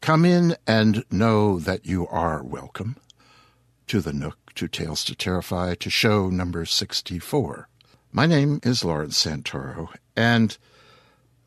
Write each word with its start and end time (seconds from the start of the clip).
Come 0.00 0.24
in 0.24 0.56
and 0.66 1.04
know 1.10 1.58
that 1.58 1.84
you 1.84 2.06
are 2.06 2.42
welcome 2.42 2.96
to 3.88 4.00
the 4.00 4.12
Nook, 4.12 4.54
to 4.54 4.66
Tales 4.68 5.04
to 5.04 5.14
Terrify, 5.14 5.74
to 5.74 5.90
show 5.90 6.30
number 6.30 6.64
64. 6.64 7.68
My 8.12 8.24
name 8.24 8.60
is 8.62 8.84
Lawrence 8.84 9.22
Santoro, 9.22 9.88
and 10.16 10.56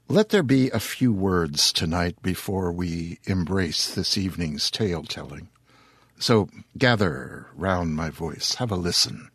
let 0.08 0.30
there 0.30 0.44
be 0.44 0.70
a 0.70 0.80
few 0.80 1.12
words 1.12 1.72
tonight 1.72 2.22
before 2.22 2.72
we 2.72 3.20
embrace 3.24 3.94
this 3.94 4.18
evening's 4.18 4.70
tale 4.70 5.04
telling. 5.04 5.50
So 6.20 6.50
gather 6.78 7.48
round 7.56 7.96
my 7.96 8.10
voice, 8.10 8.56
have 8.56 8.70
a 8.70 8.76
listen. 8.76 9.30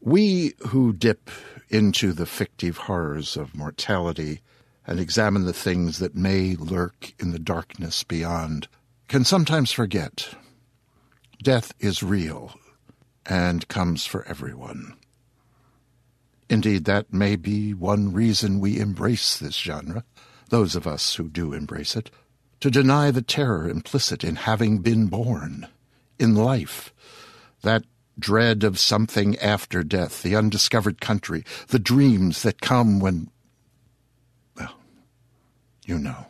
We 0.00 0.54
who 0.68 0.92
dip 0.92 1.30
into 1.68 2.12
the 2.12 2.24
fictive 2.24 2.78
horrors 2.78 3.36
of 3.36 3.54
mortality 3.54 4.40
and 4.88 4.98
examine 4.98 5.44
the 5.44 5.52
things 5.52 5.98
that 5.98 6.14
may 6.14 6.56
lurk 6.56 7.12
in 7.18 7.30
the 7.30 7.38
darkness 7.38 8.02
beyond 8.02 8.66
can 9.06 9.22
sometimes 9.22 9.70
forget. 9.70 10.30
Death 11.42 11.74
is 11.78 12.02
real 12.02 12.58
and 13.26 13.68
comes 13.68 14.06
for 14.06 14.26
everyone. 14.26 14.94
Indeed, 16.48 16.86
that 16.86 17.12
may 17.12 17.36
be 17.36 17.74
one 17.74 18.14
reason 18.14 18.60
we 18.60 18.80
embrace 18.80 19.36
this 19.36 19.56
genre, 19.56 20.04
those 20.48 20.74
of 20.74 20.86
us 20.86 21.16
who 21.16 21.28
do 21.28 21.52
embrace 21.52 21.94
it, 21.94 22.10
to 22.60 22.70
deny 22.70 23.10
the 23.10 23.20
terror 23.20 23.68
implicit 23.68 24.24
in 24.24 24.36
having 24.36 24.78
been 24.78 25.08
born, 25.08 25.68
in 26.18 26.34
life, 26.34 26.94
that 27.60 27.84
dread 28.18 28.64
of 28.64 28.78
something 28.78 29.38
after 29.38 29.84
death, 29.84 30.22
the 30.22 30.34
undiscovered 30.34 30.98
country, 30.98 31.44
the 31.68 31.78
dreams 31.78 32.42
that 32.42 32.62
come 32.62 32.98
when 32.98 33.28
you 35.88 35.98
know. 35.98 36.26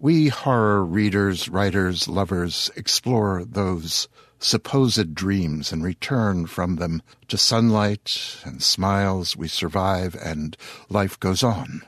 We 0.00 0.28
horror 0.28 0.84
readers, 0.84 1.48
writers, 1.48 2.08
lovers 2.08 2.70
explore 2.74 3.44
those 3.44 4.08
supposed 4.38 5.14
dreams 5.14 5.70
and 5.70 5.84
return 5.84 6.46
from 6.46 6.76
them 6.76 7.02
to 7.28 7.38
sunlight 7.38 8.38
and 8.44 8.62
smiles. 8.62 9.36
We 9.36 9.48
survive 9.48 10.16
and 10.16 10.56
life 10.88 11.20
goes 11.20 11.42
on. 11.42 11.82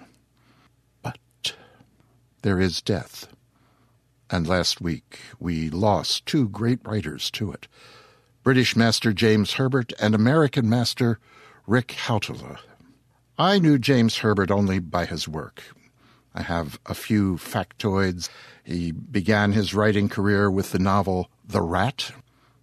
But 1.02 1.54
there 2.42 2.60
is 2.60 2.82
death. 2.82 3.28
And 4.30 4.46
last 4.46 4.80
week 4.80 5.18
we 5.38 5.70
lost 5.70 6.26
two 6.26 6.48
great 6.48 6.86
writers 6.86 7.30
to 7.32 7.52
it 7.52 7.68
British 8.42 8.76
master 8.76 9.12
James 9.12 9.54
Herbert 9.54 9.92
and 9.98 10.14
American 10.14 10.68
master 10.68 11.18
Rick 11.66 11.88
Hautala. 12.06 12.58
I 13.38 13.58
knew 13.58 13.78
James 13.78 14.18
Herbert 14.18 14.50
only 14.50 14.78
by 14.78 15.04
his 15.04 15.26
work. 15.26 15.62
I 16.36 16.42
have 16.42 16.78
a 16.84 16.94
few 16.94 17.36
factoids. 17.36 18.28
He 18.62 18.92
began 18.92 19.52
his 19.52 19.74
writing 19.74 20.10
career 20.10 20.50
with 20.50 20.72
the 20.72 20.78
novel 20.78 21.30
The 21.46 21.62
Rat. 21.62 22.12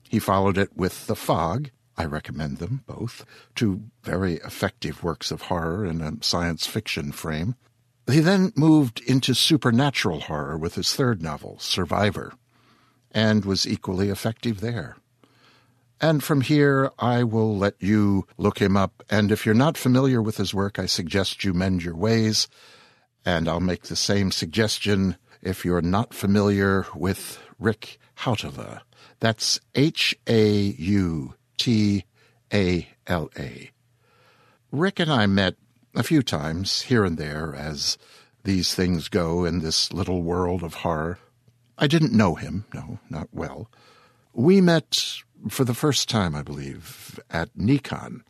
He 0.07 0.19
followed 0.19 0.59
it 0.59 0.77
with 0.77 1.07
The 1.07 1.15
Fog. 1.15 1.71
I 1.97 2.05
recommend 2.05 2.57
them 2.57 2.83
both. 2.85 3.25
Two 3.55 3.81
very 4.03 4.35
effective 4.35 5.03
works 5.03 5.31
of 5.31 5.43
horror 5.43 5.85
in 5.85 6.01
a 6.01 6.23
science 6.23 6.67
fiction 6.67 7.11
frame. 7.11 7.55
He 8.09 8.19
then 8.19 8.53
moved 8.55 9.01
into 9.07 9.33
supernatural 9.33 10.21
horror 10.21 10.57
with 10.57 10.75
his 10.75 10.93
third 10.93 11.23
novel, 11.23 11.57
Survivor, 11.59 12.33
and 13.11 13.43
was 13.43 13.67
equally 13.67 14.09
effective 14.09 14.59
there. 14.61 14.97
And 16.01 16.23
from 16.23 16.41
here, 16.41 16.91
I 16.99 17.23
will 17.23 17.57
let 17.57 17.75
you 17.79 18.27
look 18.37 18.59
him 18.59 18.75
up. 18.75 19.03
And 19.09 19.31
if 19.31 19.45
you're 19.45 19.55
not 19.55 19.77
familiar 19.77 20.21
with 20.21 20.37
his 20.37 20.53
work, 20.53 20.77
I 20.77 20.85
suggest 20.85 21.43
you 21.43 21.53
mend 21.53 21.83
your 21.83 21.95
ways. 21.95 22.47
And 23.25 23.47
I'll 23.47 23.59
make 23.59 23.83
the 23.83 23.95
same 23.95 24.31
suggestion 24.31 25.17
if 25.41 25.63
you're 25.65 25.81
not 25.81 26.13
familiar 26.13 26.85
with 26.95 27.39
Rick 27.59 27.99
Hautala. 28.17 28.81
That's 29.19 29.59
H 29.75 30.15
A 30.27 30.51
U 30.51 31.35
T 31.57 32.05
A 32.53 32.87
L 33.07 33.29
A. 33.37 33.71
Rick 34.71 34.99
and 34.99 35.11
I 35.11 35.25
met 35.25 35.55
a 35.95 36.03
few 36.03 36.23
times 36.23 36.81
here 36.83 37.05
and 37.05 37.17
there 37.17 37.53
as 37.55 37.97
these 38.43 38.73
things 38.73 39.07
go 39.07 39.45
in 39.45 39.59
this 39.59 39.93
little 39.93 40.23
world 40.23 40.63
of 40.63 40.73
horror. 40.75 41.19
I 41.77 41.87
didn't 41.87 42.13
know 42.13 42.35
him, 42.35 42.65
no, 42.73 42.99
not 43.09 43.29
well. 43.31 43.69
We 44.33 44.61
met 44.61 45.21
for 45.49 45.63
the 45.63 45.73
first 45.73 46.09
time, 46.09 46.35
I 46.35 46.41
believe, 46.41 47.19
at 47.29 47.55
NECON. 47.55 48.23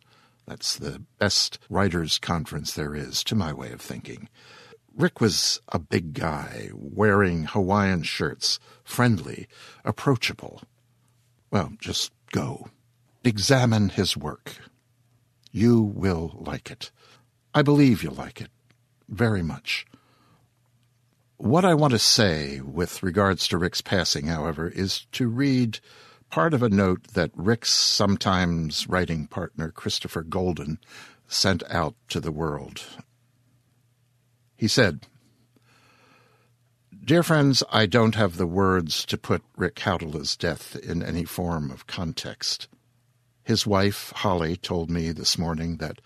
That's 0.46 0.76
the 0.76 1.02
best 1.18 1.58
writers' 1.70 2.18
conference 2.18 2.74
there 2.74 2.94
is, 2.94 3.24
to 3.24 3.34
my 3.34 3.52
way 3.52 3.72
of 3.72 3.80
thinking. 3.80 4.28
Rick 4.96 5.20
was 5.20 5.60
a 5.68 5.78
big 5.78 6.14
guy, 6.14 6.70
wearing 6.72 7.44
Hawaiian 7.44 8.04
shirts, 8.04 8.60
friendly, 8.84 9.48
approachable. 9.84 10.62
Well, 11.50 11.72
just 11.80 12.12
go. 12.30 12.68
Examine 13.24 13.88
his 13.88 14.16
work. 14.16 14.56
You 15.50 15.82
will 15.82 16.36
like 16.38 16.70
it. 16.70 16.92
I 17.54 17.62
believe 17.62 18.02
you'll 18.02 18.14
like 18.14 18.40
it. 18.40 18.50
Very 19.08 19.42
much. 19.42 19.84
What 21.38 21.64
I 21.64 21.74
want 21.74 21.92
to 21.92 21.98
say 21.98 22.60
with 22.60 23.02
regards 23.02 23.48
to 23.48 23.58
Rick's 23.58 23.80
passing, 23.80 24.26
however, 24.26 24.68
is 24.68 25.06
to 25.12 25.28
read 25.28 25.80
part 26.30 26.54
of 26.54 26.62
a 26.62 26.68
note 26.68 27.08
that 27.14 27.32
Rick's 27.34 27.72
sometimes 27.72 28.88
writing 28.88 29.26
partner, 29.26 29.70
Christopher 29.70 30.22
Golden, 30.22 30.78
sent 31.26 31.62
out 31.68 31.94
to 32.08 32.20
the 32.20 32.32
world. 32.32 32.82
He 34.64 34.68
said, 34.68 35.06
Dear 37.04 37.22
friends, 37.22 37.62
I 37.70 37.84
don't 37.84 38.14
have 38.14 38.38
the 38.38 38.46
words 38.46 39.04
to 39.04 39.18
put 39.18 39.42
Rick 39.58 39.80
Hautala's 39.80 40.38
death 40.38 40.74
in 40.74 41.02
any 41.02 41.26
form 41.26 41.70
of 41.70 41.86
context. 41.86 42.68
His 43.42 43.66
wife, 43.66 44.10
Holly, 44.16 44.56
told 44.56 44.90
me 44.90 45.12
this 45.12 45.36
morning 45.36 45.76
that 45.80 46.00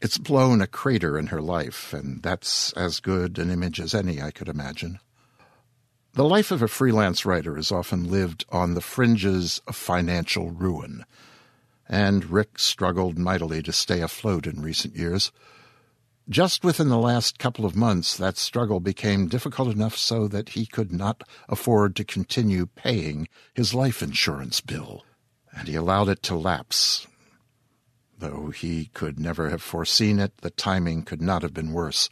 it's 0.00 0.16
blown 0.16 0.62
a 0.62 0.66
crater 0.66 1.18
in 1.18 1.26
her 1.26 1.42
life, 1.42 1.92
and 1.92 2.22
that's 2.22 2.72
as 2.72 2.98
good 2.98 3.38
an 3.38 3.50
image 3.50 3.78
as 3.78 3.94
any 3.94 4.22
I 4.22 4.30
could 4.30 4.48
imagine. 4.48 4.98
The 6.14 6.24
life 6.24 6.50
of 6.50 6.62
a 6.62 6.68
freelance 6.68 7.26
writer 7.26 7.58
is 7.58 7.70
often 7.70 8.10
lived 8.10 8.46
on 8.48 8.72
the 8.72 8.80
fringes 8.80 9.60
of 9.66 9.76
financial 9.76 10.50
ruin, 10.50 11.04
and 11.90 12.24
Rick 12.24 12.58
struggled 12.58 13.18
mightily 13.18 13.62
to 13.64 13.70
stay 13.70 14.00
afloat 14.00 14.46
in 14.46 14.62
recent 14.62 14.96
years. 14.96 15.30
Just 16.28 16.62
within 16.62 16.88
the 16.88 16.98
last 16.98 17.40
couple 17.40 17.66
of 17.66 17.74
months, 17.74 18.16
that 18.16 18.38
struggle 18.38 18.78
became 18.78 19.26
difficult 19.26 19.74
enough 19.74 19.96
so 19.96 20.28
that 20.28 20.50
he 20.50 20.66
could 20.66 20.92
not 20.92 21.24
afford 21.48 21.96
to 21.96 22.04
continue 22.04 22.66
paying 22.66 23.28
his 23.54 23.74
life 23.74 24.02
insurance 24.02 24.60
bill, 24.60 25.04
and 25.52 25.66
he 25.66 25.74
allowed 25.74 26.08
it 26.08 26.22
to 26.22 26.36
lapse. 26.36 27.08
Though 28.18 28.50
he 28.50 28.86
could 28.94 29.18
never 29.18 29.50
have 29.50 29.62
foreseen 29.62 30.20
it, 30.20 30.38
the 30.38 30.50
timing 30.50 31.02
could 31.02 31.20
not 31.20 31.42
have 31.42 31.52
been 31.52 31.72
worse. 31.72 32.08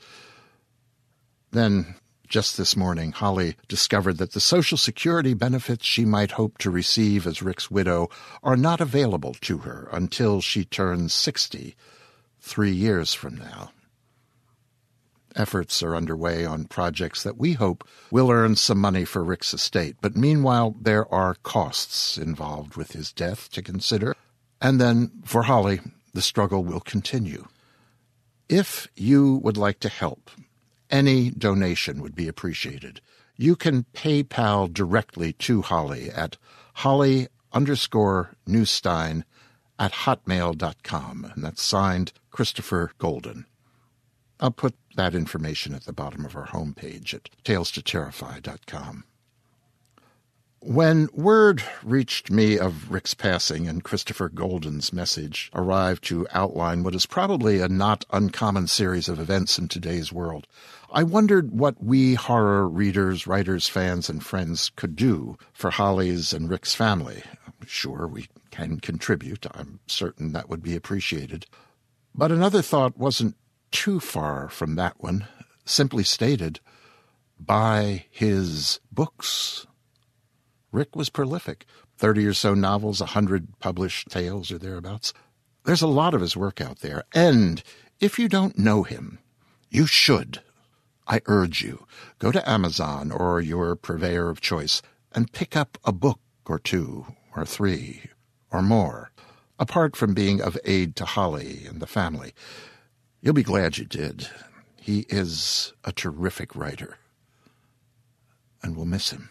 Then, 1.53 1.95
just 2.27 2.57
this 2.57 2.77
morning, 2.77 3.13
Holly 3.13 3.57
discovered 3.69 4.19
that 4.19 4.33
the 4.33 4.41
Social 4.41 4.77
Security 4.77 5.35
benefits 5.35 5.87
she 5.87 6.05
might 6.05 6.33
hope 6.33 6.59
to 6.59 6.71
receive 6.71 7.29
as 7.29 7.43
Rick's 7.43 7.71
widow 7.71 8.09
are 8.43 8.57
not 8.57 8.81
available 8.81 9.35
to 9.43 9.59
her 9.59 9.89
until 9.93 10.41
she 10.41 10.65
turns 10.65 11.13
60, 11.13 11.77
three 12.41 12.73
years 12.73 13.15
from 13.15 13.37
now. 13.37 13.71
Efforts 15.37 15.83
are 15.83 15.95
underway 15.95 16.45
on 16.45 16.65
projects 16.65 17.23
that 17.23 17.39
we 17.39 17.53
hope 17.53 17.87
will 18.11 18.31
earn 18.31 18.57
some 18.57 18.79
money 18.79 19.05
for 19.05 19.23
Rick's 19.23 19.55
estate, 19.55 19.97
but 20.01 20.17
meanwhile 20.17 20.75
there 20.81 21.13
are 21.13 21.37
costs 21.43 22.19
involved 22.19 22.77
with 22.77 22.93
his 22.93 23.13
death 23.13 23.51
to 23.53 23.63
consider. 23.63 24.17
And 24.61 24.81
then, 24.81 25.11
for 25.25 25.45
Holly, 25.45 25.81
the 26.13 26.23
struggle 26.23 26.65
will 26.65 26.81
continue. 26.81 27.47
If 28.49 28.89
you 28.97 29.37
would 29.45 29.57
like 29.57 29.81
to 29.81 29.89
help, 29.89 30.31
any 30.91 31.31
donation 31.31 32.03
would 32.03 32.15
be 32.15 32.29
appreciated. 32.29 33.01
You 33.37 33.57
can 33.57 33.87
PayPal 33.95 34.73
directly 34.73 35.33
to 35.35 35.63
Holly 35.63 36.11
at 36.11 36.37
holly 36.75 37.29
underscore 37.53 38.35
newstein 38.47 39.25
at 39.79 39.93
hotmail.com, 39.93 41.33
and 41.35 41.45
that's 41.45 41.63
signed 41.63 42.13
Christopher 42.31 42.93
Golden. 42.99 43.47
I'll 44.41 44.51
put 44.51 44.75
that 44.97 45.15
information 45.15 45.75
at 45.75 45.85
the 45.85 45.93
bottom 45.93 46.25
of 46.25 46.35
our 46.35 46.47
homepage 46.47 47.13
at 47.15 47.29
talestoterrify.com. 47.45 49.05
When 50.63 51.09
word 51.15 51.63
reached 51.83 52.31
me 52.31 52.59
of 52.59 52.91
Rick's 52.91 53.15
passing 53.15 53.67
and 53.67 53.83
Christopher 53.83 54.29
Golden's 54.29 54.93
message 54.93 55.51
arrived 55.55 56.05
to 56.05 56.27
outline 56.33 56.83
what 56.83 56.95
is 56.95 57.07
probably 57.07 57.61
a 57.61 57.69
not 57.69 58.05
uncommon 58.11 58.67
series 58.67 59.09
of 59.09 59.19
events 59.19 59.59
in 59.59 59.69
today's 59.69 60.13
world, 60.13 60.47
I 60.93 61.03
wondered 61.03 61.53
what 61.53 61.83
we 61.83 62.15
horror 62.15 62.69
readers, 62.69 63.27
writers, 63.27 63.69
fans, 63.69 64.11
and 64.11 64.23
friends 64.23 64.71
could 64.77 64.97
do 64.97 65.39
for 65.55 65.71
Holly's 65.71 66.35
and 66.35 66.51
Rick's 66.51 66.75
family. 66.75 67.23
I'm 67.47 67.67
sure, 67.67 68.07
we 68.07 68.29
can 68.51 68.81
contribute. 68.81 69.47
I'm 69.55 69.81
certain 69.87 70.33
that 70.33 70.51
would 70.51 70.63
be 70.63 70.77
appreciated. 70.77 71.47
But 72.15 72.33
another 72.33 72.61
thought 72.61 72.99
wasn't 72.99 73.37
too 73.71 74.01
far 74.01 74.49
from 74.49 74.77
that 74.77 75.03
one. 75.03 75.27
Simply 75.65 76.05
stated, 76.05 76.61
buy 77.39 78.07
his 78.11 78.81
books. 78.91 79.67
Rick 80.73 80.97
was 80.97 81.11
prolific. 81.11 81.67
Thirty 81.97 82.25
or 82.27 82.35
so 82.35 82.55
novels, 82.55 83.01
a 83.01 83.07
hundred 83.07 83.59
published 83.59 84.09
tales 84.09 84.51
or 84.51 84.59
thereabouts. 84.59 85.13
There's 85.65 85.83
a 85.83 85.87
lot 85.87 86.15
of 86.15 86.23
his 86.23 86.37
work 86.37 86.61
out 86.61 86.81
there, 86.81 87.05
and 87.15 87.63
if 88.01 88.19
you 88.19 88.29
don't 88.29 88.59
know 88.59 88.83
him, 88.83 89.19
you 89.69 89.87
should. 89.87 90.41
I 91.07 91.21
urge 91.27 91.61
you, 91.61 91.87
go 92.19 92.33
to 92.33 92.49
Amazon 92.49 93.13
or 93.13 93.41
your 93.41 93.77
purveyor 93.77 94.31
of 94.31 94.41
choice 94.41 94.81
and 95.13 95.33
pick 95.33 95.57
up 95.57 95.77
a 95.85 95.93
book 95.93 96.21
or 96.47 96.59
two 96.59 97.07
or 97.37 97.45
three 97.45 98.03
or 98.51 98.63
more, 98.63 99.11
apart 99.59 99.97
from 99.97 100.15
being 100.15 100.41
of 100.41 100.57
aid 100.65 100.97
to 100.97 101.05
Holly 101.05 101.67
and 101.69 101.81
the 101.81 101.87
family. 101.87 102.33
You'll 103.23 103.35
be 103.35 103.43
glad 103.43 103.77
you 103.77 103.85
did. 103.85 104.29
He 104.77 105.01
is 105.09 105.75
a 105.85 105.93
terrific 105.93 106.57
writer, 106.57 106.97
and 108.63 108.75
we'll 108.75 108.87
miss 108.87 109.11
him. 109.11 109.29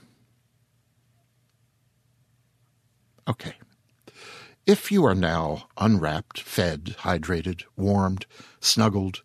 Okay. 3.28 3.54
If 4.68 4.92
you 4.92 5.06
are 5.06 5.16
now 5.16 5.68
unwrapped, 5.78 6.42
fed, 6.42 6.96
hydrated, 7.00 7.64
warmed, 7.76 8.28
snuggled, 8.60 9.24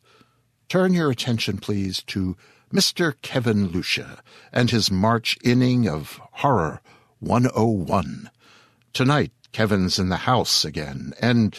turn 0.68 0.94
your 0.94 1.10
attention, 1.10 1.58
please, 1.58 2.02
to 2.04 2.36
Mr. 2.72 3.14
Kevin 3.20 3.68
Lucia 3.68 4.22
and 4.52 4.70
his 4.70 4.90
March 4.90 5.36
inning 5.44 5.86
of 5.86 6.18
Horror 6.32 6.80
101. 7.20 8.30
Tonight, 8.94 9.32
Kevin's 9.52 9.98
in 9.98 10.08
the 10.08 10.16
house 10.16 10.64
again, 10.64 11.12
and, 11.20 11.58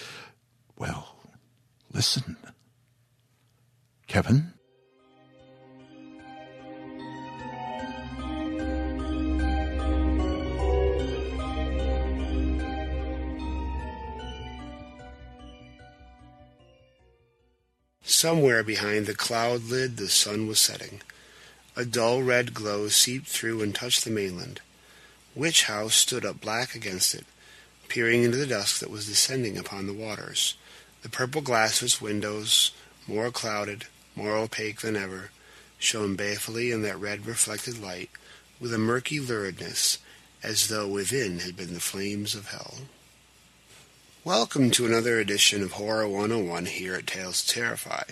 well, 0.77 1.17
listen. 1.93 2.37
Kevin? 4.07 4.53
Somewhere 18.03 18.63
behind 18.63 19.05
the 19.05 19.13
cloud 19.13 19.63
lid 19.63 19.97
the 19.97 20.07
sun 20.07 20.47
was 20.47 20.59
setting. 20.59 21.01
A 21.75 21.83
dull 21.83 22.23
red 22.23 22.53
glow 22.53 22.87
seeped 22.87 23.27
through 23.27 23.61
and 23.61 23.75
touched 23.75 24.05
the 24.05 24.09
mainland. 24.09 24.61
Witch 25.35 25.63
House 25.63 25.95
stood 25.95 26.25
up 26.25 26.39
black 26.39 26.73
against 26.73 27.13
it, 27.13 27.25
peering 27.89 28.23
into 28.23 28.37
the 28.37 28.47
dusk 28.47 28.79
that 28.79 28.89
was 28.89 29.07
descending 29.07 29.57
upon 29.57 29.85
the 29.85 29.93
waters. 29.93 30.55
The 31.01 31.09
purple 31.09 31.41
glass 31.41 31.81
of 31.81 31.87
its 31.87 32.01
windows, 32.01 32.71
more 33.05 33.31
clouded, 33.31 33.87
more 34.15 34.35
opaque 34.35 34.81
than 34.81 34.95
ever, 34.95 35.29
shone 35.77 36.15
balefully 36.15 36.71
in 36.71 36.81
that 36.83 36.99
red 36.99 37.25
reflected 37.25 37.81
light 37.81 38.09
with 38.59 38.73
a 38.73 38.77
murky 38.77 39.19
luridness, 39.19 39.97
as 40.41 40.69
though 40.69 40.87
within 40.87 41.39
had 41.39 41.57
been 41.57 41.73
the 41.73 41.79
flames 41.79 42.33
of 42.33 42.47
hell. 42.47 42.75
Welcome 44.23 44.71
to 44.71 44.85
another 44.85 45.19
edition 45.19 45.61
of 45.61 45.73
Horror 45.73 46.07
101 46.07 46.65
here 46.67 46.95
at 46.95 47.05
Tales 47.05 47.45
Terrify. 47.45 48.03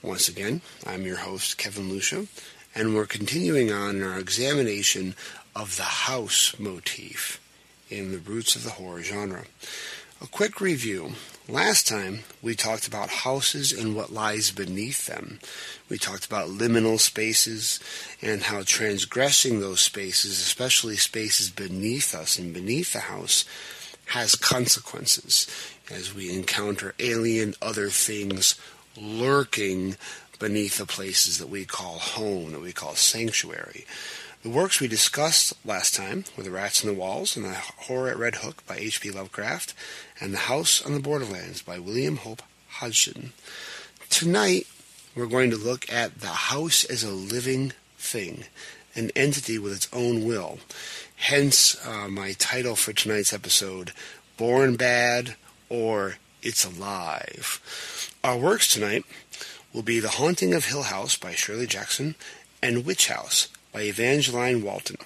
Once 0.00 0.28
again, 0.28 0.60
I'm 0.86 1.02
your 1.02 1.18
host, 1.18 1.58
Kevin 1.58 1.90
Lucia, 1.90 2.26
and 2.74 2.94
we're 2.94 3.06
continuing 3.06 3.72
on 3.72 4.02
our 4.02 4.18
examination 4.18 5.14
of 5.54 5.76
the 5.76 5.82
house 5.82 6.54
motif 6.58 7.40
in 7.90 8.12
the 8.12 8.18
roots 8.18 8.56
of 8.56 8.64
the 8.64 8.70
horror 8.70 9.02
genre. 9.02 9.44
A 10.22 10.28
quick 10.28 10.60
review. 10.60 11.14
Last 11.48 11.88
time, 11.88 12.20
we 12.40 12.54
talked 12.54 12.86
about 12.86 13.08
houses 13.08 13.72
and 13.72 13.96
what 13.96 14.12
lies 14.12 14.52
beneath 14.52 15.06
them. 15.06 15.40
We 15.88 15.98
talked 15.98 16.24
about 16.24 16.48
liminal 16.48 17.00
spaces 17.00 17.80
and 18.22 18.44
how 18.44 18.62
transgressing 18.62 19.58
those 19.58 19.80
spaces, 19.80 20.38
especially 20.40 20.96
spaces 20.96 21.50
beneath 21.50 22.14
us 22.14 22.38
and 22.38 22.54
beneath 22.54 22.92
the 22.92 23.00
house, 23.00 23.44
has 24.06 24.36
consequences 24.36 25.48
as 25.90 26.14
we 26.14 26.32
encounter 26.32 26.94
alien 27.00 27.54
other 27.60 27.88
things 27.88 28.54
lurking 28.96 29.96
beneath 30.38 30.78
the 30.78 30.86
places 30.86 31.38
that 31.38 31.48
we 31.48 31.64
call 31.64 31.98
home, 31.98 32.52
that 32.52 32.62
we 32.62 32.72
call 32.72 32.94
sanctuary. 32.94 33.86
The 34.42 34.50
works 34.50 34.80
we 34.80 34.88
discussed 34.88 35.52
last 35.64 35.94
time 35.94 36.24
were 36.36 36.42
The 36.42 36.50
Rats 36.50 36.82
in 36.82 36.88
the 36.88 36.98
Walls 36.98 37.36
and 37.36 37.44
The 37.44 37.54
Horror 37.54 38.08
at 38.08 38.18
Red 38.18 38.34
Hook 38.36 38.66
by 38.66 38.76
H.P. 38.76 39.12
Lovecraft 39.12 39.72
and 40.18 40.34
The 40.34 40.38
House 40.38 40.84
on 40.84 40.94
the 40.94 41.00
Borderlands 41.00 41.62
by 41.62 41.78
William 41.78 42.16
Hope 42.16 42.42
Hodgson. 42.68 43.34
Tonight, 44.10 44.66
we're 45.14 45.26
going 45.26 45.50
to 45.50 45.56
look 45.56 45.92
at 45.92 46.18
the 46.18 46.26
house 46.26 46.82
as 46.84 47.04
a 47.04 47.12
living 47.12 47.72
thing, 47.96 48.42
an 48.96 49.12
entity 49.14 49.60
with 49.60 49.74
its 49.74 49.88
own 49.92 50.26
will. 50.26 50.58
Hence, 51.14 51.76
uh, 51.86 52.08
my 52.08 52.32
title 52.32 52.74
for 52.74 52.92
tonight's 52.92 53.32
episode 53.32 53.92
Born 54.36 54.74
Bad 54.74 55.36
or 55.68 56.16
It's 56.42 56.64
Alive. 56.64 58.10
Our 58.24 58.38
works 58.38 58.74
tonight 58.74 59.04
will 59.72 59.84
be 59.84 60.00
The 60.00 60.08
Haunting 60.08 60.52
of 60.52 60.64
Hill 60.64 60.82
House 60.82 61.16
by 61.16 61.30
Shirley 61.30 61.68
Jackson 61.68 62.16
and 62.60 62.84
Witch 62.84 63.06
House 63.06 63.46
by 63.72 63.82
Evangeline 63.82 64.62
Walton. 64.62 64.96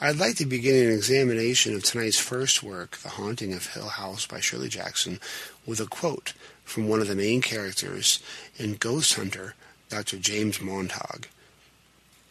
I'd 0.00 0.16
like 0.16 0.36
to 0.36 0.46
begin 0.46 0.86
an 0.86 0.92
examination 0.92 1.74
of 1.74 1.82
tonight's 1.82 2.18
first 2.18 2.62
work, 2.62 2.98
The 2.98 3.10
Haunting 3.10 3.52
of 3.54 3.72
Hill 3.72 3.88
House 3.88 4.26
by 4.26 4.40
Shirley 4.40 4.68
Jackson, 4.68 5.20
with 5.64 5.80
a 5.80 5.86
quote 5.86 6.34
from 6.64 6.88
one 6.88 7.00
of 7.00 7.08
the 7.08 7.14
main 7.14 7.40
characters 7.40 8.20
in 8.58 8.74
Ghost 8.74 9.14
Hunter, 9.14 9.54
Dr. 9.88 10.18
James 10.18 10.60
Montague. 10.60 11.28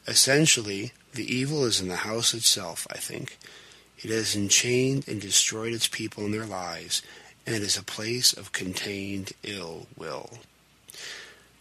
Essentially, 0.08 0.92
the 1.14 1.34
evil 1.34 1.66
is 1.66 1.80
in 1.80 1.88
the 1.88 1.98
house 1.98 2.34
itself, 2.34 2.86
I 2.92 2.98
think. 2.98 3.38
It 4.00 4.10
has 4.10 4.36
enchained 4.36 5.08
and 5.08 5.22
destroyed 5.22 5.74
its 5.74 5.88
people 5.88 6.26
and 6.26 6.34
their 6.34 6.46
lives, 6.46 7.02
and 7.46 7.56
it 7.56 7.62
is 7.62 7.78
a 7.78 7.84
place 7.84 8.34
of 8.34 8.52
contained 8.52 9.32
ill 9.44 9.88
will. 9.98 10.40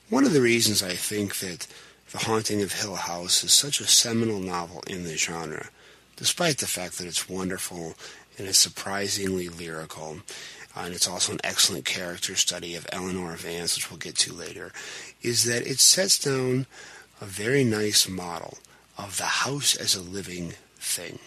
One 0.08 0.24
of 0.24 0.32
the 0.32 0.40
reasons 0.40 0.82
I 0.82 0.94
think 0.94 1.38
that 1.38 1.66
The 2.12 2.18
Haunting 2.18 2.60
of 2.60 2.72
Hill 2.72 2.96
House 2.96 3.44
is 3.44 3.52
such 3.52 3.80
a 3.80 3.86
seminal 3.86 4.40
novel 4.40 4.82
in 4.88 5.04
the 5.04 5.16
genre, 5.16 5.68
despite 6.16 6.58
the 6.58 6.66
fact 6.66 6.98
that 6.98 7.06
it's 7.06 7.28
wonderful 7.28 7.94
and 8.36 8.48
it's 8.48 8.58
surprisingly 8.58 9.48
lyrical, 9.48 10.18
uh, 10.76 10.80
and 10.80 10.94
it's 10.94 11.06
also 11.06 11.34
an 11.34 11.40
excellent 11.44 11.84
character 11.84 12.34
study 12.34 12.74
of 12.74 12.88
Eleanor 12.90 13.36
Vance, 13.36 13.76
which 13.76 13.92
we'll 13.92 13.98
get 13.98 14.16
to 14.16 14.32
later, 14.32 14.72
is 15.22 15.44
that 15.44 15.64
it 15.64 15.78
sets 15.78 16.18
down 16.18 16.66
a 17.20 17.26
very 17.26 17.62
nice 17.62 18.08
model 18.08 18.58
of 18.98 19.16
the 19.16 19.24
house 19.46 19.76
as 19.76 19.94
a 19.94 20.02
living 20.02 20.54
thing. 20.80 21.20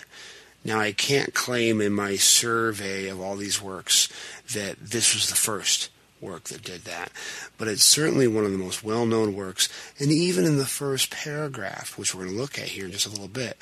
Now, 0.66 0.82
I 0.82 0.92
can't 0.92 1.34
claim 1.34 1.80
in 1.80 1.94
my 1.94 2.18
survey 2.18 3.08
of 3.08 3.22
all 3.22 3.38
these 3.38 3.62
works 3.62 4.10
that 4.52 4.78
this 4.82 5.14
was 5.14 5.30
the 5.30 5.36
first 5.36 5.90
work 6.24 6.46
that 6.46 6.64
did 6.64 6.86
that, 6.86 7.12
but 7.58 7.68
it's 7.68 7.84
certainly 7.84 8.28
one 8.28 8.46
of 8.46 8.52
the 8.52 8.58
most 8.58 8.84
well 8.84 9.06
known 9.06 9.36
works. 9.36 9.70
And 10.00 10.12
even 10.12 10.46
in 10.46 10.58
the 10.58 10.66
first 10.66 11.12
paragraph, 11.12 11.98
which 11.98 12.16
we're 12.16 12.24
going 12.24 12.36
to 12.36 12.42
look 12.42 12.58
at 12.58 12.70
here 12.70 12.86
in 12.86 12.92
just 12.92 13.06
a 13.06 13.12
little 13.12 13.28
bit, 13.28 13.58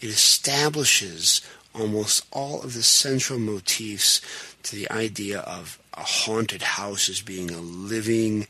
it 0.00 0.08
establishes 0.08 1.40
almost 1.74 2.26
all 2.30 2.62
of 2.62 2.74
the 2.74 2.82
central 2.82 3.38
motifs 3.38 4.20
to 4.62 4.76
the 4.76 4.90
idea 4.90 5.40
of 5.40 5.78
a 5.94 6.02
haunted 6.02 6.62
house 6.62 7.08
as 7.08 7.20
being 7.20 7.50
a 7.50 7.60
living 7.60 8.46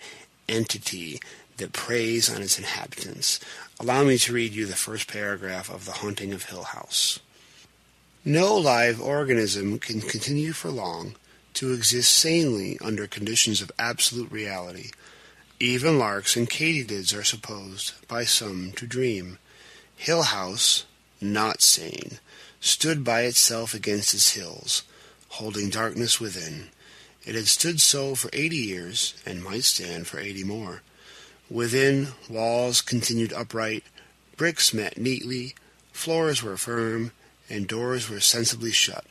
entity 0.49 1.21
that 1.57 1.73
preys 1.73 2.35
on 2.35 2.43
its 2.43 2.59
inhabitants. 2.59 3.39
Allow 3.79 4.05
me 4.05 4.19
to 4.19 4.33
read 4.33 4.53
you 4.53 4.67
the 4.67 4.75
first 4.75 5.09
paragraph 5.09 5.71
of 5.71 5.85
The 5.85 5.93
Haunting 5.93 6.33
of 6.33 6.45
Hill 6.45 6.65
House. 6.65 7.21
No 8.25 8.57
live 8.57 9.01
organism 9.01 9.79
can 9.79 10.01
continue 10.01 10.53
for 10.53 10.71
long 10.71 11.17
to 11.55 11.73
exist 11.73 12.13
sanely 12.13 12.79
under 12.81 13.07
conditions 13.07 13.61
of 13.61 13.73
absolute 13.79 14.31
reality. 14.31 14.91
Even 15.61 15.99
larks 15.99 16.37
and 16.37 16.51
katydids 16.51 17.17
are 17.17 17.25
supposed 17.25 17.95
by 18.09 18.25
some 18.25 18.73
to 18.73 18.87
dream. 18.87 19.39
Hill 19.97 20.23
House, 20.23 20.85
not 21.21 21.63
sane, 21.63 22.19
stood 22.61 23.05
by 23.05 23.23
itself 23.23 23.75
against 23.75 24.15
its 24.15 24.35
hills, 24.35 24.83
holding 25.29 25.71
darkness 25.71 26.19
within. 26.21 26.69
It 27.25 27.37
had 27.37 27.47
stood 27.47 27.81
so 27.81 28.17
for 28.17 28.31
eighty 28.33 28.57
years, 28.57 29.15
and 29.25 29.45
might 29.45 29.65
stand 29.65 30.09
for 30.09 30.19
eighty 30.19 30.43
more. 30.43 30.83
Within, 31.49 32.09
walls 32.29 32.81
continued 32.81 33.33
upright, 33.33 33.85
bricks 34.37 34.75
met 34.75 34.99
neatly, 34.99 35.55
floors 35.93 36.43
were 36.43 36.57
firm, 36.57 37.13
and 37.49 37.69
doors 37.69 38.09
were 38.11 38.21
sensibly 38.21 38.73
shut. 38.73 39.05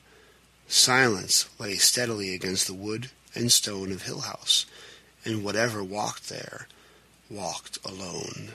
Silence 0.73 1.49
lay 1.59 1.75
steadily 1.75 2.33
against 2.33 2.65
the 2.65 2.73
wood 2.73 3.11
and 3.35 3.51
stone 3.51 3.91
of 3.91 4.03
Hill 4.03 4.21
House, 4.21 4.65
and 5.25 5.43
whatever 5.43 5.83
walked 5.83 6.29
there 6.29 6.65
walked 7.29 7.77
alone. 7.85 8.53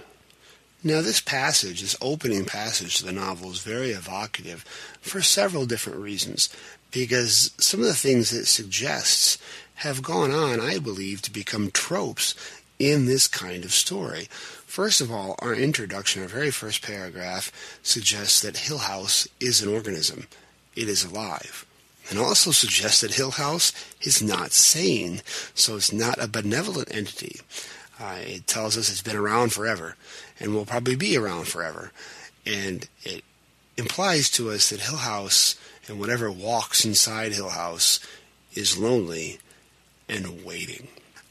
Now, 0.83 1.03
this 1.03 1.21
passage, 1.21 1.83
this 1.83 1.95
opening 2.01 2.47
passage 2.47 2.97
to 2.97 3.05
the 3.05 3.13
novel, 3.13 3.51
is 3.51 3.59
very 3.59 3.91
evocative 3.91 4.63
for 5.03 5.21
several 5.21 5.67
different 5.67 5.99
reasons, 5.99 6.49
because 6.91 7.51
some 7.59 7.81
of 7.81 7.87
the 7.87 7.93
things 7.93 8.33
it 8.33 8.47
suggests 8.47 9.37
have 9.75 10.03
gone 10.03 10.31
on, 10.31 10.59
I 10.59 10.79
believe, 10.79 11.21
to 11.21 11.31
become 11.31 11.71
tropes 11.71 12.35
in 12.79 13.05
this 13.05 13.29
kind 13.29 13.63
of 13.63 13.75
story. 13.75 14.29
First 14.65 15.03
of 15.03 15.13
all, 15.13 15.37
our 15.41 15.55
introduction, 15.55 16.23
our 16.23 16.29
very 16.29 16.51
first 16.51 16.81
paragraph, 16.81 17.53
suggests 17.83 18.41
that 18.41 18.57
Hill 18.57 18.79
House 18.79 19.29
is 19.39 19.61
an 19.61 19.69
organism. 19.69 20.29
It 20.75 20.89
is 20.89 21.05
alive. 21.05 21.66
And 22.09 22.19
also 22.19 22.53
suggests 22.53 23.01
that 23.01 23.15
Hill 23.15 23.33
House 23.33 23.73
is 24.01 24.23
not 24.23 24.53
sane, 24.53 25.23
so 25.55 25.77
it's 25.77 25.93
not 25.93 26.23
a 26.23 26.29
benevolent 26.29 26.95
entity. 26.95 27.41
Uh, 28.01 28.19
it 28.21 28.47
tells 28.47 28.77
us 28.77 28.91
it's 28.91 29.03
been 29.03 29.17
around 29.17 29.53
forever 29.53 29.97
and 30.39 30.55
will 30.55 30.67
probably 30.67 30.97
be 30.97 31.17
around 31.17 31.49
forever. 31.49 31.91
And 32.45 32.89
it 33.03 33.25
implies 33.77 34.31
to 34.31 34.51
us 34.51 34.71
that 34.71 34.81
Hill 34.81 34.99
House 34.99 35.57
and 35.89 35.99
whatever 35.99 36.31
walks 36.31 36.85
inside 36.85 37.33
Hill 37.33 37.51
House 37.51 38.01
is 38.55 38.79
lonely 38.79 39.39
and 40.09 40.45
waiting. 40.45 40.89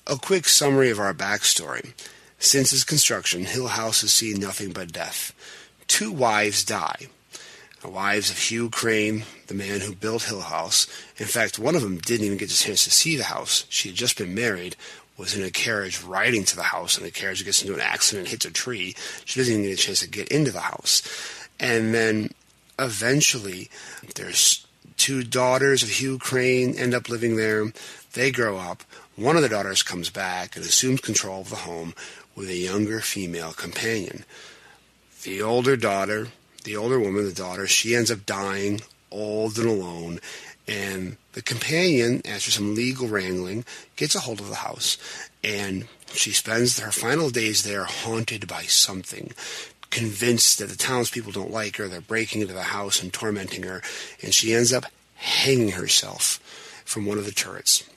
A 0.08 0.17
quick 0.17 0.46
summary 0.46 0.89
of 0.89 1.00
our 1.00 1.13
backstory. 1.13 1.94
Since 2.38 2.74
its 2.74 2.84
construction, 2.84 3.46
Hill 3.46 3.67
House 3.67 4.01
has 4.01 4.12
seen 4.12 4.39
nothing 4.39 4.72
but 4.72 4.91
death. 4.91 5.34
Two 5.88 6.12
wives 6.12 6.63
die. 6.63 7.08
The 7.86 7.92
wives 7.92 8.32
of 8.32 8.39
Hugh 8.39 8.72
Crane, 8.72 9.25
the 9.46 9.54
man 9.54 9.80
who 9.80 9.94
built 9.94 10.24
Hill 10.24 10.42
House. 10.42 10.88
In 11.18 11.27
fact, 11.27 11.60
one 11.60 11.75
of 11.75 11.84
them 11.84 12.00
didn't 12.00 12.25
even 12.25 12.39
get 12.39 12.51
a 12.51 12.58
chance 12.58 12.84
to 12.84 12.89
see 12.89 13.15
the 13.15 13.25
house. 13.25 13.68
She 13.70 13.89
had 13.89 13.96
just 13.96 14.18
been 14.18 14.34
married, 14.34 14.75
was 15.18 15.36
in 15.38 15.44
a 15.44 15.51
carriage 15.51 16.01
riding 16.01 16.46
to 16.46 16.56
the 16.56 16.63
house, 16.63 16.98
and 16.98 17.06
the 17.06 17.12
carriage 17.12 17.46
gets 17.46 17.62
into 17.62 17.75
an 17.75 17.82
accident, 17.82 18.30
hits 18.30 18.44
a 18.44 18.50
tree. 18.50 18.96
She 19.25 19.39
doesn't 19.39 19.54
even 19.54 19.68
get 19.68 19.80
a 19.80 19.84
chance 19.84 20.00
to 20.00 20.10
get 20.10 20.30
into 20.30 20.50
the 20.50 20.62
house. 20.62 21.04
And 21.60 21.94
then 21.94 22.32
eventually, 22.80 23.70
there's 24.15 24.65
two 24.98 25.24
daughters 25.24 25.84
of 25.84 25.89
Hugh 25.89 26.18
Crane 26.18 26.74
end 26.80 26.96
up 26.96 27.08
living 27.08 27.36
there. 27.36 27.72
They 28.13 28.32
grow 28.32 28.58
up. 28.58 28.82
One 29.15 29.36
of 29.36 29.44
the 29.44 29.50
daughters 29.50 29.84
comes 29.84 30.10
back 30.10 30.56
and 30.56 30.65
assumes 30.65 31.01
control 31.01 31.42
of 31.42 31.51
the 31.51 31.58
home 31.58 31.94
with 32.36 32.50
a 32.50 32.56
younger 32.56 33.00
female 33.00 33.54
companion. 33.54 34.25
The 35.22 35.44
older 35.44 35.77
daughter, 35.77 36.30
the 36.65 36.75
older 36.75 37.00
woman, 37.00 37.25
the 37.25 37.34
daughter, 37.34 37.65
she 37.65 37.95
ends 37.95 38.12
up 38.12 38.25
dying 38.25 38.81
old 39.10 39.57
and 39.57 39.67
alone. 39.67 40.19
And 40.67 41.17
the 41.34 41.41
companion, 41.41 42.22
after 42.25 42.51
some 42.51 42.75
legal 42.75 43.07
wrangling, 43.07 43.65
gets 43.95 44.15
a 44.15 44.19
hold 44.19 44.39
of 44.39 44.50
the 44.50 44.55
house. 44.55 44.98
And 45.43 45.88
she 46.12 46.31
spends 46.31 46.79
her 46.79 46.91
final 46.91 47.29
days 47.29 47.63
there 47.63 47.86
haunted 47.86 48.48
by 48.48 48.63
something, 48.63 49.31
convinced 49.91 50.60
that 50.60 50.69
the 50.69 50.75
townspeople 50.75 51.31
don't 51.31 51.51
like 51.51 51.77
her. 51.77 51.88
They're 51.88 52.01
breaking 52.01 52.41
into 52.41 52.53
the 52.53 52.63
house 52.63 53.01
and 53.01 53.13
tormenting 53.13 53.63
her. 53.63 53.81
And 54.22 54.34
she 54.34 54.53
ends 54.53 54.74
up 54.74 54.86
hanging 55.15 55.72
herself 55.72 56.39
from 56.84 57.05
one 57.05 57.17
of 57.17 57.25
the 57.25 57.31
turrets, 57.31 57.88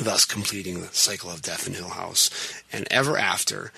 thus 0.00 0.24
completing 0.24 0.80
the 0.80 0.88
cycle 0.88 1.30
of 1.30 1.42
death 1.42 1.66
in 1.66 1.74
Hill 1.74 1.90
House. 1.90 2.30
And 2.72 2.86
ever 2.90 3.16
after, 3.16 3.72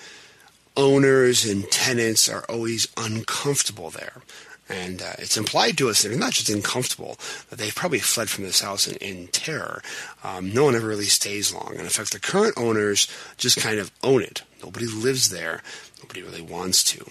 owners 0.77 1.45
and 1.45 1.69
tenants 1.71 2.29
are 2.29 2.45
always 2.49 2.87
uncomfortable 2.97 3.89
there. 3.89 4.21
And 4.67 5.01
uh, 5.01 5.13
it's 5.19 5.37
implied 5.37 5.77
to 5.77 5.89
us 5.89 6.01
that 6.01 6.09
they're 6.09 6.17
not 6.17 6.33
just 6.33 6.49
uncomfortable, 6.49 7.17
that 7.49 7.59
they've 7.59 7.75
probably 7.75 7.99
fled 7.99 8.29
from 8.29 8.45
this 8.45 8.61
house 8.61 8.87
in, 8.87 8.95
in 8.97 9.27
terror. 9.27 9.83
Um, 10.23 10.53
no 10.53 10.65
one 10.65 10.75
ever 10.75 10.87
really 10.87 11.05
stays 11.05 11.53
long. 11.53 11.71
And 11.71 11.81
in 11.81 11.89
fact, 11.89 12.11
the 12.11 12.19
current 12.19 12.55
owners 12.57 13.07
just 13.37 13.57
kind 13.57 13.79
of 13.79 13.91
own 14.03 14.23
it. 14.23 14.41
Nobody 14.63 14.87
lives 14.87 15.29
there. 15.29 15.61
Nobody 16.01 16.23
really 16.23 16.41
wants 16.41 16.83
to. 16.85 17.05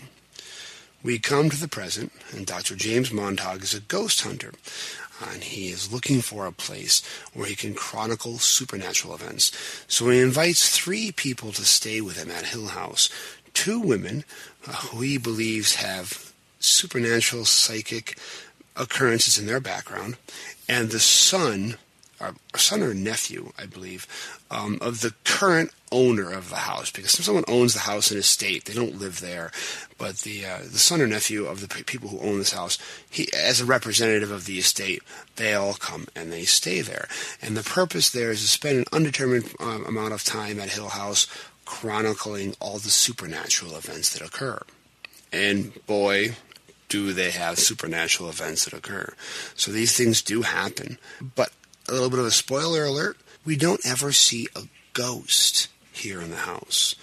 We 1.04 1.18
come 1.18 1.50
to 1.50 1.61
the 1.61 1.68
present, 1.68 2.12
and 2.33 2.47
Dr. 2.47 2.75
James 2.75 3.12
Montague 3.12 3.61
is 3.61 3.75
a 3.75 3.80
ghost 3.80 4.23
hunter. 4.23 4.54
And 5.30 5.44
he 5.44 5.68
is 5.68 5.92
looking 5.92 6.23
for 6.23 6.47
a 6.47 6.52
place 6.52 7.02
where 7.33 7.47
he 7.47 7.54
can 7.54 7.75
chronicle 7.75 8.38
supernatural 8.38 9.14
events. 9.14 9.52
So 9.87 10.09
he 10.09 10.21
invites 10.21 10.76
three 10.76 11.12
people 11.12 11.52
to 11.52 11.64
stay 11.64 12.00
with 12.00 12.16
him 12.16 12.30
at 12.30 12.47
Hill 12.47 12.68
House. 12.68 13.09
Two 13.54 13.80
women 13.80 14.25
uh, 14.66 14.73
who 14.73 15.00
he 15.00 15.16
believes 15.16 15.76
have 15.76 16.32
supernatural 16.58 17.44
psychic 17.44 18.18
occurrences 18.76 19.38
in 19.38 19.46
their 19.46 19.61
background, 19.61 20.16
and 20.68 20.90
the 20.90 21.00
son, 21.00 21.76
or 22.20 22.34
son 22.56 22.82
or 22.82 22.94
nephew, 22.94 23.52
I 23.58 23.66
believe, 23.66 24.06
um, 24.50 24.78
of 24.80 25.00
the 25.00 25.14
current 25.25 25.70
owner 25.92 26.32
of 26.32 26.50
the 26.50 26.56
house. 26.56 26.90
Because 26.90 27.12
someone 27.12 27.44
owns 27.46 27.75
the 27.75 27.80
house 27.80 28.11
in 28.11 28.18
a 28.18 28.23
state, 28.23 28.64
they 28.64 28.75
don't 28.75 28.99
live 28.99 29.20
there, 29.20 29.52
but 29.99 30.18
the 30.18 30.44
uh, 30.44 30.58
the 30.58 30.78
son 30.78 31.00
or 31.00 31.06
nephew 31.06 31.46
of 31.46 31.61
the 31.61 31.84
people 31.84 32.08
who 32.08 32.18
own 32.18 32.38
this 32.38 32.52
house, 32.52 32.78
he 33.08 33.32
as 33.32 33.61
a 33.61 33.64
representative 33.64 34.30
of 34.30 34.46
the 34.46 34.58
estate, 34.58 35.02
they 35.37 35.54
all 35.54 35.75
come 35.75 36.06
and 36.16 36.32
they 36.32 36.44
stay 36.44 36.80
there. 36.80 37.08
And 37.40 37.56
the 37.56 37.62
purpose 37.62 38.11
there 38.11 38.30
is 38.30 38.40
to 38.40 38.49
spend 38.49 38.78
an 38.78 38.84
undetermined 38.92 39.52
um, 39.61 39.84
amount 39.87 40.12
of 40.12 40.25
time 40.25 40.58
at 40.58 40.70
Hill 40.70 40.88
House 40.88 41.26
chronicling 41.64 42.54
all 42.61 42.78
the 42.78 42.90
supernatural 42.90 43.76
events 43.76 44.12
that 44.12 44.26
occur. 44.26 44.61
And 45.33 45.73
boy, 45.87 46.37
do 46.88 47.12
they 47.12 47.30
have 47.30 47.59
supernatural 47.59 48.28
events 48.28 48.64
that 48.64 48.75
occur. 48.75 49.12
So 49.54 49.73
these 49.73 49.97
things 49.97 50.23
do 50.23 50.42
happen. 50.42 50.99
But 51.21 51.52
a 51.88 51.92
little 51.92 52.11
bit 52.11 52.18
of 52.18 52.26
a 52.26 52.30
spoiler 52.30 52.85
alert 52.85 53.16
we 53.44 53.56
don't 53.56 53.85
ever 53.85 54.12
see 54.12 54.49
a 54.56 54.62
ghost 54.92 55.68
here 55.92 56.21
in 56.21 56.30
the 56.30 56.37
house. 56.37 56.94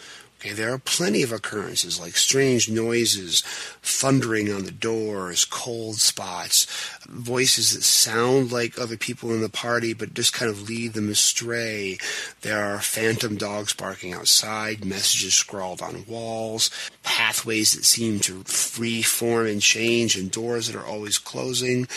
Okay, 0.42 0.54
there 0.54 0.74
are 0.74 0.80
plenty 0.80 1.22
of 1.22 1.32
occurrences 1.32 2.00
like 2.00 2.18
strange 2.18 2.68
noises, 2.68 3.42
thundering 3.84 4.52
on 4.52 4.64
the 4.64 4.72
doors, 4.72 5.46
cold 5.46 5.98
spots, 5.98 6.66
voices 7.08 7.76
that 7.76 7.84
sound 7.84 8.52
like 8.52 8.80
other 8.80 8.98
people 8.98 9.32
in 9.36 9.42
the 9.42 9.50
party 9.50 9.94
but 9.94 10.16
just 10.16 10.34
kind 10.34 10.50
of 10.50 10.68
lead 10.68 10.94
them 10.94 11.10
astray. 11.10 12.00
There 12.42 12.60
are 12.60 12.80
phantom 12.80 13.38
dogs 13.38 13.74
barking 13.74 14.16
outside, 14.16 14.84
messages 14.84 15.36
scrawled 15.36 15.80
on 15.80 16.06
walls, 16.08 16.72
pathways 17.04 17.74
that 17.74 17.86
seem 17.86 18.20
to 18.22 18.44
reform 18.80 19.46
and 19.46 19.62
change, 19.62 20.16
and 20.16 20.32
doors 20.32 20.66
that 20.66 20.76
are 20.76 20.84
always 20.84 21.20
closing. 21.20 21.88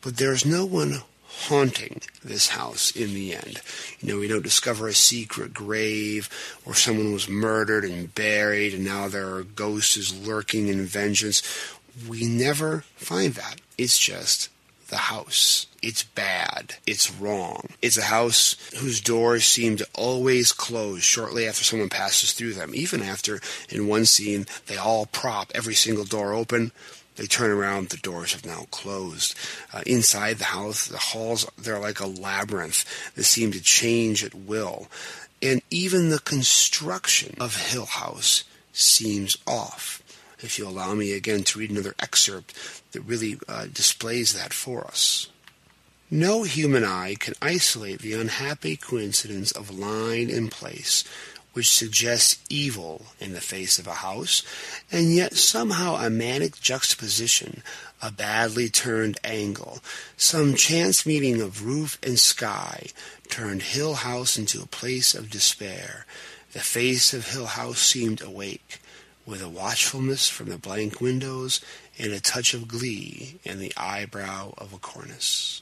But 0.00 0.16
there's 0.16 0.46
no 0.46 0.64
one 0.64 1.02
haunting 1.48 2.02
this 2.22 2.48
house 2.48 2.90
in 2.90 3.14
the 3.14 3.34
end. 3.34 3.60
You 4.00 4.08
know, 4.08 4.20
we 4.20 4.28
don't 4.28 4.42
discover 4.42 4.88
a 4.88 4.92
secret 4.92 5.54
grave 5.54 6.28
or 6.66 6.74
someone 6.74 7.12
was 7.12 7.28
murdered 7.28 7.84
and 7.84 8.14
buried 8.14 8.74
and 8.74 8.84
now 8.84 9.08
there 9.08 9.34
are 9.34 9.42
ghosts 9.42 10.14
lurking 10.26 10.68
in 10.68 10.84
vengeance. 10.84 11.42
We 12.08 12.26
never 12.26 12.84
find 12.96 13.34
that. 13.34 13.60
It's 13.78 13.98
just 13.98 14.48
the 14.90 14.96
house. 14.96 15.66
It's 15.82 16.02
bad. 16.02 16.74
It's 16.86 17.10
wrong. 17.10 17.68
It's 17.80 17.96
a 17.96 18.02
house 18.02 18.56
whose 18.78 19.00
doors 19.00 19.44
seem 19.44 19.76
to 19.78 19.88
always 19.94 20.52
close 20.52 21.02
shortly 21.02 21.46
after 21.46 21.64
someone 21.64 21.88
passes 21.88 22.32
through 22.32 22.54
them. 22.54 22.74
Even 22.74 23.02
after, 23.02 23.40
in 23.70 23.88
one 23.88 24.04
scene, 24.04 24.46
they 24.66 24.76
all 24.76 25.06
prop 25.06 25.50
every 25.54 25.74
single 25.74 26.04
door 26.04 26.34
open 26.34 26.72
they 27.20 27.26
turn 27.26 27.50
around, 27.50 27.90
the 27.90 27.98
doors 27.98 28.32
have 28.32 28.46
now 28.46 28.66
closed. 28.70 29.36
Uh, 29.74 29.82
inside 29.84 30.38
the 30.38 30.44
house, 30.44 30.86
the 30.86 30.96
halls, 30.96 31.46
they're 31.58 31.78
like 31.78 32.00
a 32.00 32.06
labyrinth 32.06 32.86
that 33.14 33.24
seem 33.24 33.52
to 33.52 33.60
change 33.60 34.24
at 34.24 34.34
will. 34.34 34.88
And 35.42 35.60
even 35.70 36.08
the 36.08 36.20
construction 36.20 37.36
of 37.38 37.56
Hill 37.70 37.84
House 37.84 38.44
seems 38.72 39.36
off. 39.46 40.02
If 40.38 40.58
you 40.58 40.66
allow 40.66 40.94
me 40.94 41.12
again 41.12 41.44
to 41.44 41.58
read 41.58 41.70
another 41.70 41.94
excerpt 41.98 42.54
that 42.92 43.02
really 43.02 43.38
uh, 43.46 43.66
displays 43.66 44.32
that 44.32 44.54
for 44.54 44.86
us. 44.86 45.28
No 46.10 46.44
human 46.44 46.84
eye 46.84 47.16
can 47.20 47.34
isolate 47.42 48.00
the 48.00 48.14
unhappy 48.14 48.76
coincidence 48.76 49.52
of 49.52 49.78
line 49.78 50.30
and 50.30 50.50
place 50.50 51.04
which 51.60 51.68
suggests 51.68 52.42
evil 52.48 53.04
in 53.20 53.34
the 53.34 53.40
face 53.42 53.78
of 53.78 53.86
a 53.86 54.00
house, 54.00 54.42
and 54.90 55.14
yet 55.14 55.34
somehow 55.34 55.94
a 55.96 56.08
manic 56.08 56.58
juxtaposition, 56.58 57.62
a 58.00 58.10
badly 58.10 58.70
turned 58.70 59.18
angle, 59.22 59.80
some 60.16 60.54
chance 60.54 61.04
meeting 61.04 61.38
of 61.42 61.66
roof 61.66 61.98
and 62.02 62.18
sky 62.18 62.86
turned 63.28 63.60
Hill 63.60 63.92
House 63.92 64.38
into 64.38 64.62
a 64.62 64.66
place 64.66 65.14
of 65.14 65.28
despair. 65.28 66.06
The 66.54 66.60
face 66.60 67.12
of 67.12 67.28
Hill 67.28 67.44
House 67.44 67.80
seemed 67.80 68.22
awake, 68.22 68.80
with 69.26 69.42
a 69.42 69.48
watchfulness 69.50 70.30
from 70.30 70.48
the 70.48 70.56
blank 70.56 70.98
windows 70.98 71.60
and 71.98 72.10
a 72.10 72.20
touch 72.20 72.54
of 72.54 72.68
glee 72.68 73.38
in 73.44 73.58
the 73.58 73.74
eyebrow 73.76 74.54
of 74.56 74.72
a 74.72 74.78
cornice. 74.78 75.60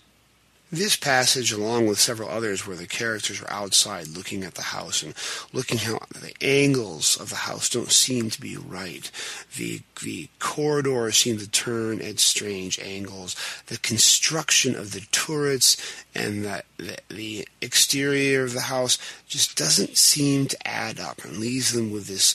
This 0.70 0.96
passage, 0.96 1.50
along 1.50 1.86
with 1.86 1.98
several 1.98 2.28
others 2.28 2.66
where 2.66 2.76
the 2.76 2.86
characters 2.86 3.40
are 3.40 3.50
outside 3.50 4.08
looking 4.08 4.44
at 4.44 4.54
the 4.54 4.62
house 4.62 5.02
and 5.02 5.14
looking 5.50 5.78
how 5.78 5.98
the 6.14 6.34
angles 6.42 7.18
of 7.18 7.30
the 7.30 7.36
house 7.36 7.70
don't 7.70 7.90
seem 7.90 8.28
to 8.28 8.40
be 8.40 8.54
right. 8.58 9.10
The, 9.56 9.80
the 10.02 10.28
corridors 10.38 11.16
seem 11.16 11.38
to 11.38 11.50
turn 11.50 12.02
at 12.02 12.20
strange 12.20 12.78
angles. 12.80 13.34
The 13.68 13.78
construction 13.78 14.74
of 14.74 14.92
the 14.92 15.06
turrets 15.10 16.04
and 16.14 16.44
the, 16.44 16.62
the, 16.76 16.98
the 17.08 17.48
exterior 17.62 18.44
of 18.44 18.52
the 18.52 18.62
house 18.62 18.98
just 19.26 19.56
doesn't 19.56 19.96
seem 19.96 20.48
to 20.48 20.68
add 20.68 21.00
up 21.00 21.24
and 21.24 21.38
leaves 21.38 21.72
them 21.72 21.90
with 21.90 22.08
this 22.08 22.34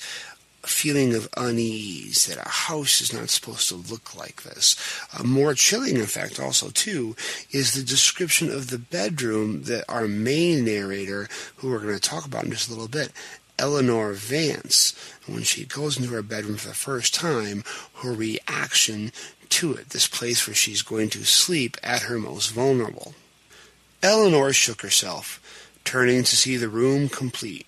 feeling 0.67 1.13
of 1.13 1.27
unease 1.36 2.25
that 2.25 2.46
a 2.46 2.50
house 2.50 3.01
is 3.01 3.13
not 3.13 3.29
supposed 3.29 3.67
to 3.70 3.75
look 3.75 4.15
like 4.15 4.43
this. 4.43 4.75
A 5.17 5.24
more 5.24 5.53
chilling 5.53 6.00
effect 6.00 6.39
also 6.39 6.70
too 6.70 7.15
is 7.51 7.74
the 7.74 7.84
description 7.84 8.50
of 8.50 8.70
the 8.70 8.77
bedroom 8.77 9.63
that 9.63 9.86
our 9.89 10.08
main 10.08 10.65
narrator, 10.65 11.27
who 11.58 11.70
we're 11.70 11.79
going 11.79 11.93
to 11.93 12.00
talk 12.00 12.25
about 12.25 12.46
in 12.46 12.51
just 12.51 12.70
a 12.70 12.72
little 12.72 12.88
bit, 12.88 13.12
Eleanor 13.60 14.13
Vance, 14.13 14.93
when 15.27 15.43
she 15.43 15.65
goes 15.65 15.98
into 15.98 16.10
her 16.10 16.24
bedroom 16.24 16.58
for 16.58 16.70
the 16.70 16.74
first 16.74 17.13
time, 17.13 17.63
her 17.96 18.12
reaction 18.12 19.12
to 19.50 19.74
it, 19.74 19.89
this 19.89 20.08
place 20.08 20.48
where 20.48 20.55
she's 20.55 20.82
going 20.82 21.10
to 21.10 21.24
sleep 21.24 21.77
at 21.84 22.03
her 22.03 22.17
most 22.17 22.51
vulnerable. 22.51 23.14
Eleanor 24.01 24.51
shook 24.51 24.81
herself, 24.81 25.40
turning 25.85 26.24
to 26.24 26.35
see 26.35 26.57
the 26.57 26.68
room 26.68 27.07
complete. 27.07 27.68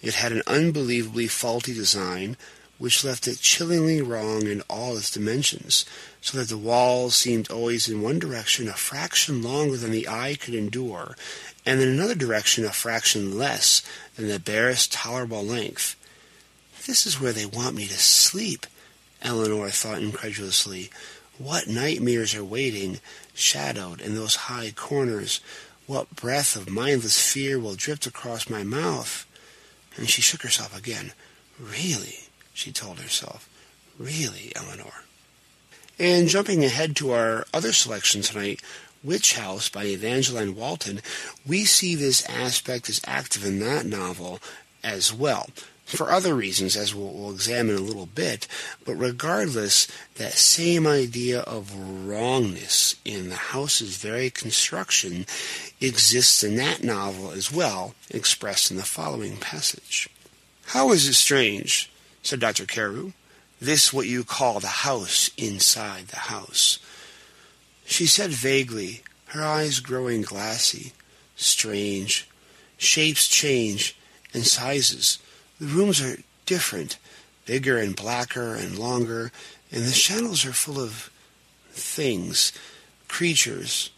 It 0.00 0.14
had 0.14 0.32
an 0.32 0.42
unbelievably 0.46 1.28
faulty 1.28 1.74
design, 1.74 2.36
which 2.78 3.02
left 3.02 3.26
it 3.26 3.40
chillingly 3.40 4.00
wrong 4.00 4.46
in 4.46 4.62
all 4.70 4.96
its 4.96 5.10
dimensions, 5.10 5.84
so 6.20 6.38
that 6.38 6.48
the 6.48 6.56
walls 6.56 7.16
seemed 7.16 7.50
always 7.50 7.88
in 7.88 8.00
one 8.00 8.20
direction 8.20 8.68
a 8.68 8.74
fraction 8.74 9.42
longer 9.42 9.76
than 9.76 9.90
the 9.90 10.06
eye 10.06 10.36
could 10.40 10.54
endure, 10.54 11.16
and 11.66 11.80
in 11.80 11.88
another 11.88 12.14
direction 12.14 12.64
a 12.64 12.70
fraction 12.70 13.36
less 13.36 13.82
than 14.14 14.28
the 14.28 14.38
barest 14.38 14.92
tolerable 14.92 15.44
length. 15.44 15.96
This 16.86 17.04
is 17.04 17.20
where 17.20 17.32
they 17.32 17.46
want 17.46 17.74
me 17.74 17.86
to 17.88 17.98
sleep, 17.98 18.66
Eleanor 19.20 19.70
thought 19.70 20.00
incredulously. 20.00 20.90
What 21.36 21.66
nightmares 21.66 22.34
are 22.34 22.44
waiting, 22.44 23.00
shadowed 23.34 24.00
in 24.00 24.14
those 24.14 24.36
high 24.36 24.72
corners? 24.74 25.40
What 25.86 26.14
breath 26.14 26.54
of 26.54 26.70
mindless 26.70 27.20
fear 27.20 27.58
will 27.58 27.74
drift 27.74 28.06
across 28.06 28.48
my 28.48 28.62
mouth? 28.62 29.26
And 29.98 30.08
she 30.08 30.22
shook 30.22 30.42
herself 30.42 30.76
again. 30.76 31.12
Really, 31.60 32.20
she 32.54 32.72
told 32.72 33.00
herself. 33.00 33.50
Really, 33.98 34.52
Eleanor. 34.54 35.02
And 35.98 36.28
jumping 36.28 36.64
ahead 36.64 36.94
to 36.96 37.10
our 37.10 37.44
other 37.52 37.72
selection 37.72 38.22
tonight, 38.22 38.62
Witch 39.02 39.34
House 39.34 39.68
by 39.68 39.84
Evangeline 39.84 40.54
Walton, 40.54 41.00
we 41.44 41.64
see 41.64 41.96
this 41.96 42.24
aspect 42.28 42.88
as 42.88 43.00
active 43.06 43.44
in 43.44 43.58
that 43.60 43.84
novel 43.84 44.38
as 44.84 45.12
well 45.12 45.50
for 45.96 46.10
other 46.10 46.34
reasons, 46.34 46.76
as 46.76 46.94
we'll, 46.94 47.12
we'll, 47.12 47.30
examine 47.30 47.76
in 47.76 47.80
a 47.80 47.84
little 47.84 48.06
bit. 48.06 48.46
But 48.84 48.96
regardless, 48.96 49.88
that 50.16 50.34
same 50.34 50.86
idea 50.86 51.40
of 51.40 51.74
wrongness 51.74 52.96
in 53.06 53.30
the 53.30 53.36
house's 53.36 53.96
very 53.96 54.28
construction 54.28 55.24
exists 55.80 56.44
in 56.44 56.56
that 56.56 56.84
novel 56.84 57.30
as 57.30 57.50
well, 57.50 57.94
expressed 58.10 58.70
in 58.70 58.76
the 58.76 58.82
following 58.82 59.38
passage. 59.38 60.10
How 60.66 60.92
is 60.92 61.08
it 61.08 61.14
strange, 61.14 61.90
said 62.22 62.40
Dr. 62.40 62.66
Carew, 62.66 63.12
this 63.58 63.90
what 63.90 64.06
you 64.06 64.24
call 64.24 64.60
the 64.60 64.66
house 64.66 65.30
inside 65.38 66.08
the 66.08 66.16
house? 66.16 66.78
She 67.86 68.04
said 68.04 68.30
vaguely, 68.30 69.02
her 69.28 69.42
eyes 69.42 69.80
growing 69.80 70.20
glassy. 70.20 70.92
Strange. 71.34 72.28
Shapes 72.76 73.26
change, 73.26 73.96
and 74.34 74.46
sizes 74.46 75.18
the 75.60 75.66
rooms 75.66 76.00
are 76.00 76.18
different, 76.46 76.98
bigger 77.44 77.78
and 77.78 77.96
blacker 77.96 78.54
and 78.54 78.78
longer, 78.78 79.32
and 79.70 79.84
the 79.84 79.92
channels 79.92 80.44
are 80.44 80.52
full 80.52 80.80
of 80.80 81.10
things, 81.70 82.52
creatures. 83.08 83.90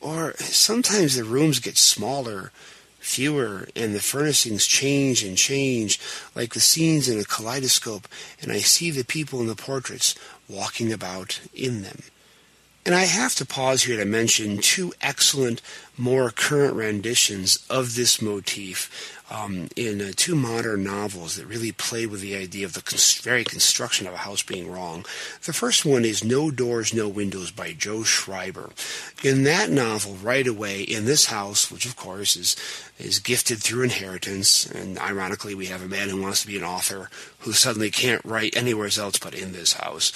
Or 0.00 0.34
sometimes 0.38 1.16
the 1.16 1.24
rooms 1.24 1.58
get 1.58 1.76
smaller, 1.76 2.52
fewer, 2.98 3.68
and 3.74 3.94
the 3.94 4.00
furnishings 4.00 4.66
change 4.66 5.22
and 5.22 5.36
change, 5.36 6.00
like 6.34 6.54
the 6.54 6.60
scenes 6.60 7.08
in 7.08 7.18
a 7.18 7.24
kaleidoscope, 7.24 8.06
and 8.40 8.52
I 8.52 8.58
see 8.58 8.90
the 8.90 9.04
people 9.04 9.40
in 9.40 9.46
the 9.46 9.56
portraits 9.56 10.14
walking 10.48 10.92
about 10.92 11.40
in 11.54 11.82
them. 11.82 12.02
And 12.86 12.94
I 12.94 13.04
have 13.04 13.34
to 13.36 13.44
pause 13.44 13.82
here 13.82 13.98
to 13.98 14.06
mention 14.06 14.58
two 14.58 14.92
excellent, 15.02 15.60
more 15.98 16.30
current 16.30 16.74
renditions 16.74 17.64
of 17.68 17.94
this 17.94 18.22
motif 18.22 19.20
um, 19.30 19.68
in 19.76 20.00
uh, 20.00 20.10
two 20.16 20.34
modern 20.34 20.82
novels 20.82 21.36
that 21.36 21.46
really 21.46 21.72
play 21.72 22.04
with 22.04 22.20
the 22.20 22.34
idea 22.34 22.64
of 22.64 22.72
the 22.72 22.82
cons- 22.82 23.20
very 23.20 23.44
construction 23.44 24.06
of 24.06 24.14
a 24.14 24.18
house 24.18 24.42
being 24.42 24.70
wrong. 24.70 25.04
The 25.44 25.52
first 25.52 25.84
one 25.84 26.04
is 26.04 26.24
No 26.24 26.50
Doors, 26.50 26.92
No 26.92 27.06
Windows 27.08 27.50
by 27.50 27.72
Joe 27.72 28.02
Schreiber. 28.02 28.70
In 29.22 29.44
that 29.44 29.70
novel, 29.70 30.14
right 30.14 30.46
away, 30.46 30.82
in 30.82 31.04
this 31.04 31.26
house, 31.26 31.70
which 31.70 31.86
of 31.86 31.96
course 31.96 32.36
is 32.36 32.56
is 32.98 33.18
gifted 33.18 33.62
through 33.62 33.82
inheritance, 33.84 34.66
and 34.66 34.98
ironically, 34.98 35.54
we 35.54 35.66
have 35.66 35.82
a 35.82 35.88
man 35.88 36.10
who 36.10 36.20
wants 36.20 36.42
to 36.42 36.46
be 36.46 36.58
an 36.58 36.64
author 36.64 37.08
who 37.40 37.52
suddenly 37.52 37.90
can't 37.90 38.22
write 38.24 38.54
anywhere 38.56 38.90
else 38.98 39.18
but 39.18 39.34
in 39.34 39.52
this 39.52 39.74
house. 39.74 40.12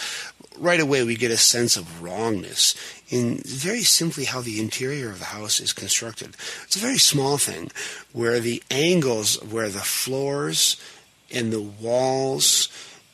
Right 0.59 0.81
away, 0.81 1.03
we 1.03 1.17
get 1.17 1.33
a 1.33 1.37
sense 1.37 1.77
of 1.77 2.03
wrongness 2.03 2.75
in 3.09 3.39
very 3.39 3.83
simply 3.83 4.25
how 4.25 4.41
the 4.41 4.61
interior 4.61 5.11
of 5.11 5.19
the 5.19 5.27
house 5.27 5.61
is 5.61 5.73
constructed. 5.73 6.37
It's 6.63 6.77
a 6.77 6.81
very 6.81 6.99
small 6.99 7.39
thing 7.39 7.71
where 8.13 8.39
the 8.39 8.63
angles, 8.71 9.43
where 9.43 9.69
the 9.69 9.81
floors 9.81 10.81
and 11.33 11.53
the 11.53 11.61
walls 11.61 12.69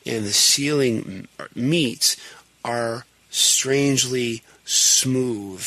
and 0.05 0.23
the 0.23 0.33
ceiling 0.33 1.27
meet 1.55 2.15
are 2.63 3.05
strangely 3.31 4.43
smooth 4.65 5.65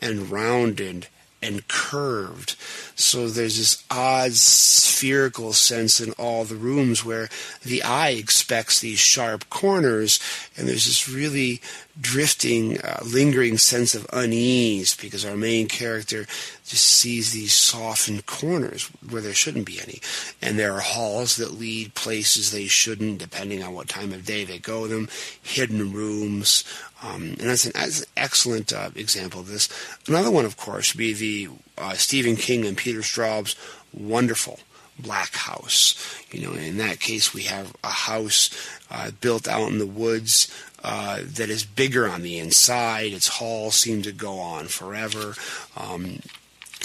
and 0.00 0.30
rounded 0.30 1.06
and 1.42 1.66
curved. 1.68 2.56
So 2.94 3.28
there's 3.28 3.58
this 3.58 3.84
odd 3.90 4.32
spherical 4.32 5.52
sense 5.52 6.00
in 6.00 6.12
all 6.12 6.44
the 6.44 6.54
rooms 6.54 7.04
where 7.04 7.28
the 7.64 7.82
eye 7.82 8.10
expects 8.10 8.80
these 8.80 8.98
sharp 8.98 9.50
corners, 9.50 10.20
and 10.56 10.68
there's 10.68 10.86
this 10.86 11.08
really 11.08 11.60
drifting, 12.00 12.80
uh, 12.80 13.00
lingering 13.04 13.58
sense 13.58 13.94
of 13.94 14.06
unease 14.12 14.96
because 14.96 15.24
our 15.24 15.36
main 15.36 15.68
character 15.68 16.24
just 16.64 16.84
sees 16.84 17.32
these 17.32 17.52
softened 17.52 18.24
corners 18.26 18.88
where 19.08 19.20
there 19.20 19.34
shouldn't 19.34 19.66
be 19.66 19.80
any. 19.80 20.00
And 20.40 20.58
there 20.58 20.72
are 20.74 20.80
halls 20.80 21.36
that 21.36 21.58
lead 21.58 21.94
places 21.94 22.50
they 22.50 22.66
shouldn't, 22.66 23.18
depending 23.18 23.62
on 23.62 23.74
what 23.74 23.88
time 23.88 24.12
of 24.12 24.24
day 24.24 24.44
they 24.44 24.58
go 24.58 24.86
them, 24.86 25.08
hidden 25.42 25.92
rooms. 25.92 26.64
Um, 27.02 27.22
and 27.22 27.50
that's 27.50 27.66
an, 27.66 27.72
that's 27.74 28.00
an 28.00 28.06
excellent 28.16 28.72
uh, 28.72 28.90
example 28.94 29.40
of 29.40 29.48
this. 29.48 29.68
Another 30.08 30.30
one, 30.30 30.44
of 30.44 30.56
course, 30.56 30.94
would 30.94 30.98
be 30.98 31.12
the 31.12 31.48
uh, 31.76 31.94
Stephen 31.94 32.36
King 32.36 32.64
and 32.64 32.76
Peter 32.76 33.02
Straub's 33.02 33.54
wonderful 33.92 34.60
Black 34.98 35.34
House. 35.34 36.22
You 36.30 36.46
know, 36.46 36.52
in 36.52 36.78
that 36.78 37.00
case, 37.00 37.34
we 37.34 37.42
have 37.42 37.74
a 37.82 37.88
house 37.88 38.50
uh, 38.90 39.10
built 39.20 39.48
out 39.48 39.70
in 39.70 39.78
the 39.78 39.86
woods 39.86 40.52
uh, 40.82 41.20
that 41.22 41.50
is 41.50 41.64
bigger 41.64 42.08
on 42.08 42.22
the 42.22 42.38
inside. 42.38 43.12
Its 43.12 43.28
halls 43.28 43.76
seem 43.76 44.02
to 44.02 44.12
go 44.12 44.38
on 44.38 44.66
forever. 44.66 45.34
Um, 45.76 46.18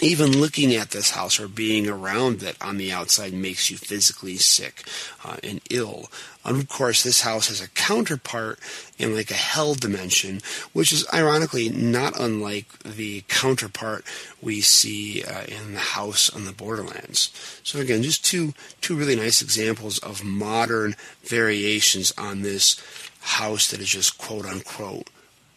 even 0.02 0.40
looking 0.40 0.76
at 0.76 0.92
this 0.92 1.12
house 1.12 1.40
or 1.40 1.48
being 1.48 1.88
around 1.88 2.44
it 2.44 2.56
on 2.62 2.78
the 2.78 2.92
outside 2.92 3.34
makes 3.34 3.72
you 3.72 3.78
physically 3.78 4.38
sick 4.38 4.84
uh, 5.26 5.38
and 5.44 5.62
ill. 5.70 6.10
And 6.46 6.58
of 6.58 6.70
course, 6.70 7.04
this 7.04 7.22
house 7.22 7.48
has 7.48 7.62
a 7.62 7.70
counterpart 7.70 8.60
in 8.98 9.16
like 9.16 9.32
a 9.32 9.36
hell 9.36 9.74
dimension, 9.74 10.42
which 10.72 10.94
is 10.94 11.06
ironically 11.14 11.70
not 11.70 12.20
unlike 12.20 12.80
the 12.84 13.24
counterpart 13.28 14.06
we 14.42 14.62
see 14.62 15.24
uh, 15.24 15.44
in 15.48 15.74
the 15.74 15.80
house 15.80 16.30
on 16.30 16.46
the 16.46 16.52
Borderlands. 16.52 17.32
So 17.64 17.80
again, 17.80 18.04
just 18.04 18.24
two 18.24 18.54
two 18.82 18.96
really 18.96 19.16
nice 19.16 19.42
examples 19.42 19.98
of 20.00 20.24
modern 20.24 20.96
variations 21.24 22.14
on 22.18 22.44
this 22.44 22.80
house 23.22 23.70
that 23.72 23.80
is 23.80 23.90
just 23.90 24.18
quote 24.18 24.46
unquote 24.46 25.10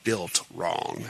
built 0.05 0.45
wrong. 0.55 1.05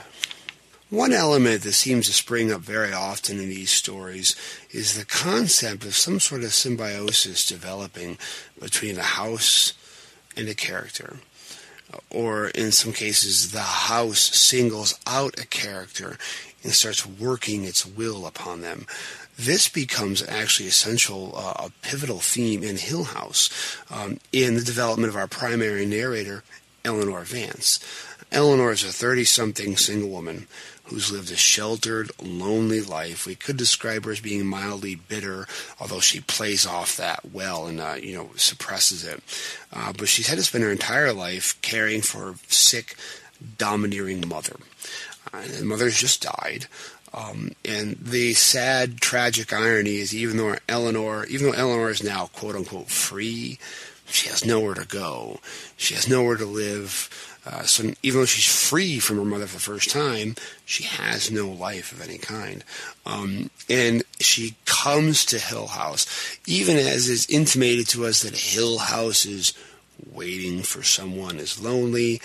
One 0.90 1.12
element 1.12 1.62
that 1.62 1.74
seems 1.74 2.06
to 2.06 2.12
spring 2.12 2.50
up 2.50 2.62
very 2.62 2.92
often 2.92 3.38
in 3.38 3.48
these 3.48 3.70
stories 3.70 4.34
is 4.72 4.98
the 4.98 5.04
concept 5.04 5.84
of 5.84 5.94
some 5.94 6.18
sort 6.18 6.42
of 6.42 6.52
symbiosis 6.52 7.46
developing 7.46 8.18
between 8.58 8.98
a 8.98 9.02
house 9.02 9.72
and 10.36 10.48
a 10.48 10.54
character. 10.54 11.18
Or 12.10 12.48
in 12.48 12.72
some 12.72 12.92
cases, 12.92 13.52
the 13.52 13.60
house 13.60 14.18
singles 14.18 14.98
out 15.06 15.38
a 15.38 15.46
character 15.46 16.18
and 16.64 16.72
starts 16.72 17.06
working 17.06 17.64
its 17.64 17.86
will 17.86 18.26
upon 18.26 18.60
them. 18.60 18.86
This 19.40 19.70
becomes 19.70 20.22
actually 20.22 20.68
essential, 20.68 21.32
uh, 21.34 21.68
a 21.68 21.70
pivotal 21.80 22.18
theme 22.18 22.62
in 22.62 22.76
Hill 22.76 23.04
House 23.04 23.48
um, 23.90 24.20
in 24.32 24.54
the 24.54 24.60
development 24.60 25.08
of 25.08 25.16
our 25.16 25.26
primary 25.26 25.86
narrator, 25.86 26.44
Eleanor 26.84 27.22
Vance. 27.22 27.80
Eleanor 28.30 28.70
is 28.72 28.84
a 28.84 28.92
30 28.92 29.24
something 29.24 29.78
single 29.78 30.10
woman 30.10 30.46
who's 30.84 31.10
lived 31.10 31.30
a 31.30 31.36
sheltered, 31.36 32.10
lonely 32.22 32.82
life. 32.82 33.24
We 33.24 33.34
could 33.34 33.56
describe 33.56 34.04
her 34.04 34.10
as 34.10 34.20
being 34.20 34.44
mildly 34.44 34.96
bitter, 34.96 35.46
although 35.80 36.00
she 36.00 36.20
plays 36.20 36.66
off 36.66 36.98
that 36.98 37.32
well 37.32 37.66
and 37.66 37.80
uh, 37.80 37.96
you 37.98 38.14
know 38.14 38.30
suppresses 38.36 39.04
it. 39.06 39.22
Uh, 39.72 39.94
but 39.94 40.08
she's 40.08 40.28
had 40.28 40.36
to 40.36 40.44
spend 40.44 40.64
her 40.64 40.70
entire 40.70 41.14
life 41.14 41.58
caring 41.62 42.02
for 42.02 42.32
a 42.32 42.34
sick, 42.48 42.94
domineering 43.56 44.28
mother. 44.28 44.56
Uh, 45.32 45.38
and 45.38 45.66
mother's 45.68 45.98
just 45.98 46.22
died. 46.22 46.66
Um, 47.12 47.52
and 47.64 47.96
the 48.00 48.34
sad, 48.34 49.00
tragic 49.00 49.52
irony 49.52 49.96
is 49.96 50.14
even 50.14 50.36
though 50.36 50.56
Eleanor, 50.68 51.24
even 51.26 51.48
though 51.48 51.56
Eleanor 51.56 51.90
is 51.90 52.02
now 52.02 52.26
quote 52.26 52.54
unquote 52.54 52.88
free, 52.88 53.58
she 54.06 54.28
has 54.28 54.44
nowhere 54.44 54.74
to 54.74 54.86
go. 54.86 55.40
She 55.76 55.94
has 55.94 56.08
nowhere 56.08 56.36
to 56.36 56.46
live. 56.46 57.08
Uh, 57.46 57.62
so 57.62 57.92
even 58.02 58.20
though 58.20 58.26
she's 58.26 58.68
free 58.68 58.98
from 58.98 59.16
her 59.16 59.24
mother 59.24 59.46
for 59.46 59.54
the 59.54 59.60
first 59.60 59.90
time, 59.90 60.34
she 60.64 60.84
has 60.84 61.30
no 61.30 61.48
life 61.48 61.90
of 61.92 62.02
any 62.02 62.18
kind. 62.18 62.62
Um, 63.06 63.50
and 63.68 64.02
she 64.18 64.56
comes 64.66 65.24
to 65.26 65.38
Hill 65.38 65.68
House, 65.68 66.06
even 66.46 66.76
as 66.76 67.08
is 67.08 67.28
intimated 67.30 67.88
to 67.88 68.04
us 68.04 68.22
that 68.22 68.36
Hill 68.36 68.78
House 68.78 69.24
is 69.24 69.54
waiting 70.12 70.62
for 70.62 70.82
someone, 70.82 71.38
is 71.38 71.62
lonely. 71.62 72.20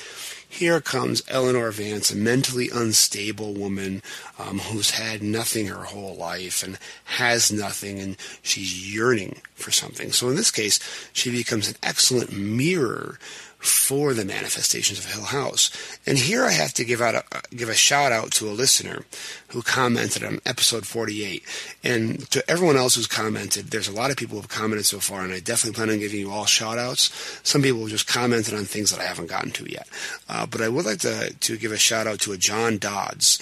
Here 0.55 0.79
comes 0.79 1.21
Eleanor 1.27 1.69
Vance, 1.71 2.11
a 2.11 2.15
mentally 2.15 2.69
unstable 2.73 3.53
woman 3.53 4.01
um, 4.39 4.59
who's 4.59 4.91
had 4.91 5.21
nothing 5.21 5.67
her 5.67 5.83
whole 5.83 6.15
life 6.15 6.63
and 6.63 6.79
has 7.03 7.51
nothing, 7.51 7.99
and 7.99 8.15
she's 8.41 8.95
yearning 8.95 9.41
for 9.55 9.71
something. 9.71 10.13
So 10.13 10.29
in 10.29 10.37
this 10.37 10.51
case, 10.51 10.79
she 11.11 11.29
becomes 11.29 11.67
an 11.67 11.75
excellent 11.83 12.31
mirror 12.31 13.19
for 13.65 14.13
the 14.13 14.25
manifestations 14.25 14.99
of 14.99 15.05
Hill 15.05 15.23
House. 15.23 15.71
And 16.05 16.17
here 16.17 16.45
I 16.45 16.51
have 16.51 16.73
to 16.75 16.85
give 16.85 17.01
out 17.01 17.15
a, 17.15 17.23
give 17.55 17.69
a 17.69 17.75
shout 17.75 18.11
out 18.11 18.31
to 18.33 18.49
a 18.49 18.51
listener 18.51 19.05
who 19.49 19.61
commented 19.61 20.23
on 20.23 20.39
episode 20.45 20.85
48. 20.85 21.43
And 21.83 22.29
to 22.31 22.49
everyone 22.49 22.77
else 22.77 22.95
who's 22.95 23.07
commented, 23.07 23.67
there's 23.67 23.87
a 23.87 23.93
lot 23.93 24.11
of 24.11 24.17
people 24.17 24.35
who 24.35 24.41
have 24.41 24.49
commented 24.49 24.85
so 24.85 24.99
far, 24.99 25.23
and 25.23 25.33
I 25.33 25.39
definitely 25.39 25.75
plan 25.75 25.89
on 25.89 25.99
giving 25.99 26.19
you 26.19 26.31
all 26.31 26.45
shout 26.45 26.77
outs. 26.77 27.39
Some 27.43 27.61
people 27.61 27.87
just 27.87 28.07
commented 28.07 28.53
on 28.53 28.65
things 28.65 28.91
that 28.91 28.99
I 28.99 29.05
haven't 29.05 29.29
gotten 29.29 29.51
to 29.51 29.71
yet. 29.71 29.87
Uh, 30.29 30.45
but 30.45 30.61
I 30.61 30.69
would 30.69 30.85
like 30.85 30.99
to, 30.99 31.33
to 31.33 31.57
give 31.57 31.71
a 31.71 31.77
shout 31.77 32.07
out 32.07 32.19
to 32.21 32.33
a 32.33 32.37
John 32.37 32.77
Dodds 32.77 33.39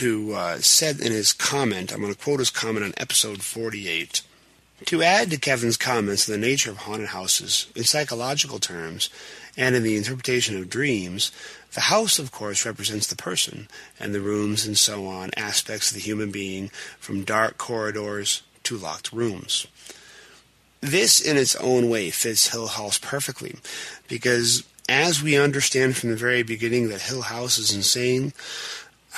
who 0.00 0.32
uh, 0.32 0.58
said 0.58 1.00
in 1.00 1.12
his 1.12 1.32
comment, 1.32 1.92
I'm 1.92 2.00
going 2.00 2.12
to 2.12 2.18
quote 2.18 2.38
his 2.38 2.50
comment 2.50 2.84
on 2.84 2.94
episode 2.96 3.42
48. 3.42 4.22
To 4.86 5.02
add 5.02 5.30
to 5.30 5.38
Kevin's 5.38 5.76
comments 5.76 6.28
on 6.28 6.38
the 6.38 6.46
nature 6.46 6.70
of 6.70 6.78
haunted 6.78 7.08
houses, 7.08 7.68
in 7.74 7.84
psychological 7.84 8.58
terms, 8.58 9.08
and 9.56 9.74
in 9.74 9.82
the 9.82 9.96
interpretation 9.96 10.56
of 10.56 10.70
dreams, 10.70 11.30
the 11.74 11.82
house, 11.82 12.18
of 12.18 12.30
course, 12.30 12.64
represents 12.64 13.06
the 13.06 13.16
person, 13.16 13.68
and 13.98 14.14
the 14.14 14.20
rooms 14.20 14.66
and 14.66 14.78
so 14.78 15.06
on, 15.06 15.30
aspects 15.36 15.90
of 15.90 15.96
the 15.96 16.02
human 16.02 16.30
being, 16.30 16.70
from 16.98 17.24
dark 17.24 17.58
corridors 17.58 18.42
to 18.64 18.76
locked 18.76 19.12
rooms. 19.12 19.66
This, 20.80 21.20
in 21.20 21.36
its 21.36 21.56
own 21.56 21.88
way, 21.88 22.10
fits 22.10 22.52
Hill 22.52 22.68
House 22.68 22.98
perfectly, 22.98 23.56
because 24.08 24.64
as 24.88 25.22
we 25.22 25.36
understand 25.36 25.96
from 25.96 26.10
the 26.10 26.16
very 26.16 26.42
beginning 26.42 26.88
that 26.88 27.02
Hill 27.02 27.22
House 27.22 27.58
is 27.58 27.74
insane, 27.74 28.32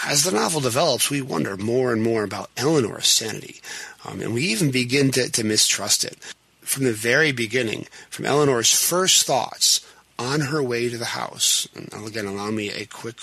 as 0.04 0.24
the 0.24 0.30
novel 0.30 0.60
develops, 0.60 1.10
we 1.10 1.22
wonder 1.22 1.56
more 1.56 1.92
and 1.92 2.02
more 2.02 2.22
about 2.22 2.50
Eleanor's 2.56 3.08
sanity, 3.08 3.60
um, 4.04 4.20
and 4.20 4.32
we 4.32 4.42
even 4.42 4.70
begin 4.70 5.10
to, 5.12 5.30
to 5.30 5.44
mistrust 5.44 6.04
it. 6.04 6.16
From 6.60 6.84
the 6.84 6.92
very 6.92 7.32
beginning, 7.32 7.86
from 8.10 8.26
Eleanor's 8.26 8.72
first 8.72 9.26
thoughts 9.26 9.80
on 10.18 10.40
her 10.40 10.62
way 10.62 10.88
to 10.88 10.98
the 10.98 11.04
house. 11.04 11.68
And 11.74 12.06
again, 12.06 12.26
allow 12.26 12.50
me 12.50 12.70
a 12.70 12.86
quick, 12.86 13.20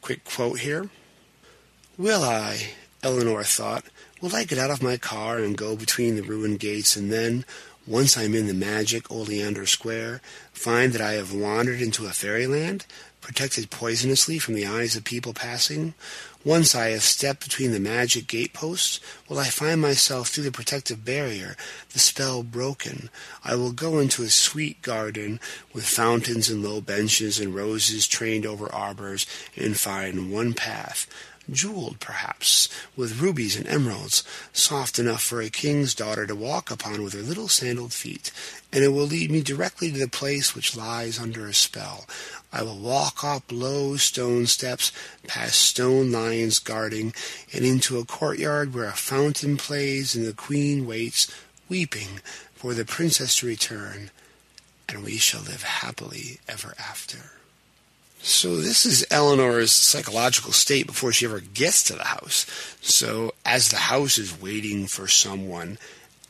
quick 0.00 0.24
quote 0.24 0.60
here. 0.60 0.88
Will 1.96 2.22
I, 2.22 2.70
Eleanor 3.02 3.42
thought, 3.42 3.84
will 4.20 4.34
I 4.34 4.44
get 4.44 4.58
out 4.58 4.70
of 4.70 4.82
my 4.82 4.96
car 4.96 5.38
and 5.38 5.56
go 5.56 5.76
between 5.76 6.16
the 6.16 6.22
ruined 6.22 6.60
gates 6.60 6.96
and 6.96 7.12
then, 7.12 7.44
once 7.88 8.18
I'm 8.18 8.34
in 8.34 8.46
the 8.46 8.54
magic 8.54 9.10
Oleander 9.10 9.64
Square, 9.64 10.20
find 10.52 10.92
that 10.92 11.00
I 11.00 11.12
have 11.12 11.32
wandered 11.32 11.80
into 11.80 12.04
a 12.04 12.10
fairyland, 12.10 12.84
protected 13.22 13.70
poisonously 13.70 14.38
from 14.38 14.54
the 14.54 14.66
eyes 14.66 14.94
of 14.94 15.04
people 15.04 15.32
passing? 15.32 15.94
Once 16.44 16.74
I 16.74 16.90
have 16.90 17.02
stepped 17.02 17.42
between 17.42 17.72
the 17.72 17.80
magic 17.80 18.26
gateposts, 18.26 19.00
will 19.28 19.38
I 19.38 19.48
find 19.48 19.80
myself 19.80 20.28
through 20.28 20.44
the 20.44 20.52
protective 20.52 21.04
barrier, 21.04 21.56
the 21.92 21.98
spell 21.98 22.42
broken. 22.42 23.08
I 23.42 23.54
will 23.54 23.72
go 23.72 23.98
into 23.98 24.22
a 24.22 24.28
sweet 24.28 24.82
garden 24.82 25.40
with 25.72 25.84
fountains 25.84 26.50
and 26.50 26.62
low 26.62 26.80
benches 26.80 27.40
and 27.40 27.54
roses 27.54 28.06
trained 28.06 28.44
over 28.44 28.70
arbors 28.72 29.26
and 29.56 29.76
find 29.78 30.30
one 30.30 30.52
path, 30.52 31.06
jeweled 31.50 32.00
perhaps, 32.00 32.68
with 32.96 33.20
rubies 33.20 33.56
and 33.56 33.66
emeralds, 33.66 34.22
soft 34.52 34.98
enough 34.98 35.22
for 35.22 35.40
a 35.40 35.50
king's 35.50 35.94
daughter 35.94 36.26
to 36.26 36.34
walk 36.34 36.70
upon 36.70 37.02
with 37.02 37.14
her 37.14 37.22
little 37.22 37.48
sandaled 37.48 37.92
feet, 37.92 38.30
and 38.72 38.84
it 38.84 38.88
will 38.88 39.06
lead 39.06 39.30
me 39.30 39.40
directly 39.40 39.90
to 39.90 39.98
the 39.98 40.08
place 40.08 40.54
which 40.54 40.76
lies 40.76 41.18
under 41.18 41.46
a 41.46 41.54
spell. 41.54 42.06
I 42.52 42.62
will 42.62 42.78
walk 42.78 43.24
up 43.24 43.44
low 43.50 43.96
stone 43.96 44.46
steps, 44.46 44.92
past 45.26 45.60
stone 45.60 46.12
lions 46.12 46.58
guarding, 46.58 47.14
and 47.52 47.64
into 47.64 47.98
a 47.98 48.04
courtyard 48.04 48.74
where 48.74 48.88
a 48.88 48.92
fountain 48.92 49.56
plays 49.56 50.14
and 50.14 50.26
the 50.26 50.32
queen 50.32 50.86
waits, 50.86 51.32
weeping 51.68 52.20
for 52.54 52.74
the 52.74 52.84
princess 52.84 53.36
to 53.36 53.46
return, 53.46 54.10
and 54.88 55.04
we 55.04 55.16
shall 55.18 55.42
live 55.42 55.62
happily 55.62 56.40
ever 56.48 56.74
after. 56.78 57.37
So 58.20 58.56
this 58.56 58.84
is 58.84 59.06
Eleanor's 59.10 59.72
psychological 59.72 60.52
state 60.52 60.86
before 60.86 61.12
she 61.12 61.26
ever 61.26 61.40
gets 61.40 61.82
to 61.84 61.94
the 61.94 62.04
house. 62.04 62.46
So 62.80 63.32
as 63.46 63.68
the 63.68 63.76
house 63.76 64.18
is 64.18 64.40
waiting 64.40 64.86
for 64.86 65.06
someone, 65.06 65.78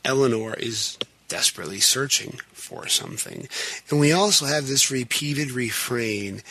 Eleanor 0.05 0.53
is 0.53 0.97
desperately 1.27 1.79
searching 1.79 2.39
for 2.53 2.87
something. 2.87 3.47
And 3.89 3.99
we 3.99 4.11
also 4.11 4.45
have 4.45 4.67
this 4.67 4.91
repeated 4.91 5.51
refrain 5.51 6.41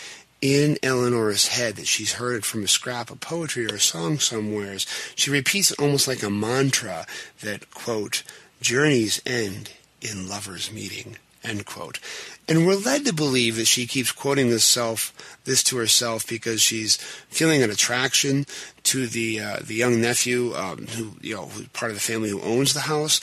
in 0.41 0.79
Eleanor's 0.83 1.49
head 1.49 1.77
that 1.77 1.87
she's 1.87 2.15
heard 2.15 2.45
from 2.45 2.63
a 2.63 2.69
scrap 2.69 3.11
of 3.11 3.21
poetry 3.21 3.67
or 3.67 3.77
a 3.77 3.81
song 3.81 4.19
somewheres. 4.19 4.87
She 5.15 5.31
repeats 5.31 5.71
it 5.71 5.81
almost 5.81 6.07
like 6.07 6.23
a 6.23 6.31
mantra 6.31 7.07
that, 7.43 7.71
quote, 7.71 8.23
journeys 8.61 9.21
end 9.27 9.73
in 10.01 10.29
lovers' 10.29 10.73
meeting, 10.73 11.17
end 11.45 11.67
quote. 11.67 12.01
And 12.49 12.67
we're 12.67 12.77
led 12.77 13.05
to 13.07 13.13
believe 13.13 13.57
that 13.57 13.67
she 13.67 13.87
keeps 13.87 14.13
quoting 14.13 14.49
this 14.49 14.65
self, 14.65 15.13
this 15.45 15.63
to 15.65 15.77
herself 15.77 16.27
because 16.27 16.61
she's 16.63 16.97
feeling 17.29 17.63
an 17.63 17.71
attraction 17.71 18.47
to 18.85 19.07
the 19.07 19.41
uh, 19.41 19.57
the 19.63 19.75
young 19.75 20.01
nephew 20.01 20.55
um, 20.55 20.87
who 20.87 21.13
you 21.21 21.35
know 21.35 21.47
who's 21.47 21.69
part 21.69 21.91
of 21.91 21.97
the 21.97 22.03
family 22.03 22.31
who 22.31 22.41
owns 22.41 22.75
the 22.75 22.81
house. 22.81 23.21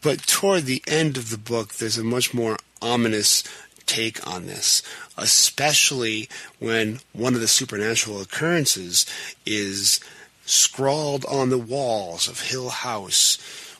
But 0.00 0.26
toward 0.26 0.64
the 0.64 0.82
end 0.86 1.16
of 1.16 1.30
the 1.30 1.38
book, 1.38 1.74
there's 1.74 1.98
a 1.98 2.04
much 2.04 2.34
more 2.34 2.56
ominous 2.80 3.44
take 3.86 4.26
on 4.26 4.46
this, 4.46 4.82
especially 5.16 6.28
when 6.58 7.00
one 7.12 7.34
of 7.34 7.40
the 7.40 7.48
supernatural 7.48 8.20
occurrences 8.20 9.06
is 9.46 10.00
scrawled 10.44 11.24
on 11.26 11.50
the 11.50 11.58
walls 11.58 12.28
of 12.28 12.40
Hill 12.40 12.70
House. 12.70 13.38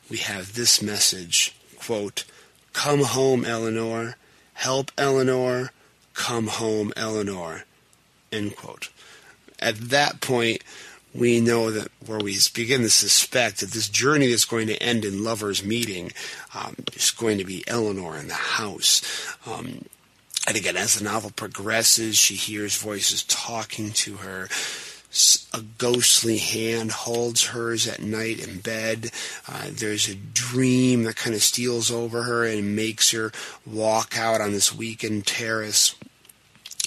We 0.09 0.19
have 0.19 0.55
this 0.55 0.83
message, 0.83 1.57
quote, 1.79 2.25
Come 2.73 3.01
home, 3.01 3.45
Eleanor. 3.45 4.17
Help, 4.55 4.91
Eleanor. 4.97 5.73
Come 6.15 6.47
home, 6.47 6.93
Eleanor. 6.97 7.65
End 8.31 8.57
quote. 8.57 8.91
At 9.59 9.77
that 9.91 10.21
point, 10.21 10.63
we 11.15 11.41
know 11.41 11.71
that 11.71 11.89
where 12.07 12.19
we 12.19 12.37
begin 12.55 12.81
to 12.81 12.91
suspect 12.91 13.61
that 13.61 13.71
this 13.71 13.89
journey 13.89 14.29
that's 14.29 14.45
going 14.45 14.67
to 14.69 14.83
end 14.83 15.05
in 15.05 15.23
lovers' 15.23 15.65
meeting 15.65 16.13
um, 16.55 16.77
is 16.95 17.11
going 17.11 17.39
to 17.39 17.45
be 17.45 17.65
Eleanor 17.67 18.17
in 18.17 18.29
the 18.29 18.35
house. 18.35 19.03
Um, 19.47 19.85
and 20.47 20.57
again, 20.57 20.77
as 20.77 20.95
the 20.95 21.05
novel 21.05 21.31
progresses, 21.31 22.17
she 22.17 22.35
hears 22.35 22.77
voices 22.77 23.23
talking 23.25 23.91
to 23.93 24.17
her. 24.17 24.49
A 25.53 25.61
ghostly 25.77 26.39
hand 26.39 26.91
holds 26.91 27.49
hers 27.49 27.87
at 27.87 28.01
night 28.01 28.39
in 28.47 28.61
bed. 28.61 29.11
Uh, 29.47 29.67
there's 29.71 30.09
a 30.09 30.15
dream 30.15 31.03
that 31.03 31.17
kind 31.17 31.37
of 31.37 31.43
steals 31.43 31.91
over 31.91 32.23
her 32.23 32.47
and 32.47 32.75
makes 32.75 33.11
her 33.11 33.31
walk 33.67 34.17
out 34.17 34.41
on 34.41 34.53
this 34.53 34.75
weekend 34.75 35.27
terrace. 35.27 35.95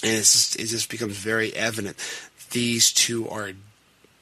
And 0.02 0.18
just, 0.18 0.56
it 0.56 0.66
just 0.66 0.90
becomes 0.90 1.16
very 1.16 1.54
evident 1.54 1.96
these 2.50 2.92
two 2.92 3.28
are 3.28 3.52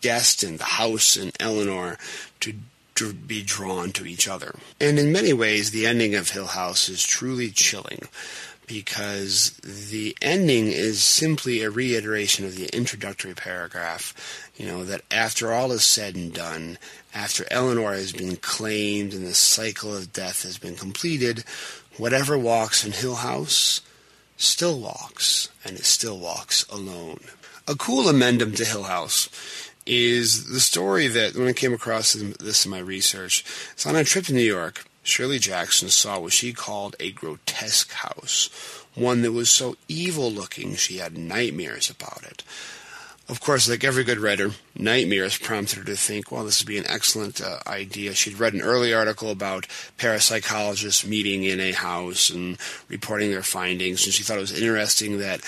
destined, 0.00 0.58
the 0.58 0.64
house 0.64 1.16
and 1.16 1.32
Eleanor, 1.40 1.98
to 2.40 2.54
to 2.96 3.12
be 3.12 3.42
drawn 3.42 3.90
to 3.90 4.06
each 4.06 4.28
other. 4.28 4.54
And 4.80 5.00
in 5.00 5.10
many 5.10 5.32
ways, 5.32 5.72
the 5.72 5.84
ending 5.84 6.14
of 6.14 6.30
Hill 6.30 6.46
House 6.46 6.88
is 6.88 7.02
truly 7.02 7.50
chilling 7.50 8.06
because 8.66 9.50
the 9.62 10.16
ending 10.22 10.68
is 10.68 11.02
simply 11.02 11.62
a 11.62 11.70
reiteration 11.70 12.44
of 12.44 12.56
the 12.56 12.74
introductory 12.74 13.34
paragraph. 13.34 14.50
You 14.56 14.66
know, 14.66 14.84
that 14.84 15.02
after 15.10 15.52
all 15.52 15.72
is 15.72 15.84
said 15.84 16.14
and 16.14 16.32
done, 16.32 16.78
after 17.14 17.44
Eleanor 17.50 17.92
has 17.92 18.12
been 18.12 18.36
claimed 18.36 19.12
and 19.12 19.26
the 19.26 19.34
cycle 19.34 19.94
of 19.94 20.12
death 20.12 20.42
has 20.42 20.58
been 20.58 20.76
completed, 20.76 21.44
whatever 21.96 22.38
walks 22.38 22.84
in 22.84 22.92
Hill 22.92 23.16
House 23.16 23.80
still 24.36 24.80
walks, 24.80 25.48
and 25.64 25.76
it 25.76 25.84
still 25.84 26.18
walks 26.18 26.66
alone. 26.68 27.20
A 27.66 27.74
cool 27.74 28.08
amendum 28.08 28.52
to 28.52 28.64
Hill 28.64 28.84
House 28.84 29.28
is 29.86 30.50
the 30.50 30.60
story 30.60 31.08
that 31.08 31.34
when 31.34 31.48
I 31.48 31.52
came 31.52 31.72
across 31.72 32.14
this 32.14 32.64
in 32.64 32.70
my 32.70 32.78
research, 32.78 33.44
it's 33.72 33.86
on 33.86 33.96
a 33.96 34.04
trip 34.04 34.24
to 34.26 34.34
New 34.34 34.40
York. 34.40 34.84
Shirley 35.04 35.38
Jackson 35.38 35.90
saw 35.90 36.18
what 36.18 36.32
she 36.32 36.52
called 36.52 36.96
a 36.98 37.12
grotesque 37.12 37.92
house, 37.92 38.48
one 38.94 39.22
that 39.22 39.32
was 39.32 39.50
so 39.50 39.76
evil 39.86 40.32
looking 40.32 40.74
she 40.74 40.96
had 40.96 41.16
nightmares 41.16 41.90
about 41.90 42.24
it. 42.24 42.42
Of 43.26 43.40
course, 43.40 43.70
like 43.70 43.84
every 43.84 44.04
good 44.04 44.18
writer, 44.18 44.50
nightmares 44.76 45.38
prompted 45.38 45.78
her 45.78 45.84
to 45.84 45.96
think, 45.96 46.30
well, 46.30 46.44
this 46.44 46.60
would 46.60 46.68
be 46.68 46.76
an 46.76 46.86
excellent 46.86 47.40
uh, 47.40 47.58
idea. 47.66 48.14
She'd 48.14 48.38
read 48.38 48.52
an 48.52 48.60
early 48.60 48.92
article 48.92 49.30
about 49.30 49.66
parapsychologists 49.98 51.06
meeting 51.06 51.44
in 51.44 51.58
a 51.58 51.72
house 51.72 52.28
and 52.28 52.58
reporting 52.88 53.30
their 53.30 53.42
findings, 53.42 54.04
and 54.04 54.12
she 54.12 54.22
thought 54.22 54.36
it 54.36 54.40
was 54.40 54.60
interesting 54.60 55.18
that 55.18 55.40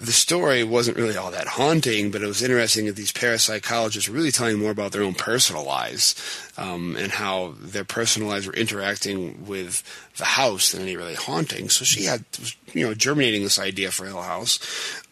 the 0.00 0.12
story 0.12 0.64
wasn't 0.64 0.96
really 0.96 1.16
all 1.16 1.30
that 1.30 1.46
haunting, 1.46 2.10
but 2.10 2.22
it 2.22 2.26
was 2.26 2.42
interesting 2.42 2.86
that 2.86 2.96
these 2.96 3.12
parapsychologists 3.12 4.08
were 4.08 4.14
really 4.14 4.30
telling 4.30 4.58
more 4.58 4.70
about 4.70 4.92
their 4.92 5.02
own 5.02 5.12
personal 5.12 5.62
lives 5.62 6.14
um, 6.56 6.96
and 6.96 7.12
how 7.12 7.54
their 7.60 7.84
personal 7.84 8.28
lives 8.28 8.46
were 8.46 8.54
interacting 8.54 9.46
with 9.46 9.82
the 10.16 10.24
house 10.24 10.72
than 10.72 10.80
any 10.80 10.96
really 10.96 11.14
haunting. 11.14 11.68
So 11.68 11.84
she 11.84 12.04
had, 12.04 12.24
you 12.72 12.86
know, 12.86 12.94
germinating 12.94 13.42
this 13.42 13.58
idea 13.58 13.90
for 13.90 14.06
Hill 14.06 14.22
House. 14.22 14.58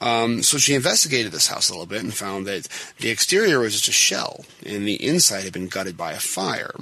Um, 0.01 0.43
so 0.43 0.57
she 0.57 0.75
investigated 0.75 1.33
this 1.33 1.49
house 1.49 1.69
a 1.69 1.73
little 1.73 1.87
bit 1.87 2.03
and 2.03 2.15
found 2.15 2.47
that 2.47 2.67
the 2.99 3.11
exterior 3.11 3.59
was 3.59 3.75
just 3.75 3.89
a 3.89 3.93
shell, 3.93 4.47
and 4.65 4.89
the 4.89 5.07
inside 5.07 5.45
had 5.45 5.53
been 5.53 5.69
gutted 5.69 5.99
by 5.99 6.13
a 6.13 6.21
fire. 6.21 6.75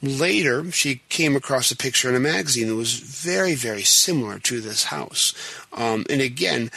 Later, 0.00 0.70
she 0.70 1.02
came 1.08 1.34
across 1.34 1.72
a 1.72 1.76
picture 1.76 2.08
in 2.08 2.14
a 2.14 2.20
magazine 2.20 2.68
that 2.68 2.76
was 2.76 2.94
very, 2.94 3.54
very 3.54 3.82
similar 3.82 4.38
to 4.38 4.60
this 4.60 4.84
house. 4.84 5.34
Um, 5.72 6.06
and 6.08 6.20
again, 6.20 6.70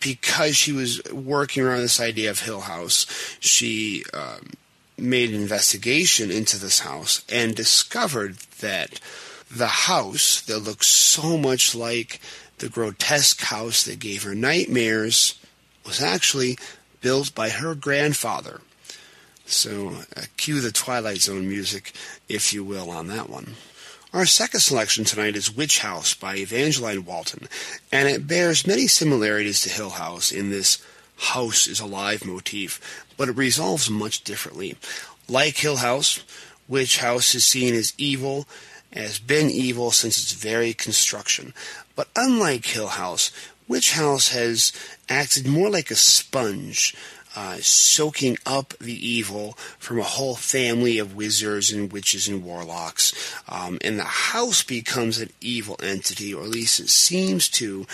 because 0.00 0.56
she 0.56 0.72
was 0.72 1.02
working 1.12 1.62
around 1.62 1.80
this 1.80 2.00
idea 2.00 2.30
of 2.30 2.40
Hill 2.40 2.60
House, 2.60 3.06
she 3.40 4.04
um, 4.14 4.50
made 4.96 5.30
an 5.30 5.40
investigation 5.40 6.30
into 6.30 6.58
this 6.58 6.80
house 6.80 7.24
and 7.28 7.54
discovered 7.54 8.36
that 8.60 9.00
the 9.50 9.66
house 9.66 10.40
that 10.42 10.60
looked 10.60 10.84
so 10.84 11.36
much 11.36 11.74
like 11.74 12.20
the 12.58 12.68
grotesque 12.68 13.40
house 13.42 13.84
that 13.84 13.98
gave 13.98 14.22
her 14.22 14.34
nightmares 14.34 15.38
was 15.84 16.00
actually 16.00 16.56
built 17.00 17.34
by 17.34 17.50
her 17.50 17.74
grandfather. 17.74 18.60
So, 19.44 19.96
uh, 20.16 20.22
cue 20.36 20.60
the 20.60 20.72
Twilight 20.72 21.18
Zone 21.18 21.48
music, 21.48 21.92
if 22.28 22.54
you 22.54 22.64
will, 22.64 22.88
on 22.88 23.08
that 23.08 23.28
one. 23.28 23.56
Our 24.12 24.26
second 24.26 24.60
selection 24.60 25.06
tonight 25.06 25.36
is 25.36 25.56
Witch 25.56 25.78
House 25.78 26.12
by 26.12 26.36
Evangeline 26.36 27.06
Walton, 27.06 27.48
and 27.90 28.10
it 28.10 28.26
bears 28.26 28.66
many 28.66 28.86
similarities 28.86 29.62
to 29.62 29.70
Hill 29.70 29.88
House 29.88 30.30
in 30.30 30.50
this 30.50 30.84
house 31.16 31.66
is 31.66 31.80
alive 31.80 32.22
motif, 32.22 33.06
but 33.16 33.30
it 33.30 33.36
resolves 33.38 33.88
much 33.88 34.22
differently. 34.22 34.76
Like 35.30 35.56
Hill 35.56 35.76
House, 35.76 36.22
Witch 36.68 36.98
House 36.98 37.34
is 37.34 37.46
seen 37.46 37.72
as 37.72 37.94
evil, 37.96 38.46
has 38.92 39.18
been 39.18 39.48
evil 39.48 39.90
since 39.92 40.18
its 40.18 40.32
very 40.34 40.74
construction. 40.74 41.54
But 41.96 42.08
unlike 42.14 42.66
Hill 42.66 42.88
House, 42.88 43.30
Witch 43.66 43.92
House 43.92 44.28
has 44.28 44.74
acted 45.08 45.46
more 45.46 45.70
like 45.70 45.90
a 45.90 45.94
sponge, 45.94 46.94
uh, 47.34 47.56
soaking 47.60 48.36
up 48.44 48.74
the 48.78 49.06
evil 49.06 49.54
from 49.78 49.98
a 49.98 50.04
whole 50.04 50.36
family 50.36 50.98
of 50.98 51.16
wizards 51.16 51.72
and 51.72 51.92
witches 51.92 52.28
and 52.28 52.44
warlocks. 52.44 53.34
Um, 53.48 53.78
and 53.82 53.98
the 53.98 54.04
house 54.04 54.62
becomes 54.62 55.18
an 55.18 55.30
evil 55.40 55.76
entity, 55.82 56.34
or 56.34 56.42
at 56.42 56.50
least 56.50 56.80
it 56.80 56.90
seems 56.90 57.48
to, 57.50 57.86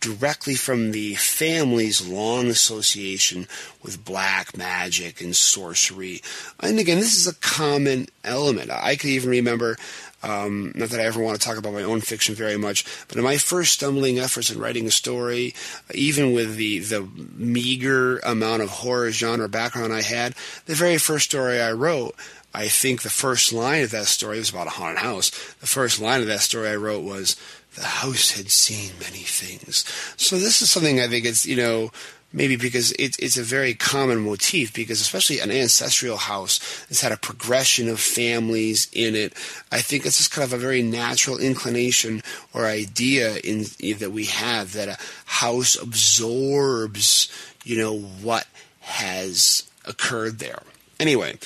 directly 0.00 0.54
from 0.54 0.92
the 0.92 1.14
family's 1.14 2.06
long 2.06 2.46
association 2.46 3.48
with 3.82 4.04
black 4.04 4.56
magic 4.56 5.20
and 5.20 5.34
sorcery. 5.34 6.22
And 6.60 6.78
again, 6.78 6.98
this 6.98 7.16
is 7.16 7.26
a 7.26 7.34
common 7.36 8.06
element. 8.22 8.70
I 8.70 8.96
can 8.96 9.10
even 9.10 9.30
remember 9.30 9.76
um, 10.22 10.72
not 10.74 10.88
that 10.90 11.00
I 11.00 11.04
ever 11.04 11.22
want 11.22 11.40
to 11.40 11.46
talk 11.46 11.58
about 11.58 11.72
my 11.72 11.82
own 11.82 12.00
fiction 12.00 12.34
very 12.34 12.56
much, 12.56 12.84
but 13.08 13.18
in 13.18 13.24
my 13.24 13.36
first 13.36 13.72
stumbling 13.72 14.18
efforts 14.18 14.50
in 14.50 14.58
writing 14.58 14.86
a 14.86 14.90
story, 14.90 15.54
even 15.92 16.32
with 16.32 16.56
the, 16.56 16.80
the 16.80 17.08
meager 17.36 18.18
amount 18.18 18.62
of 18.62 18.70
horror 18.70 19.10
genre 19.10 19.48
background 19.48 19.92
I 19.92 20.02
had, 20.02 20.34
the 20.66 20.74
very 20.74 20.98
first 20.98 21.26
story 21.26 21.60
I 21.60 21.72
wrote, 21.72 22.14
I 22.54 22.68
think 22.68 23.02
the 23.02 23.10
first 23.10 23.52
line 23.52 23.84
of 23.84 23.90
that 23.90 24.06
story 24.06 24.38
was 24.38 24.50
about 24.50 24.66
a 24.66 24.70
haunted 24.70 24.98
house. 24.98 25.30
The 25.60 25.66
first 25.66 26.00
line 26.00 26.22
of 26.22 26.26
that 26.28 26.40
story 26.40 26.70
I 26.70 26.76
wrote 26.76 27.04
was, 27.04 27.36
the 27.74 27.84
house 27.84 28.30
had 28.30 28.50
seen 28.50 28.92
many 28.98 29.18
things. 29.18 29.84
So 30.16 30.36
this 30.36 30.62
is 30.62 30.70
something 30.70 30.98
I 30.98 31.08
think 31.08 31.26
it's, 31.26 31.44
you 31.44 31.56
know, 31.56 31.90
maybe 32.36 32.54
because 32.54 32.92
it, 32.92 33.16
it's 33.18 33.36
a 33.36 33.42
very 33.42 33.74
common 33.74 34.20
motif 34.20 34.72
because 34.72 35.00
especially 35.00 35.40
an 35.40 35.50
ancestral 35.50 36.18
house 36.18 36.84
has 36.86 37.00
had 37.00 37.10
a 37.10 37.16
progression 37.16 37.88
of 37.88 37.98
families 37.98 38.88
in 38.92 39.16
it 39.16 39.32
i 39.72 39.80
think 39.80 40.06
it's 40.06 40.18
just 40.18 40.30
kind 40.30 40.44
of 40.44 40.52
a 40.52 40.58
very 40.58 40.82
natural 40.82 41.38
inclination 41.38 42.22
or 42.54 42.66
idea 42.66 43.36
in 43.38 43.64
that 43.98 44.12
we 44.12 44.26
have 44.26 44.74
that 44.74 44.88
a 44.88 44.98
house 45.24 45.80
absorbs 45.82 47.32
you 47.64 47.76
know 47.76 47.98
what 47.98 48.46
has 48.80 49.68
occurred 49.84 50.38
there 50.38 50.62
anyway 51.00 51.36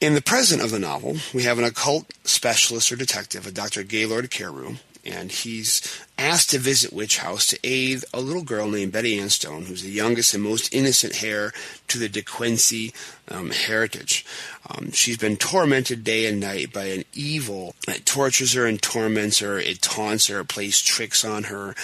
in 0.00 0.14
the 0.14 0.22
present 0.22 0.62
of 0.62 0.70
the 0.70 0.78
novel, 0.78 1.18
we 1.34 1.42
have 1.42 1.58
an 1.58 1.64
occult 1.64 2.10
specialist 2.24 2.90
or 2.90 2.96
detective, 2.96 3.46
a 3.46 3.50
Dr. 3.50 3.82
Gaylord 3.82 4.30
Carew, 4.30 4.76
and 5.04 5.32
he's 5.32 6.04
asked 6.18 6.50
to 6.50 6.58
visit 6.58 6.92
Witch 6.92 7.18
House 7.18 7.46
to 7.46 7.58
aid 7.64 8.04
a 8.12 8.20
little 8.20 8.42
girl 8.42 8.68
named 8.68 8.92
Betty 8.92 9.18
Ann 9.18 9.30
Stone, 9.30 9.64
who's 9.64 9.82
the 9.82 9.90
youngest 9.90 10.34
and 10.34 10.42
most 10.42 10.74
innocent 10.74 11.22
heir 11.22 11.52
to 11.88 11.98
the 11.98 12.08
De 12.08 12.22
Quincey 12.22 12.92
um, 13.28 13.50
heritage. 13.50 14.24
Um, 14.68 14.92
she's 14.92 15.16
been 15.16 15.36
tormented 15.36 16.04
day 16.04 16.26
and 16.26 16.40
night 16.40 16.72
by 16.72 16.84
an 16.86 17.04
evil 17.14 17.74
that 17.86 18.04
tortures 18.04 18.52
her 18.52 18.66
and 18.66 18.80
torments 18.80 19.38
her. 19.38 19.58
It 19.58 19.80
taunts 19.80 20.26
her, 20.26 20.40
it 20.40 20.48
plays 20.48 20.80
tricks 20.80 21.24
on 21.24 21.44
her. 21.44 21.74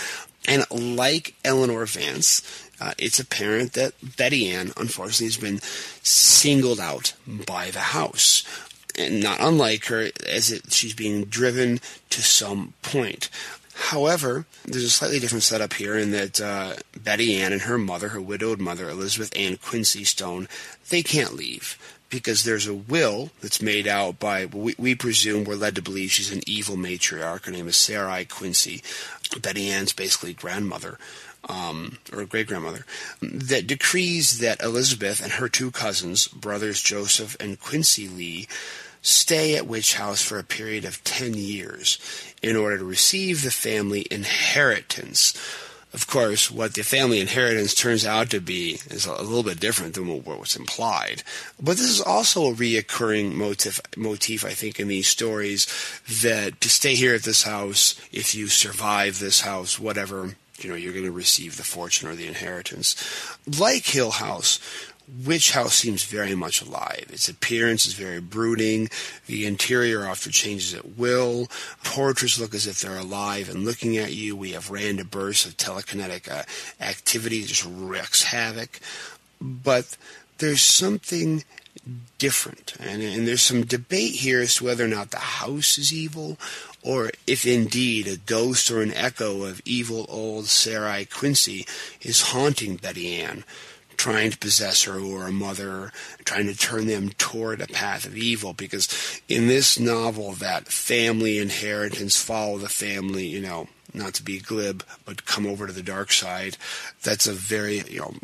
And 0.48 0.64
like 0.70 1.34
Eleanor 1.44 1.86
Vance, 1.86 2.70
uh, 2.80 2.92
it's 2.98 3.18
apparent 3.18 3.72
that 3.72 3.94
Betty 4.16 4.48
Ann, 4.48 4.72
unfortunately, 4.76 5.26
has 5.26 5.36
been 5.36 5.60
singled 6.02 6.78
out 6.78 7.14
by 7.26 7.70
the 7.70 7.80
house. 7.80 8.44
And 8.98 9.22
not 9.22 9.40
unlike 9.40 9.86
her, 9.86 10.10
as 10.26 10.50
it, 10.50 10.72
she's 10.72 10.94
being 10.94 11.24
driven 11.24 11.80
to 12.10 12.22
some 12.22 12.74
point. 12.82 13.28
However, 13.74 14.46
there's 14.64 14.84
a 14.84 14.90
slightly 14.90 15.18
different 15.18 15.42
setup 15.42 15.74
here 15.74 15.98
in 15.98 16.10
that 16.12 16.40
uh, 16.40 16.74
Betty 16.98 17.36
Ann 17.36 17.52
and 17.52 17.62
her 17.62 17.76
mother, 17.76 18.08
her 18.08 18.20
widowed 18.20 18.58
mother, 18.58 18.88
Elizabeth 18.88 19.36
Ann 19.36 19.58
Quincy 19.58 20.02
Stone, 20.04 20.48
they 20.88 21.02
can't 21.02 21.34
leave 21.34 21.78
because 22.08 22.44
there's 22.44 22.66
a 22.66 22.74
will 22.74 23.30
that's 23.42 23.60
made 23.60 23.86
out 23.86 24.18
by, 24.18 24.46
we, 24.46 24.74
we 24.78 24.94
presume, 24.94 25.44
we're 25.44 25.56
led 25.56 25.74
to 25.74 25.82
believe 25.82 26.10
she's 26.10 26.32
an 26.32 26.42
evil 26.46 26.76
matriarch. 26.76 27.44
Her 27.44 27.52
name 27.52 27.68
is 27.68 27.76
Sarai 27.76 28.24
Quincy, 28.24 28.82
Betty 29.42 29.68
Ann's 29.68 29.92
basically 29.92 30.32
grandmother. 30.32 30.98
Um, 31.48 31.98
or 32.12 32.24
great 32.24 32.48
grandmother, 32.48 32.84
that 33.22 33.68
decrees 33.68 34.40
that 34.40 34.60
Elizabeth 34.60 35.22
and 35.22 35.32
her 35.32 35.48
two 35.48 35.70
cousins, 35.70 36.26
brothers 36.26 36.82
Joseph 36.82 37.36
and 37.38 37.60
Quincy 37.60 38.08
Lee, 38.08 38.48
stay 39.06 39.56
at 39.56 39.66
Witch 39.66 39.94
House 39.94 40.22
for 40.22 40.38
a 40.38 40.44
period 40.44 40.84
of 40.84 41.02
10 41.04 41.34
years 41.34 41.98
in 42.42 42.56
order 42.56 42.78
to 42.78 42.84
receive 42.84 43.42
the 43.42 43.50
family 43.50 44.06
inheritance 44.10 45.34
of 45.96 46.06
course, 46.06 46.50
what 46.50 46.74
the 46.74 46.82
family 46.82 47.20
inheritance 47.20 47.72
turns 47.72 48.04
out 48.04 48.28
to 48.28 48.40
be 48.40 48.80
is 48.90 49.06
a 49.06 49.22
little 49.22 49.42
bit 49.42 49.58
different 49.58 49.94
than 49.94 50.06
what 50.06 50.38
was 50.38 50.54
implied. 50.54 51.22
But 51.58 51.78
this 51.78 51.88
is 51.88 52.02
also 52.02 52.50
a 52.50 52.54
reoccurring 52.54 53.32
motif, 53.32 53.80
motif, 53.96 54.44
I 54.44 54.50
think, 54.50 54.78
in 54.78 54.88
these 54.88 55.08
stories 55.08 55.66
that 56.22 56.60
to 56.60 56.68
stay 56.68 56.96
here 56.96 57.14
at 57.14 57.22
this 57.22 57.44
house, 57.44 57.98
if 58.12 58.34
you 58.34 58.48
survive 58.48 59.18
this 59.18 59.40
house, 59.40 59.80
whatever, 59.80 60.36
you 60.58 60.68
know, 60.68 60.76
you're 60.76 60.92
going 60.92 61.06
to 61.06 61.10
receive 61.10 61.56
the 61.56 61.64
fortune 61.64 62.10
or 62.10 62.14
the 62.14 62.26
inheritance. 62.26 62.94
Like 63.58 63.86
Hill 63.86 64.10
House, 64.10 64.60
Witch 65.24 65.52
House 65.52 65.74
seems 65.74 66.04
very 66.04 66.34
much 66.34 66.62
alive. 66.62 67.06
Its 67.10 67.28
appearance 67.28 67.86
is 67.86 67.94
very 67.94 68.20
brooding. 68.20 68.90
The 69.26 69.46
interior 69.46 70.06
often 70.06 70.32
changes 70.32 70.74
at 70.74 70.96
will. 70.96 71.48
Portraits 71.84 72.40
look 72.40 72.54
as 72.54 72.66
if 72.66 72.80
they're 72.80 72.98
alive 72.98 73.48
and 73.48 73.64
looking 73.64 73.96
at 73.96 74.12
you. 74.12 74.34
We 74.34 74.52
have 74.52 74.70
random 74.70 75.06
bursts 75.06 75.46
of 75.46 75.56
telekinetic 75.56 76.30
uh, 76.30 76.42
activity 76.82 77.40
that 77.40 77.48
just 77.48 77.64
wreaks 77.64 78.24
havoc. 78.24 78.80
But 79.40 79.96
there's 80.38 80.60
something 80.60 81.44
different. 82.18 82.74
And, 82.80 83.00
and 83.02 83.28
there's 83.28 83.42
some 83.42 83.64
debate 83.64 84.14
here 84.14 84.40
as 84.40 84.56
to 84.56 84.64
whether 84.64 84.84
or 84.84 84.88
not 84.88 85.12
the 85.12 85.18
house 85.18 85.78
is 85.78 85.92
evil 85.92 86.36
or 86.82 87.10
if 87.26 87.46
indeed 87.46 88.06
a 88.06 88.16
ghost 88.16 88.70
or 88.70 88.82
an 88.82 88.94
echo 88.94 89.44
of 89.44 89.60
evil 89.64 90.06
old 90.08 90.46
Sarai 90.46 91.04
Quincy 91.04 91.66
is 92.00 92.30
haunting 92.32 92.76
Betty 92.76 93.14
Ann 93.16 93.44
trying 93.96 94.30
to 94.30 94.38
possess 94.38 94.84
her 94.84 94.98
or 94.98 95.26
a 95.26 95.32
mother, 95.32 95.92
trying 96.24 96.46
to 96.46 96.56
turn 96.56 96.86
them 96.86 97.10
toward 97.10 97.60
a 97.60 97.66
path 97.66 98.06
of 98.06 98.16
evil. 98.16 98.52
Because 98.52 98.88
in 99.28 99.48
this 99.48 99.78
novel, 99.78 100.32
that 100.32 100.68
family 100.68 101.38
inheritance, 101.38 102.16
follow 102.16 102.58
the 102.58 102.68
family, 102.68 103.26
you 103.26 103.40
know, 103.40 103.68
not 103.94 104.14
to 104.14 104.22
be 104.22 104.38
glib, 104.38 104.84
but 105.04 105.26
come 105.26 105.46
over 105.46 105.66
to 105.66 105.72
the 105.72 105.82
dark 105.82 106.12
side, 106.12 106.56
that's 107.02 107.26
a 107.26 107.32
very, 107.32 107.80
you 107.88 108.00
know, 108.00 108.14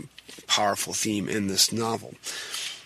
powerful 0.47 0.93
theme 0.93 1.29
in 1.29 1.47
this 1.47 1.73
novel. 1.73 2.15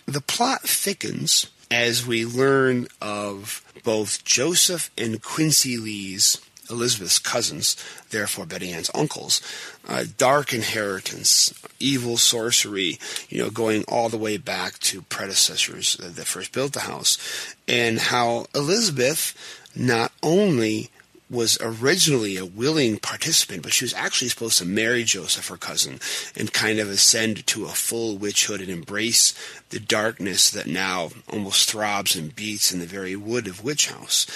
The 0.06 0.20
plot 0.20 0.62
thickens 0.62 1.50
as 1.70 2.06
we 2.06 2.24
learn 2.24 2.86
of 3.00 3.62
both 3.82 4.24
Joseph 4.24 4.90
and 4.96 5.22
Quincy 5.22 5.76
Lee's 5.76 6.40
Elizabeth's 6.70 7.18
cousins, 7.18 7.76
therefore 8.10 8.46
Betty 8.46 8.72
Ann's 8.72 8.90
uncles, 8.94 9.40
uh, 9.88 10.04
dark 10.16 10.52
inheritance, 10.52 11.52
evil 11.78 12.16
sorcery, 12.16 12.98
you 13.28 13.42
know, 13.42 13.50
going 13.50 13.84
all 13.88 14.08
the 14.08 14.18
way 14.18 14.36
back 14.36 14.78
to 14.80 15.02
predecessors 15.02 15.96
that 15.96 16.26
first 16.26 16.52
built 16.52 16.72
the 16.72 16.80
house, 16.80 17.54
and 17.68 17.98
how 17.98 18.46
Elizabeth 18.54 19.34
not 19.74 20.12
only 20.22 20.90
was 21.28 21.58
originally 21.60 22.36
a 22.36 22.44
willing 22.44 22.98
participant, 22.98 23.62
but 23.62 23.72
she 23.72 23.84
was 23.84 23.94
actually 23.94 24.28
supposed 24.28 24.58
to 24.58 24.64
marry 24.64 25.02
Joseph, 25.02 25.48
her 25.48 25.56
cousin, 25.56 25.98
and 26.36 26.52
kind 26.52 26.78
of 26.78 26.88
ascend 26.88 27.46
to 27.48 27.64
a 27.64 27.70
full 27.70 28.16
witchhood 28.16 28.60
and 28.60 28.68
embrace 28.68 29.34
the 29.70 29.80
darkness 29.80 30.50
that 30.50 30.66
now 30.66 31.10
almost 31.32 31.68
throbs 31.68 32.14
and 32.14 32.36
beats 32.36 32.72
in 32.72 32.78
the 32.78 32.86
very 32.86 33.16
wood 33.16 33.48
of 33.48 33.64
Witch 33.64 33.88
House. 33.88 34.26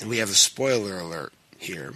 And 0.00 0.08
we 0.08 0.18
have 0.18 0.30
a 0.30 0.34
spoiler 0.34 0.98
alert 0.98 1.32
here. 1.58 1.94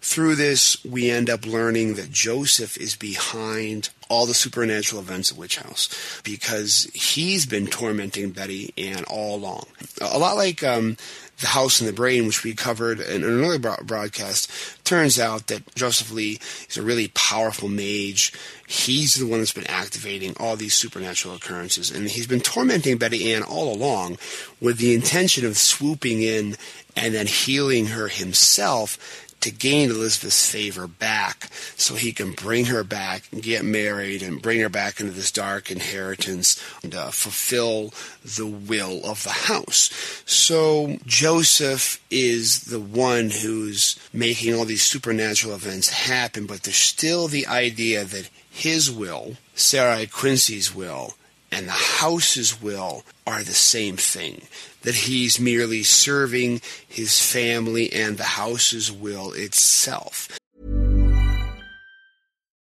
Through 0.00 0.36
this, 0.36 0.82
we 0.84 1.10
end 1.10 1.28
up 1.28 1.44
learning 1.44 1.94
that 1.94 2.12
Joseph 2.12 2.76
is 2.76 2.94
behind 2.94 3.90
all 4.08 4.26
the 4.26 4.34
supernatural 4.34 5.02
events 5.02 5.32
at 5.32 5.38
Witch 5.38 5.58
House 5.58 6.20
because 6.22 6.88
he's 6.94 7.46
been 7.46 7.66
tormenting 7.66 8.30
Betty 8.30 8.72
Ann 8.78 9.04
all 9.04 9.36
along. 9.36 9.66
A 10.00 10.18
lot 10.18 10.36
like 10.36 10.62
um, 10.62 10.96
the 11.40 11.48
House 11.48 11.80
and 11.80 11.88
the 11.88 11.92
Brain, 11.92 12.26
which 12.26 12.42
we 12.42 12.54
covered 12.54 13.00
in 13.00 13.22
another 13.22 13.58
broadcast, 13.82 14.50
turns 14.84 15.20
out 15.20 15.46
that 15.46 15.74
Joseph 15.74 16.10
Lee 16.10 16.38
is 16.68 16.76
a 16.76 16.82
really 16.82 17.08
powerful 17.08 17.68
mage. 17.68 18.32
He's 18.66 19.14
the 19.14 19.26
one 19.26 19.38
that's 19.38 19.52
been 19.52 19.66
activating 19.66 20.34
all 20.38 20.56
these 20.56 20.74
supernatural 20.74 21.36
occurrences, 21.36 21.90
and 21.90 22.08
he's 22.08 22.26
been 22.26 22.40
tormenting 22.40 22.98
Betty 22.98 23.32
Ann 23.32 23.42
all 23.42 23.72
along 23.72 24.18
with 24.60 24.78
the 24.78 24.94
intention 24.94 25.46
of 25.46 25.56
swooping 25.56 26.22
in 26.22 26.56
and 26.96 27.14
then 27.14 27.26
healing 27.26 27.86
her 27.86 28.08
himself 28.08 29.27
to 29.40 29.50
gain 29.50 29.90
Elizabeth's 29.90 30.50
favor 30.50 30.86
back 30.86 31.48
so 31.76 31.94
he 31.94 32.12
can 32.12 32.32
bring 32.32 32.66
her 32.66 32.82
back 32.82 33.24
and 33.32 33.42
get 33.42 33.64
married 33.64 34.22
and 34.22 34.42
bring 34.42 34.60
her 34.60 34.68
back 34.68 35.00
into 35.00 35.12
this 35.12 35.30
dark 35.30 35.70
inheritance 35.70 36.62
and 36.82 36.94
uh, 36.94 37.10
fulfill 37.10 37.92
the 38.24 38.46
will 38.46 39.04
of 39.04 39.22
the 39.24 39.30
house. 39.30 39.90
So 40.26 40.98
Joseph 41.06 42.02
is 42.10 42.62
the 42.62 42.80
one 42.80 43.30
who's 43.30 43.98
making 44.12 44.54
all 44.54 44.64
these 44.64 44.82
supernatural 44.82 45.54
events 45.54 45.88
happen, 45.88 46.46
but 46.46 46.62
there's 46.62 46.76
still 46.76 47.28
the 47.28 47.46
idea 47.46 48.04
that 48.04 48.30
his 48.50 48.90
will, 48.90 49.36
Sarai 49.54 50.06
Quincy's 50.06 50.74
will, 50.74 51.14
and 51.50 51.66
the 51.66 51.72
house's 51.72 52.60
will 52.60 53.04
are 53.26 53.42
the 53.42 53.52
same 53.52 53.96
thing. 53.96 54.42
That 54.82 54.94
he's 54.94 55.40
merely 55.40 55.82
serving 55.82 56.60
his 56.88 57.20
family 57.20 57.92
and 57.92 58.16
the 58.16 58.38
house's 58.40 58.92
will 58.92 59.32
itself. 59.32 60.38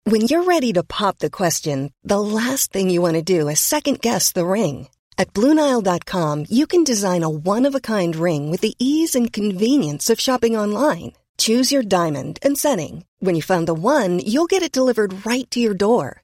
When 0.06 0.22
you're 0.22 0.44
ready 0.44 0.74
to 0.74 0.84
pop 0.84 1.20
the 1.20 1.30
question, 1.30 1.94
the 2.04 2.20
last 2.20 2.72
thing 2.72 2.90
you 2.90 3.02
want 3.02 3.16
to 3.16 3.22
do 3.22 3.48
is 3.48 3.60
second 3.60 4.02
guess 4.02 4.32
the 4.32 4.46
ring. 4.46 4.88
At 5.20 5.34
Bluenile.com, 5.34 6.46
you 6.50 6.66
can 6.66 6.84
design 6.84 7.24
a 7.24 7.30
one 7.30 7.66
of 7.68 7.76
a 7.76 7.82
kind 7.82 8.16
ring 8.16 8.50
with 8.50 8.62
the 8.62 8.74
ease 8.80 9.14
and 9.16 9.32
convenience 9.32 10.10
of 10.10 10.20
shopping 10.20 10.56
online. 10.58 11.14
Choose 11.38 11.72
your 11.72 11.84
diamond 11.84 12.40
and 12.42 12.58
setting. 12.58 13.06
When 13.20 13.36
you 13.36 13.42
find 13.42 13.68
the 13.68 13.74
one, 13.74 14.20
you'll 14.20 14.48
get 14.48 14.64
it 14.64 14.72
delivered 14.72 15.26
right 15.26 15.50
to 15.52 15.60
your 15.60 15.74
door. 15.74 16.24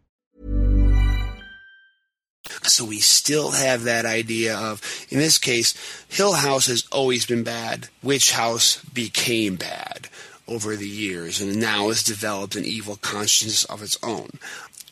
So 2.63 2.85
we 2.85 2.99
still 2.99 3.51
have 3.51 3.83
that 3.83 4.05
idea 4.05 4.57
of, 4.57 4.81
in 5.09 5.19
this 5.19 5.37
case, 5.37 5.73
Hill 6.09 6.33
House 6.33 6.67
has 6.67 6.87
always 6.91 7.25
been 7.25 7.43
bad. 7.43 7.89
Witch 8.03 8.31
House 8.31 8.83
became 8.85 9.55
bad 9.55 10.09
over 10.47 10.75
the 10.75 10.87
years 10.87 11.39
and 11.41 11.59
now 11.59 11.87
has 11.87 12.03
developed 12.03 12.55
an 12.55 12.65
evil 12.65 12.97
consciousness 12.97 13.63
of 13.65 13.81
its 13.81 13.97
own. 14.03 14.29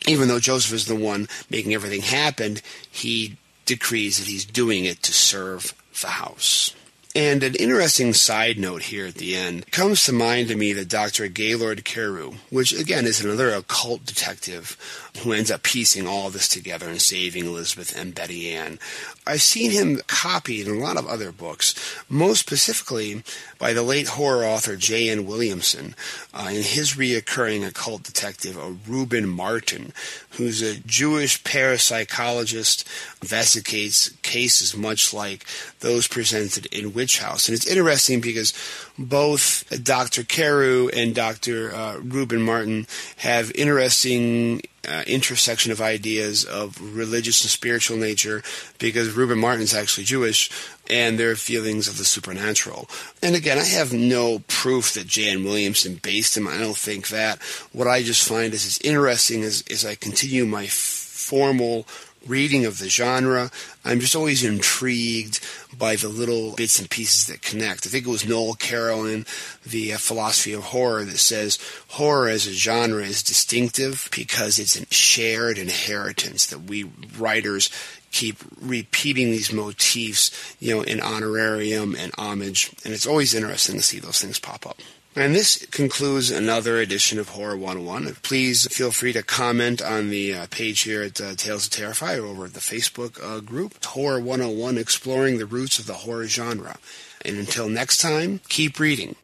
Even 0.08 0.28
though 0.28 0.40
Joseph 0.40 0.74
is 0.74 0.86
the 0.86 0.96
one 0.96 1.28
making 1.50 1.74
everything 1.74 2.02
happen, 2.02 2.58
he 2.90 3.38
decrees 3.66 4.18
that 4.18 4.28
he's 4.28 4.46
doing 4.46 4.86
it 4.86 5.04
to 5.04 5.14
serve 5.14 5.74
the 6.02 6.08
house. 6.08 6.74
And 7.16 7.44
an 7.44 7.56
interesting 7.56 8.14
side 8.14 8.60
note 8.60 8.84
here 8.84 9.08
at 9.08 9.16
the 9.16 9.36
end 9.36 9.72
comes 9.72 10.06
to 10.06 10.14
mind 10.14 10.48
to 10.50 10.56
me 10.56 10.74
that 10.74 10.90
Dr. 10.90 11.28
Gaylord 11.28 11.84
Carew, 11.84 12.34
which 12.52 12.72
again 12.72 13.06
is 13.06 13.24
another 13.24 13.50
occult 13.50 14.06
detective 14.06 14.78
who 15.20 15.34
ends 15.34 15.52
up 15.52 15.64
piecing 15.64 16.08
all 16.08 16.30
this 16.30 16.48
together 16.48 16.88
and 16.88 17.02
saving 17.02 17.46
Elizabeth 17.46 17.98
and 17.98 18.16
Betty 18.16 18.50
Ann. 18.52 18.80
I've 19.26 19.42
seen 19.42 19.72
him 19.72 20.00
copied 20.08 20.68
in 20.68 20.76
a 20.76 20.80
lot 20.80 20.98
of 20.98 21.08
other 21.08 21.32
books, 21.32 21.76
most 22.10 22.40
specifically 22.40 23.24
by 23.58 23.74
the 23.74 23.84
late 23.84 24.10
horror 24.10 24.46
author 24.46 24.76
J.N. 24.76 25.26
Williamson 25.26 25.96
uh, 26.34 26.48
in 26.50 26.64
his 26.64 26.94
reoccurring 26.96 27.68
occult 27.68 28.04
detective, 28.04 28.58
uh, 28.58 28.72
Reuben 28.88 29.28
Martin, 29.28 29.94
who's 30.32 30.62
a 30.62 30.80
Jewish 30.80 31.44
parapsychologist, 31.44 32.86
investigates 33.22 34.10
cases 34.22 34.76
much 34.76 35.14
like 35.14 35.46
those 35.82 36.08
presented 36.08 36.66
in 36.68 36.94
Witch 36.94 37.20
House. 37.20 37.48
And 37.48 37.56
it's 37.56 37.68
interesting 37.68 38.22
because 38.22 38.54
both 38.98 39.64
Dr. 39.84 40.24
Carew 40.24 40.90
and 40.90 41.14
Dr. 41.14 41.74
Uh, 41.74 41.98
Reuben 41.98 42.42
Martin 42.42 42.88
have 43.18 43.52
interesting 43.52 44.62
uh, 44.90 45.04
intersection 45.06 45.72
of 45.72 45.80
ideas 45.80 46.44
of 46.44 46.82
religious 46.82 47.42
and 47.42 47.50
spiritual 47.50 47.98
nature 47.98 48.42
because 48.80 49.14
Reuben 49.14 49.40
Martin's 49.40 49.74
actually 49.74 50.04
Jewish 50.04 50.50
and 50.90 51.20
their 51.20 51.36
feelings 51.36 51.88
of 51.88 51.98
the 51.98 52.06
supernatural. 52.06 52.90
And 53.22 53.36
again, 53.36 53.60
I 53.60 53.66
have 53.66 53.94
no 53.94 54.40
proof 54.48 54.94
that 54.94 55.08
Jan 55.08 55.44
Williamson 55.44 56.00
based 56.02 56.36
him. 56.36 56.48
I 56.48 56.58
don't 56.58 56.78
think 56.78 57.10
that. 57.10 57.42
What 57.72 57.88
I 57.88 58.02
just 58.02 58.28
find 58.28 58.54
is 58.54 58.66
it's 58.66 58.82
interesting 58.82 59.44
as, 59.44 59.64
as 59.70 59.86
I 59.86 59.94
continue 59.96 60.46
my 60.46 60.66
formal 60.68 61.86
reading 62.26 62.66
of 62.66 62.80
the 62.80 62.90
genre. 62.90 63.52
I'm 63.86 64.00
just 64.00 64.16
always 64.16 64.44
intrigued 64.44 65.40
by 65.80 65.96
the 65.96 66.10
little 66.10 66.54
bits 66.56 66.78
and 66.78 66.90
pieces 66.90 67.26
that 67.28 67.42
connect. 67.42 67.88
I 67.88 67.90
think 67.90 68.06
it 68.06 68.10
was 68.10 68.28
Noel 68.28 68.54
Carroll 68.54 69.24
The 69.66 69.94
uh, 69.94 69.98
Philosophy 69.98 70.54
of 70.54 70.66
Horror 70.66 71.06
that 71.06 71.18
says 71.18 71.58
horror 71.88 72.28
as 72.28 72.46
a 72.46 72.52
genre 72.52 73.04
is 73.04 73.24
distinctive 73.24 74.10
because 74.16 74.60
it's 74.60 74.80
a 74.80 74.86
shared 74.94 75.58
inheritance 75.58 76.46
that 76.48 76.64
we 76.64 76.92
writers 77.18 77.72
keep 78.12 78.38
repeating 78.62 79.32
these 79.32 79.54
motifs, 79.54 80.56
you 80.60 80.76
know, 80.76 80.82
in 80.82 81.00
honorarium 81.00 81.96
and 81.96 82.14
homage. 82.18 82.72
And 82.84 82.94
it's 82.94 83.08
always 83.08 83.34
interesting 83.34 83.78
to 83.78 83.82
see 83.82 84.00
those 84.00 84.22
things 84.22 84.40
pop 84.40 84.68
up. 84.68 84.80
And 85.16 85.36
this 85.36 85.66
concludes 85.66 86.30
another 86.30 86.78
edition 86.78 87.20
of 87.20 87.30
Horror 87.30 87.58
101. 87.58 88.16
Please 88.22 88.68
feel 88.68 88.92
free 88.92 89.12
to 89.14 89.24
comment 89.24 89.82
on 89.82 90.10
the 90.10 90.34
uh, 90.34 90.48
page 90.52 90.82
here 90.82 91.02
at 91.02 91.20
uh, 91.20 91.34
Tales 91.36 91.68
to 91.68 91.78
Terrify 91.78 92.18
or 92.18 92.28
over 92.28 92.46
at 92.46 92.54
the 92.54 92.60
Facebook 92.60 93.20
uh, 93.22 93.40
group, 93.40 93.84
Horror 93.84 94.22
101, 94.22 94.78
exploring 94.78 95.38
the 95.38 95.46
roots 95.46 95.80
of 95.80 95.88
the 95.88 95.94
horror 95.94 96.28
genre. 96.28 96.78
And 97.26 97.38
until 97.38 97.68
next 97.68 97.98
time, 97.98 98.40
keep 98.50 98.80
reading. 98.80 99.16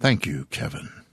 Thank 0.00 0.26
you, 0.26 0.44
Kevin. 0.50 1.03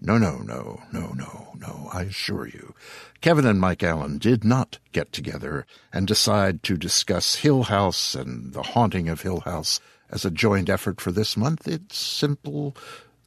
No, 0.00 0.18
no, 0.18 0.38
no, 0.38 0.82
no, 0.92 1.12
no, 1.12 1.54
no, 1.58 1.88
I 1.92 2.02
assure 2.02 2.46
you. 2.46 2.74
Kevin 3.20 3.46
and 3.46 3.58
Mike 3.60 3.82
Allen 3.82 4.18
did 4.18 4.44
not 4.44 4.78
get 4.92 5.12
together 5.12 5.66
and 5.92 6.06
decide 6.06 6.62
to 6.64 6.76
discuss 6.76 7.36
Hill 7.36 7.64
House 7.64 8.14
and 8.14 8.52
the 8.52 8.62
haunting 8.62 9.08
of 9.08 9.22
Hill 9.22 9.40
House 9.40 9.80
as 10.10 10.24
a 10.24 10.30
joint 10.30 10.68
effort 10.68 11.00
for 11.00 11.12
this 11.12 11.36
month. 11.36 11.66
It's 11.66 11.96
simple 11.96 12.76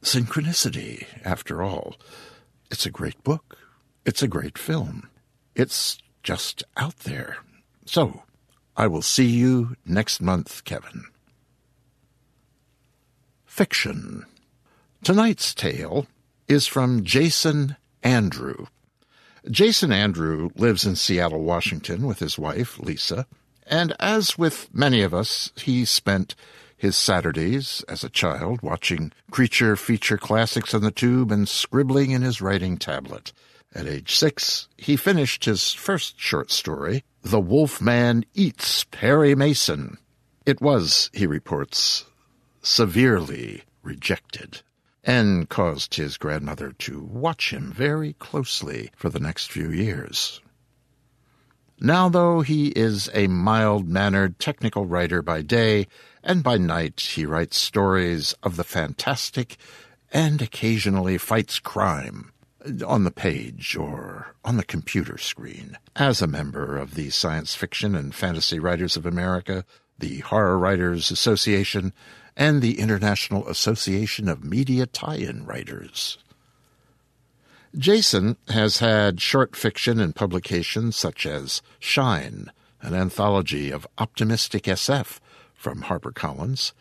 synchronicity, 0.02 1.06
after 1.24 1.62
all. 1.62 1.96
It's 2.70 2.86
a 2.86 2.90
great 2.90 3.22
book. 3.24 3.58
It's 4.06 4.22
a 4.22 4.28
great 4.28 4.56
film. 4.56 5.08
It's 5.56 5.98
just 6.22 6.62
out 6.76 7.00
there. 7.00 7.38
So, 7.84 8.22
I 8.76 8.86
will 8.86 9.02
see 9.02 9.26
you 9.26 9.76
next 9.84 10.20
month, 10.20 10.64
Kevin. 10.64 11.04
Fiction. 13.44 14.24
Tonight's 15.02 15.52
tale 15.52 16.06
is 16.50 16.66
from 16.66 17.04
Jason 17.04 17.76
Andrew. 18.02 18.66
Jason 19.48 19.92
Andrew 19.92 20.50
lives 20.56 20.84
in 20.84 20.96
Seattle, 20.96 21.44
Washington 21.44 22.04
with 22.04 22.18
his 22.18 22.36
wife, 22.36 22.76
Lisa, 22.80 23.24
and 23.68 23.94
as 24.00 24.36
with 24.36 24.68
many 24.74 25.02
of 25.02 25.14
us, 25.14 25.52
he 25.54 25.84
spent 25.84 26.34
his 26.76 26.96
Saturdays 26.96 27.84
as 27.88 28.02
a 28.02 28.10
child 28.10 28.62
watching 28.62 29.12
creature 29.30 29.76
feature 29.76 30.18
classics 30.18 30.74
on 30.74 30.82
the 30.82 30.90
tube 30.90 31.30
and 31.30 31.48
scribbling 31.48 32.10
in 32.10 32.22
his 32.22 32.42
writing 32.42 32.76
tablet. 32.76 33.32
At 33.72 33.86
age 33.86 34.16
six, 34.16 34.66
he 34.76 34.96
finished 34.96 35.44
his 35.44 35.72
first 35.72 36.18
short 36.18 36.50
story, 36.50 37.04
The 37.22 37.38
Wolf 37.38 37.80
Man 37.80 38.24
Eats 38.34 38.82
Perry 38.90 39.36
Mason. 39.36 39.98
It 40.44 40.60
was, 40.60 41.10
he 41.12 41.28
reports, 41.28 42.06
severely 42.60 43.62
rejected 43.84 44.62
and 45.04 45.48
caused 45.48 45.94
his 45.94 46.18
grandmother 46.18 46.72
to 46.72 47.00
watch 47.00 47.52
him 47.52 47.72
very 47.72 48.12
closely 48.14 48.90
for 48.96 49.08
the 49.08 49.20
next 49.20 49.50
few 49.50 49.70
years. 49.70 50.40
Now, 51.80 52.10
though, 52.10 52.42
he 52.42 52.68
is 52.68 53.08
a 53.14 53.26
mild 53.26 53.88
mannered 53.88 54.38
technical 54.38 54.84
writer 54.84 55.22
by 55.22 55.40
day, 55.40 55.86
and 56.22 56.42
by 56.42 56.58
night 56.58 57.00
he 57.00 57.24
writes 57.24 57.56
stories 57.56 58.34
of 58.42 58.56
the 58.56 58.64
fantastic 58.64 59.56
and 60.12 60.42
occasionally 60.42 61.16
fights 61.16 61.58
crime 61.58 62.32
on 62.86 63.04
the 63.04 63.10
page 63.10 63.76
or 63.76 64.34
on 64.44 64.58
the 64.58 64.64
computer 64.64 65.16
screen. 65.16 65.78
As 65.96 66.20
a 66.20 66.26
member 66.26 66.76
of 66.76 66.94
the 66.94 67.08
Science 67.08 67.54
Fiction 67.54 67.94
and 67.94 68.14
Fantasy 68.14 68.58
Writers 68.58 68.96
of 68.96 69.06
America, 69.06 69.64
the 70.00 70.18
Horror 70.20 70.58
Writers 70.58 71.10
Association, 71.10 71.92
and 72.36 72.60
the 72.60 72.78
International 72.78 73.46
Association 73.48 74.28
of 74.28 74.44
Media 74.44 74.86
Tie-in 74.86 75.46
Writers. 75.46 76.18
Jason 77.76 78.36
has 78.48 78.78
had 78.78 79.20
short 79.20 79.54
fiction 79.54 80.00
in 80.00 80.12
publications 80.12 80.96
such 80.96 81.24
as 81.24 81.62
Shine, 81.78 82.50
an 82.82 82.94
anthology 82.94 83.70
of 83.70 83.86
optimistic 83.98 84.64
SF 84.64 85.20
from 85.54 85.82
HarperCollins, 85.82 86.72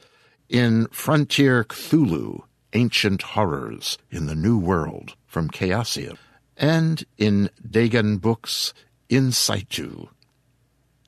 in 0.48 0.88
Frontier 0.88 1.64
Cthulhu, 1.64 2.42
Ancient 2.74 3.22
Horrors 3.22 3.98
in 4.10 4.26
the 4.26 4.36
New 4.36 4.58
World 4.58 5.16
from 5.28 5.50
Chaosium, 5.50 6.18
and 6.58 7.04
in 7.18 7.50
Dagan 7.68 8.20
Books 8.20 8.74
In 9.10 9.32
Situ. 9.32 10.08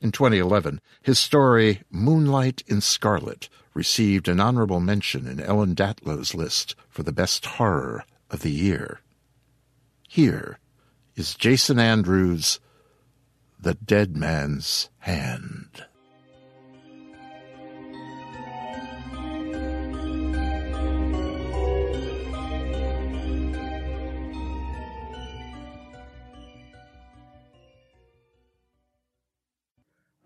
In 0.01 0.11
2011, 0.11 0.81
his 1.03 1.19
story 1.19 1.83
Moonlight 1.91 2.63
in 2.65 2.81
Scarlet 2.81 3.49
received 3.75 4.27
an 4.27 4.39
honorable 4.39 4.79
mention 4.79 5.27
in 5.27 5.39
Ellen 5.39 5.75
Datlow's 5.75 6.33
list 6.33 6.75
for 6.89 7.03
the 7.03 7.11
best 7.11 7.45
horror 7.45 8.03
of 8.31 8.41
the 8.41 8.51
year. 8.51 9.01
Here 10.07 10.57
is 11.15 11.35
Jason 11.35 11.77
Andrews' 11.77 12.59
The 13.59 13.75
Dead 13.75 14.17
Man's 14.17 14.89
Hand. 14.99 15.85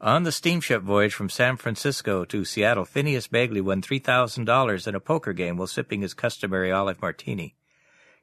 On 0.06 0.22
the 0.22 0.32
steamship 0.32 0.84
voyage 0.84 1.16
from 1.16 1.32
San 1.32 1.58
Francisco 1.58 2.26
to 2.26 2.46
Seattle, 2.46 2.86
Phineas 2.86 3.26
Bagley 3.26 3.60
won 3.60 3.82
$3,000 3.82 4.88
in 4.88 4.94
a 4.94 5.00
poker 5.00 5.34
game 5.34 5.58
while 5.58 5.66
sipping 5.66 6.02
his 6.02 6.14
customary 6.14 6.72
olive 6.72 7.02
martini. 7.02 7.56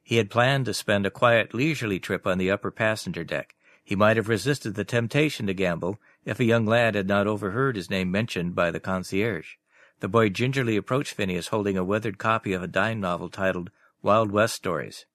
He 0.01 0.18
had 0.18 0.30
planned 0.30 0.66
to 0.66 0.74
spend 0.74 1.07
a 1.07 1.11
quiet, 1.11 1.53
leisurely 1.53 1.99
trip 1.99 2.24
on 2.24 2.39
the 2.39 2.53
upper 2.53 2.70
passenger 2.70 3.24
deck. 3.24 3.57
He 3.83 3.97
might 3.97 4.16
have 4.16 4.28
resisted 4.28 4.76
the 4.76 4.85
temptation 4.85 5.49
to 5.49 5.55
gamble 5.55 5.99
if 6.24 6.39
a 6.39 6.45
young 6.45 6.66
lad 6.66 6.95
had 6.95 7.09
not 7.09 7.26
overheard 7.26 7.74
his 7.74 7.91
name 7.91 8.12
mentioned 8.12 8.55
by 8.55 8.70
the 8.70 8.78
concierge. 8.78 9.57
The 9.99 10.07
boy 10.07 10.28
gingerly 10.28 10.76
approached 10.76 11.14
Phineas 11.14 11.49
holding 11.49 11.76
a 11.76 11.83
weathered 11.83 12.16
copy 12.16 12.53
of 12.53 12.62
a 12.62 12.68
dime 12.68 13.01
novel 13.01 13.28
titled 13.28 13.72
Wild 14.03 14.30
West 14.30 14.55
Stories. 14.55 15.07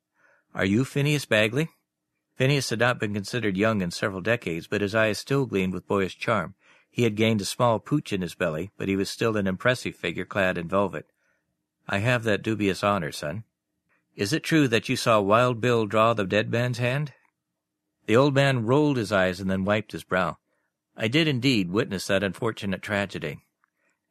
Are 0.54 0.66
you 0.66 0.84
Phineas 0.84 1.24
Bagley? 1.24 1.70
Phineas 2.38 2.70
had 2.70 2.80
not 2.80 3.00
been 3.00 3.16
considered 3.16 3.58
young 3.58 3.82
in 3.82 3.90
several 3.90 4.22
decades, 4.22 4.68
but 4.68 4.82
his 4.82 4.94
eyes 4.94 5.18
still 5.18 5.48
gleamed 5.48 5.74
with 5.74 5.88
boyish 5.88 6.20
charm. 6.20 6.54
He 6.88 7.02
had 7.02 7.16
gained 7.16 7.42
a 7.42 7.46
small 7.46 7.80
pooch 7.80 8.14
in 8.14 8.22
his 8.22 8.36
belly, 8.36 8.70
but 8.78 8.88
he 8.88 8.96
was 8.96 9.10
still 9.10 9.36
an 9.38 9.48
impressive 9.48 9.96
figure 9.96 10.26
clad 10.26 10.56
in 10.56 10.68
velvet. 10.68 11.08
I 11.88 11.98
have 11.98 12.24
that 12.24 12.44
dubious 12.44 12.84
honor, 12.84 13.12
son. 13.12 13.44
Is 14.16 14.34
it 14.34 14.44
true 14.44 14.68
that 14.68 14.88
you 14.88 14.96
saw 14.96 15.20
Wild 15.20 15.60
Bill 15.60 15.88
draw 15.88 16.14
the 16.14 16.26
dead 16.26 16.52
man's 16.52 16.78
hand? 16.78 17.12
The 18.06 18.16
old 18.16 18.36
man 18.36 18.66
rolled 18.66 18.98
his 18.98 19.12
eyes 19.12 19.40
and 19.40 19.50
then 19.50 19.66
wiped 19.66 19.92
his 19.92 20.04
brow. 20.04 20.38
I 20.96 21.08
did 21.08 21.28
indeed 21.28 21.72
witness 21.72 22.06
that 22.08 22.24
unfortunate 22.24 22.84
tragedy. 22.84 23.40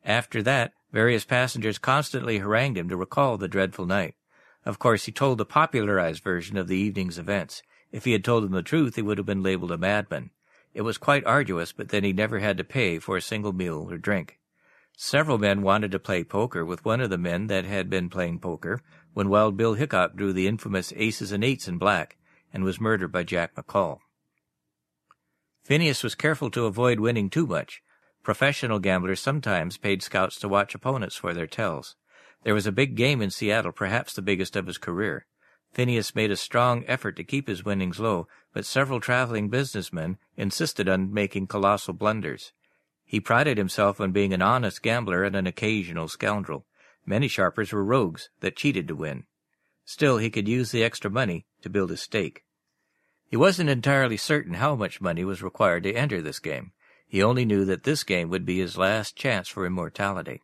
After 0.05 0.43
that, 0.43 0.73
various 0.93 1.25
passengers 1.25 1.79
constantly 1.79 2.39
harangued 2.39 2.77
him 2.77 2.89
to 2.89 2.97
recall 2.97 3.39
the 3.39 3.49
dreadful 3.49 3.87
night. 3.87 4.17
Of 4.65 4.81
course, 4.81 5.05
he 5.05 5.13
told 5.13 5.39
the 5.39 5.45
popularized 5.45 6.25
version 6.25 6.57
of 6.57 6.67
the 6.67 6.77
evening's 6.77 7.19
events. 7.19 7.63
If 7.93 8.05
he 8.05 8.13
had 8.13 8.25
told 8.25 8.45
them 8.45 8.53
the 8.53 8.63
truth, 8.63 8.97
he 8.97 9.03
would 9.03 9.19
have 9.19 9.27
been 9.27 9.43
labeled 9.43 9.71
a 9.71 9.79
madman. 9.79 10.31
It 10.75 10.83
was 10.83 10.99
quite 10.99 11.25
arduous, 11.25 11.73
but 11.73 11.89
then 11.89 12.05
he 12.05 12.13
never 12.13 12.39
had 12.41 12.59
to 12.59 12.65
pay 12.65 12.99
for 12.99 13.17
a 13.17 13.23
single 13.23 13.53
meal 13.53 13.89
or 13.91 13.99
drink. 13.99 14.39
Several 14.97 15.39
men 15.39 15.63
wanted 15.63 15.91
to 15.93 15.99
play 15.99 16.25
poker 16.25 16.65
with 16.65 16.85
one 16.85 17.01
of 17.01 17.11
the 17.11 17.19
men 17.19 17.49
that 17.49 17.65
had 17.65 17.91
been 17.91 18.09
playing 18.09 18.41
poker 18.41 18.83
when 19.15 19.29
Wild 19.29 19.57
Bill 19.57 19.75
Hickok 19.75 20.17
drew 20.17 20.33
the 20.33 20.47
infamous 20.47 20.93
aces 20.97 21.33
and 21.33 21.45
eights 21.45 21.69
in 21.69 21.79
black 21.79 22.17
and 22.53 22.65
was 22.65 22.81
murdered 22.81 23.13
by 23.13 23.23
Jack 23.23 23.55
McCall. 23.55 23.99
Phineas 25.63 26.03
was 26.03 26.15
careful 26.15 26.51
to 26.51 26.65
avoid 26.65 27.01
winning 27.01 27.29
too 27.29 27.47
much. 27.47 27.83
Professional 28.23 28.79
gamblers 28.79 29.21
sometimes 29.21 29.77
paid 29.77 30.03
scouts 30.03 30.39
to 30.39 30.49
watch 30.49 30.75
opponents 30.75 31.17
for 31.17 31.35
their 31.35 31.47
tells. 31.47 31.97
There 32.43 32.55
was 32.55 32.67
a 32.67 32.73
big 32.73 32.95
game 32.95 33.21
in 33.21 33.31
Seattle, 33.31 33.73
perhaps 33.73 34.15
the 34.15 34.23
biggest 34.23 34.57
of 34.57 34.67
his 34.67 34.79
career. 34.79 35.27
Phineas 35.73 36.15
made 36.15 36.31
a 36.31 36.37
strong 36.37 36.85
effort 36.87 37.17
to 37.17 37.25
keep 37.25 37.49
his 37.49 37.65
winnings 37.65 38.01
low, 38.01 38.29
but 38.53 38.65
several 38.65 39.01
traveling 39.01 39.49
businessmen 39.49 40.19
insisted 40.37 40.89
on 40.89 41.13
making 41.13 41.47
colossal 41.47 41.93
blunders. 41.93 42.53
He 43.05 43.21
prided 43.21 43.59
himself 43.59 44.01
on 44.01 44.13
being 44.13 44.33
an 44.33 44.43
honest 44.43 44.83
gambler 44.83 45.23
and 45.23 45.37
an 45.37 45.47
occasional 45.47 46.09
scoundrel. 46.09 46.67
Many 47.05 47.29
sharpers 47.29 47.73
were 47.73 47.85
rogues 47.85 48.31
that 48.41 48.57
cheated 48.57 48.89
to 48.89 48.97
win. 48.97 49.25
Still, 49.85 50.19
he 50.19 50.31
could 50.31 50.49
use 50.49 50.73
the 50.73 50.83
extra 50.83 51.11
money 51.11 51.47
to 51.63 51.71
build 51.71 51.91
his 51.91 52.03
stake. 52.03 52.45
He 53.29 53.37
wasn't 53.37 53.71
entirely 53.71 54.17
certain 54.17 54.55
how 54.55 54.75
much 54.75 55.01
money 55.01 55.25
was 55.25 55.43
required 55.43 55.85
to 55.85 55.95
enter 55.95 56.21
this 56.21 56.41
game. 56.41 56.73
He 57.07 57.23
only 57.23 57.45
knew 57.45 57.65
that 57.65 57.85
this 57.85 58.03
game 58.03 58.29
would 58.31 58.45
be 58.45 58.59
his 58.59 58.77
last 58.77 59.15
chance 59.17 59.49
for 59.49 59.65
immortality. 59.65 60.43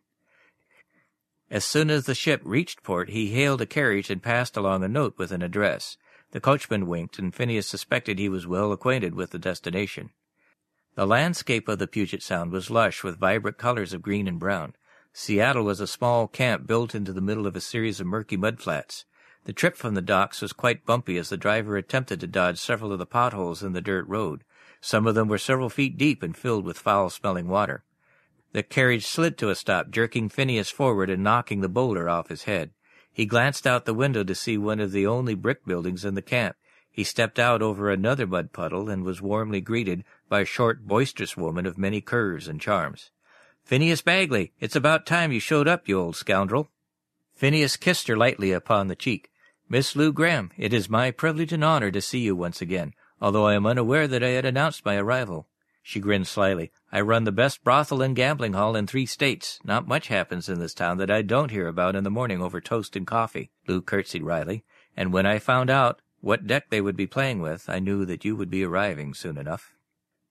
As 1.53 1.63
soon 1.63 1.91
as 1.91 2.07
the 2.07 2.15
ship 2.15 2.41
reached 2.43 2.81
port, 2.81 3.11
he 3.11 3.29
hailed 3.29 3.61
a 3.61 3.67
carriage 3.67 4.09
and 4.09 4.23
passed 4.23 4.57
along 4.57 4.83
a 4.83 4.87
note 4.87 5.19
with 5.19 5.31
an 5.31 5.43
address. 5.43 5.97
The 6.31 6.39
coachman 6.39 6.87
winked, 6.87 7.19
and 7.19 7.31
Phineas 7.31 7.67
suspected 7.67 8.17
he 8.17 8.27
was 8.27 8.47
well 8.47 8.71
acquainted 8.71 9.13
with 9.13 9.29
the 9.29 9.37
destination. 9.37 10.09
The 10.95 11.05
landscape 11.05 11.67
of 11.67 11.77
the 11.77 11.85
Puget 11.85 12.23
Sound 12.23 12.51
was 12.51 12.71
lush 12.71 13.03
with 13.03 13.19
vibrant 13.19 13.59
colors 13.59 13.93
of 13.93 14.01
green 14.01 14.27
and 14.27 14.39
brown. 14.39 14.73
Seattle 15.13 15.63
was 15.63 15.79
a 15.79 15.85
small 15.85 16.27
camp 16.27 16.65
built 16.65 16.95
into 16.95 17.13
the 17.13 17.21
middle 17.21 17.45
of 17.45 17.55
a 17.55 17.61
series 17.61 17.99
of 17.99 18.07
murky 18.07 18.35
mudflats. 18.35 19.05
The 19.45 19.53
trip 19.53 19.75
from 19.75 19.93
the 19.93 20.01
docks 20.01 20.41
was 20.41 20.53
quite 20.53 20.87
bumpy 20.87 21.19
as 21.19 21.29
the 21.29 21.37
driver 21.37 21.77
attempted 21.77 22.19
to 22.21 22.25
dodge 22.25 22.57
several 22.57 22.91
of 22.91 22.97
the 22.97 23.05
potholes 23.05 23.61
in 23.61 23.73
the 23.73 23.81
dirt 23.81 24.07
road. 24.07 24.43
Some 24.81 25.05
of 25.05 25.13
them 25.13 25.27
were 25.27 25.37
several 25.37 25.69
feet 25.69 25.99
deep 25.99 26.23
and 26.23 26.35
filled 26.35 26.65
with 26.65 26.79
foul-smelling 26.79 27.47
water. 27.47 27.83
The 28.53 28.63
carriage 28.63 29.05
slid 29.05 29.37
to 29.39 29.49
a 29.49 29.55
stop, 29.55 29.89
jerking 29.89 30.29
Phineas 30.29 30.69
forward 30.69 31.09
and 31.09 31.23
knocking 31.23 31.61
the 31.61 31.69
boulder 31.69 32.07
off 32.07 32.29
his 32.29 32.43
head. 32.43 32.71
He 33.11 33.25
glanced 33.25 33.67
out 33.67 33.85
the 33.85 33.93
window 33.93 34.23
to 34.23 34.35
see 34.35 34.57
one 34.57 34.79
of 34.79 34.91
the 34.91 35.05
only 35.07 35.33
brick 35.33 35.65
buildings 35.65 36.05
in 36.05 36.13
the 36.13 36.21
camp. 36.21 36.55
He 36.89 37.03
stepped 37.03 37.39
out 37.39 37.63
over 37.63 37.89
another 37.89 38.27
mud 38.27 38.53
puddle 38.53 38.89
and 38.89 39.03
was 39.03 39.21
warmly 39.21 39.59
greeted 39.59 40.03
by 40.29 40.41
a 40.41 40.45
short, 40.45 40.85
boisterous 40.87 41.35
woman 41.35 41.65
of 41.65 41.79
many 41.79 41.99
curves 41.99 42.47
and 42.47 42.61
charms. 42.61 43.09
Phineas 43.63 44.03
Bagley, 44.03 44.53
it's 44.59 44.75
about 44.75 45.07
time 45.07 45.31
you 45.31 45.39
showed 45.39 45.67
up, 45.67 45.87
you 45.87 45.99
old 45.99 46.15
scoundrel. 46.15 46.69
Phineas 47.33 47.75
kissed 47.77 48.07
her 48.07 48.15
lightly 48.15 48.51
upon 48.51 48.87
the 48.87 48.95
cheek. 48.95 49.31
Miss 49.67 49.95
Lou 49.95 50.13
Graham, 50.13 50.51
it 50.57 50.73
is 50.73 50.89
my 50.89 51.09
privilege 51.09 51.53
and 51.53 51.63
honor 51.63 51.89
to 51.89 52.01
see 52.01 52.19
you 52.19 52.35
once 52.35 52.61
again, 52.61 52.93
although 53.19 53.47
I 53.47 53.55
am 53.55 53.65
unaware 53.65 54.07
that 54.07 54.23
I 54.23 54.29
had 54.29 54.45
announced 54.45 54.85
my 54.85 54.97
arrival. 54.97 55.47
She 55.81 55.99
grinned 55.99 56.27
slyly. 56.27 56.71
I 56.95 57.01
run 57.01 57.23
the 57.23 57.31
best 57.31 57.63
brothel 57.63 58.03
and 58.03 58.15
gambling 58.15 58.53
hall 58.53 58.75
in 58.75 58.85
three 58.85 59.07
states. 59.07 59.59
Not 59.63 59.87
much 59.87 60.09
happens 60.09 60.47
in 60.47 60.59
this 60.59 60.75
town 60.75 60.99
that 60.99 61.09
I 61.09 61.23
don't 61.23 61.49
hear 61.49 61.67
about 61.67 61.95
in 61.95 62.03
the 62.03 62.11
morning 62.11 62.39
over 62.39 62.61
toast 62.61 62.95
and 62.95 63.07
coffee. 63.07 63.49
Lou 63.67 63.81
curtsied 63.81 64.21
wryly. 64.21 64.63
And 64.95 65.11
when 65.11 65.25
I 65.25 65.39
found 65.39 65.71
out 65.71 66.03
what 66.21 66.45
deck 66.45 66.69
they 66.69 66.81
would 66.81 66.95
be 66.95 67.07
playing 67.07 67.41
with, 67.41 67.67
I 67.67 67.79
knew 67.79 68.05
that 68.05 68.23
you 68.23 68.35
would 68.35 68.51
be 68.51 68.63
arriving 68.63 69.15
soon 69.15 69.39
enough. 69.39 69.73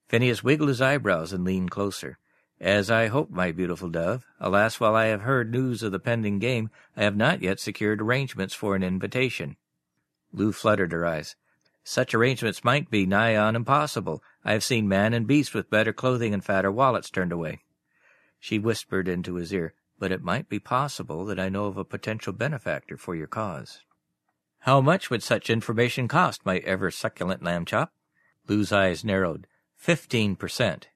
Phineas 0.06 0.44
wiggled 0.44 0.68
his 0.68 0.80
eyebrows 0.80 1.32
and 1.32 1.42
leaned 1.42 1.72
closer. 1.72 2.20
As 2.60 2.92
I 2.92 3.08
hope, 3.08 3.30
my 3.30 3.50
beautiful 3.50 3.88
dove. 3.88 4.24
Alas, 4.38 4.78
while 4.78 4.94
I 4.94 5.06
have 5.06 5.22
heard 5.22 5.50
news 5.50 5.82
of 5.82 5.90
the 5.90 5.98
pending 5.98 6.38
game, 6.38 6.70
I 6.96 7.02
have 7.02 7.16
not 7.16 7.42
yet 7.42 7.58
secured 7.58 8.00
arrangements 8.00 8.54
for 8.54 8.76
an 8.76 8.84
invitation. 8.84 9.56
Lou 10.32 10.52
fluttered 10.52 10.92
her 10.92 11.04
eyes. 11.04 11.34
Such 11.82 12.14
arrangements 12.14 12.62
might 12.62 12.88
be 12.88 13.04
nigh 13.04 13.36
on 13.36 13.56
impossible. 13.56 14.22
I 14.44 14.52
have 14.52 14.64
seen 14.64 14.88
man 14.88 15.14
and 15.14 15.26
beast 15.26 15.54
with 15.54 15.70
better 15.70 15.92
clothing 15.92 16.34
and 16.34 16.44
fatter 16.44 16.70
wallets 16.70 17.10
turned 17.10 17.32
away. 17.32 17.60
She 18.40 18.58
whispered 18.58 19.06
into 19.06 19.36
his 19.36 19.52
ear, 19.52 19.74
but 19.98 20.10
it 20.10 20.22
might 20.22 20.48
be 20.48 20.58
possible 20.58 21.24
that 21.26 21.38
I 21.38 21.48
know 21.48 21.66
of 21.66 21.76
a 21.76 21.84
potential 21.84 22.32
benefactor 22.32 22.96
for 22.96 23.14
your 23.14 23.28
cause. 23.28 23.82
How 24.60 24.80
much 24.80 25.10
would 25.10 25.22
such 25.22 25.50
information 25.50 26.08
cost, 26.08 26.44
my 26.44 26.58
ever 26.58 26.90
succulent 26.90 27.42
lamb 27.42 27.64
chop? 27.64 27.92
Lou's 28.48 28.72
eyes 28.72 29.04
narrowed. 29.04 29.46
Fifteen 29.76 30.36
per 30.36 30.48
cent. 30.48 30.88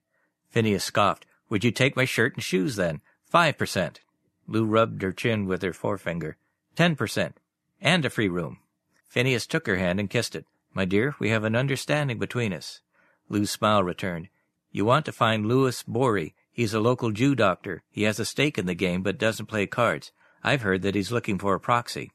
Phineas 0.49 0.83
scoffed. 0.83 1.25
Would 1.49 1.63
you 1.63 1.71
take 1.71 1.95
my 1.95 2.05
shirt 2.05 2.35
and 2.35 2.43
shoes 2.43 2.75
then? 2.75 3.01
Five 3.25 3.57
per 3.57 3.65
cent. 3.65 4.01
Lou 4.47 4.65
rubbed 4.65 5.01
her 5.01 5.11
chin 5.11 5.45
with 5.45 5.61
her 5.61 5.73
forefinger. 5.73 6.37
Ten 6.75 6.95
per 6.95 7.07
cent. 7.07 7.39
And 7.81 8.05
a 8.05 8.09
free 8.09 8.29
room. 8.29 8.59
Phineas 9.07 9.47
took 9.47 9.67
her 9.67 9.77
hand 9.77 9.99
and 9.99 10.09
kissed 10.09 10.35
it. 10.35 10.45
My 10.73 10.85
dear, 10.85 11.15
we 11.19 11.29
have 11.29 11.43
an 11.43 11.55
understanding 11.55 12.19
between 12.19 12.53
us. 12.53 12.81
Lou's 13.29 13.51
smile 13.51 13.83
returned. 13.83 14.29
You 14.71 14.85
want 14.85 15.05
to 15.05 15.11
find 15.11 15.45
Louis 15.45 15.83
Borey. 15.83 16.33
He's 16.51 16.73
a 16.73 16.79
local 16.79 17.11
Jew 17.11 17.35
doctor. 17.35 17.83
He 17.89 18.03
has 18.03 18.19
a 18.19 18.25
stake 18.25 18.57
in 18.57 18.65
the 18.65 18.73
game, 18.73 19.03
but 19.03 19.17
doesn't 19.17 19.45
play 19.45 19.67
cards. 19.67 20.11
I've 20.43 20.61
heard 20.61 20.81
that 20.83 20.95
he's 20.95 21.11
looking 21.11 21.37
for 21.37 21.55
a 21.55 21.59
proxy. 21.59 22.11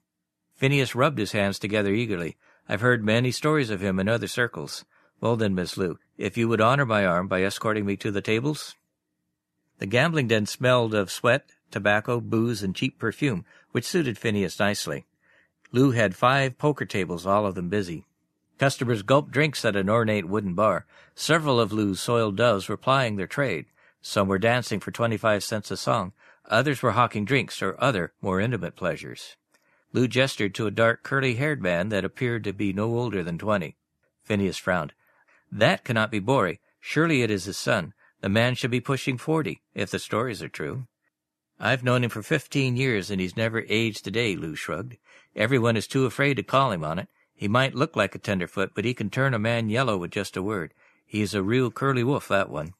Phineas 0.54 0.94
rubbed 0.94 1.18
his 1.18 1.32
hands 1.32 1.58
together 1.58 1.92
eagerly. 1.92 2.36
I've 2.68 2.80
heard 2.80 3.04
many 3.04 3.30
stories 3.30 3.70
of 3.70 3.80
him 3.80 3.98
in 3.98 4.08
other 4.08 4.28
circles. 4.28 4.84
Well 5.20 5.36
then, 5.36 5.54
Miss 5.54 5.76
Lou, 5.76 5.98
if 6.16 6.36
you 6.36 6.48
would 6.48 6.60
honor 6.60 6.86
my 6.86 7.04
arm 7.04 7.28
by 7.28 7.42
escorting 7.42 7.84
me 7.84 7.96
to 7.98 8.10
the 8.10 8.22
tables? 8.22 8.74
The 9.78 9.86
gambling 9.86 10.28
den 10.28 10.46
smelled 10.46 10.94
of 10.94 11.10
sweat, 11.10 11.50
tobacco, 11.70 12.20
booze, 12.20 12.62
and 12.62 12.74
cheap 12.74 12.98
perfume, 12.98 13.44
which 13.72 13.86
suited 13.86 14.18
Phineas 14.18 14.58
nicely. 14.60 15.06
Lou 15.72 15.90
had 15.90 16.14
five 16.14 16.58
poker 16.58 16.84
tables, 16.84 17.26
all 17.26 17.46
of 17.46 17.54
them 17.54 17.68
busy. 17.68 18.04
Customers 18.62 19.02
gulped 19.02 19.32
drinks 19.32 19.64
at 19.64 19.74
an 19.74 19.90
ornate 19.90 20.28
wooden 20.28 20.54
bar. 20.54 20.86
Several 21.16 21.58
of 21.58 21.72
Lou's 21.72 21.98
soiled 21.98 22.36
doves 22.36 22.68
were 22.68 22.76
plying 22.76 23.16
their 23.16 23.26
trade. 23.26 23.66
Some 24.00 24.28
were 24.28 24.38
dancing 24.38 24.78
for 24.78 24.92
twenty-five 24.92 25.42
cents 25.42 25.72
a 25.72 25.76
song. 25.76 26.12
Others 26.48 26.80
were 26.80 26.92
hawking 26.92 27.24
drinks 27.24 27.60
or 27.60 27.74
other 27.82 28.12
more 28.22 28.38
intimate 28.38 28.76
pleasures. 28.76 29.34
Lou 29.92 30.06
gestured 30.06 30.54
to 30.54 30.68
a 30.68 30.70
dark, 30.70 31.02
curly-haired 31.02 31.60
man 31.60 31.88
that 31.88 32.04
appeared 32.04 32.44
to 32.44 32.52
be 32.52 32.72
no 32.72 32.96
older 32.96 33.24
than 33.24 33.36
twenty. 33.36 33.78
Phineas 34.22 34.58
frowned. 34.58 34.92
That 35.50 35.82
cannot 35.82 36.12
be 36.12 36.20
Borey. 36.20 36.60
Surely 36.78 37.22
it 37.22 37.32
is 37.32 37.46
his 37.46 37.58
son. 37.58 37.94
The 38.20 38.28
man 38.28 38.54
should 38.54 38.70
be 38.70 38.80
pushing 38.80 39.18
forty, 39.18 39.60
if 39.74 39.90
the 39.90 39.98
stories 39.98 40.40
are 40.40 40.48
true. 40.48 40.86
I've 41.58 41.82
known 41.82 42.04
him 42.04 42.10
for 42.10 42.22
fifteen 42.22 42.76
years, 42.76 43.10
and 43.10 43.20
he's 43.20 43.36
never 43.36 43.64
aged 43.68 44.06
a 44.06 44.12
day, 44.12 44.36
Lou 44.36 44.54
shrugged. 44.54 44.98
Everyone 45.34 45.76
is 45.76 45.88
too 45.88 46.06
afraid 46.06 46.34
to 46.34 46.44
call 46.44 46.70
him 46.70 46.84
on 46.84 47.00
it. 47.00 47.08
He 47.42 47.48
might 47.48 47.74
look 47.74 47.96
like 47.96 48.14
a 48.14 48.20
tenderfoot, 48.20 48.70
but 48.72 48.84
he 48.84 48.94
can 48.94 49.10
turn 49.10 49.34
a 49.34 49.38
man 49.40 49.68
yellow 49.68 49.98
with 49.98 50.12
just 50.12 50.36
a 50.36 50.42
word. 50.44 50.72
He 51.04 51.22
is 51.22 51.34
a 51.34 51.42
real 51.42 51.72
curly 51.72 52.04
wolf, 52.04 52.28
that 52.28 52.48
one. 52.48 52.74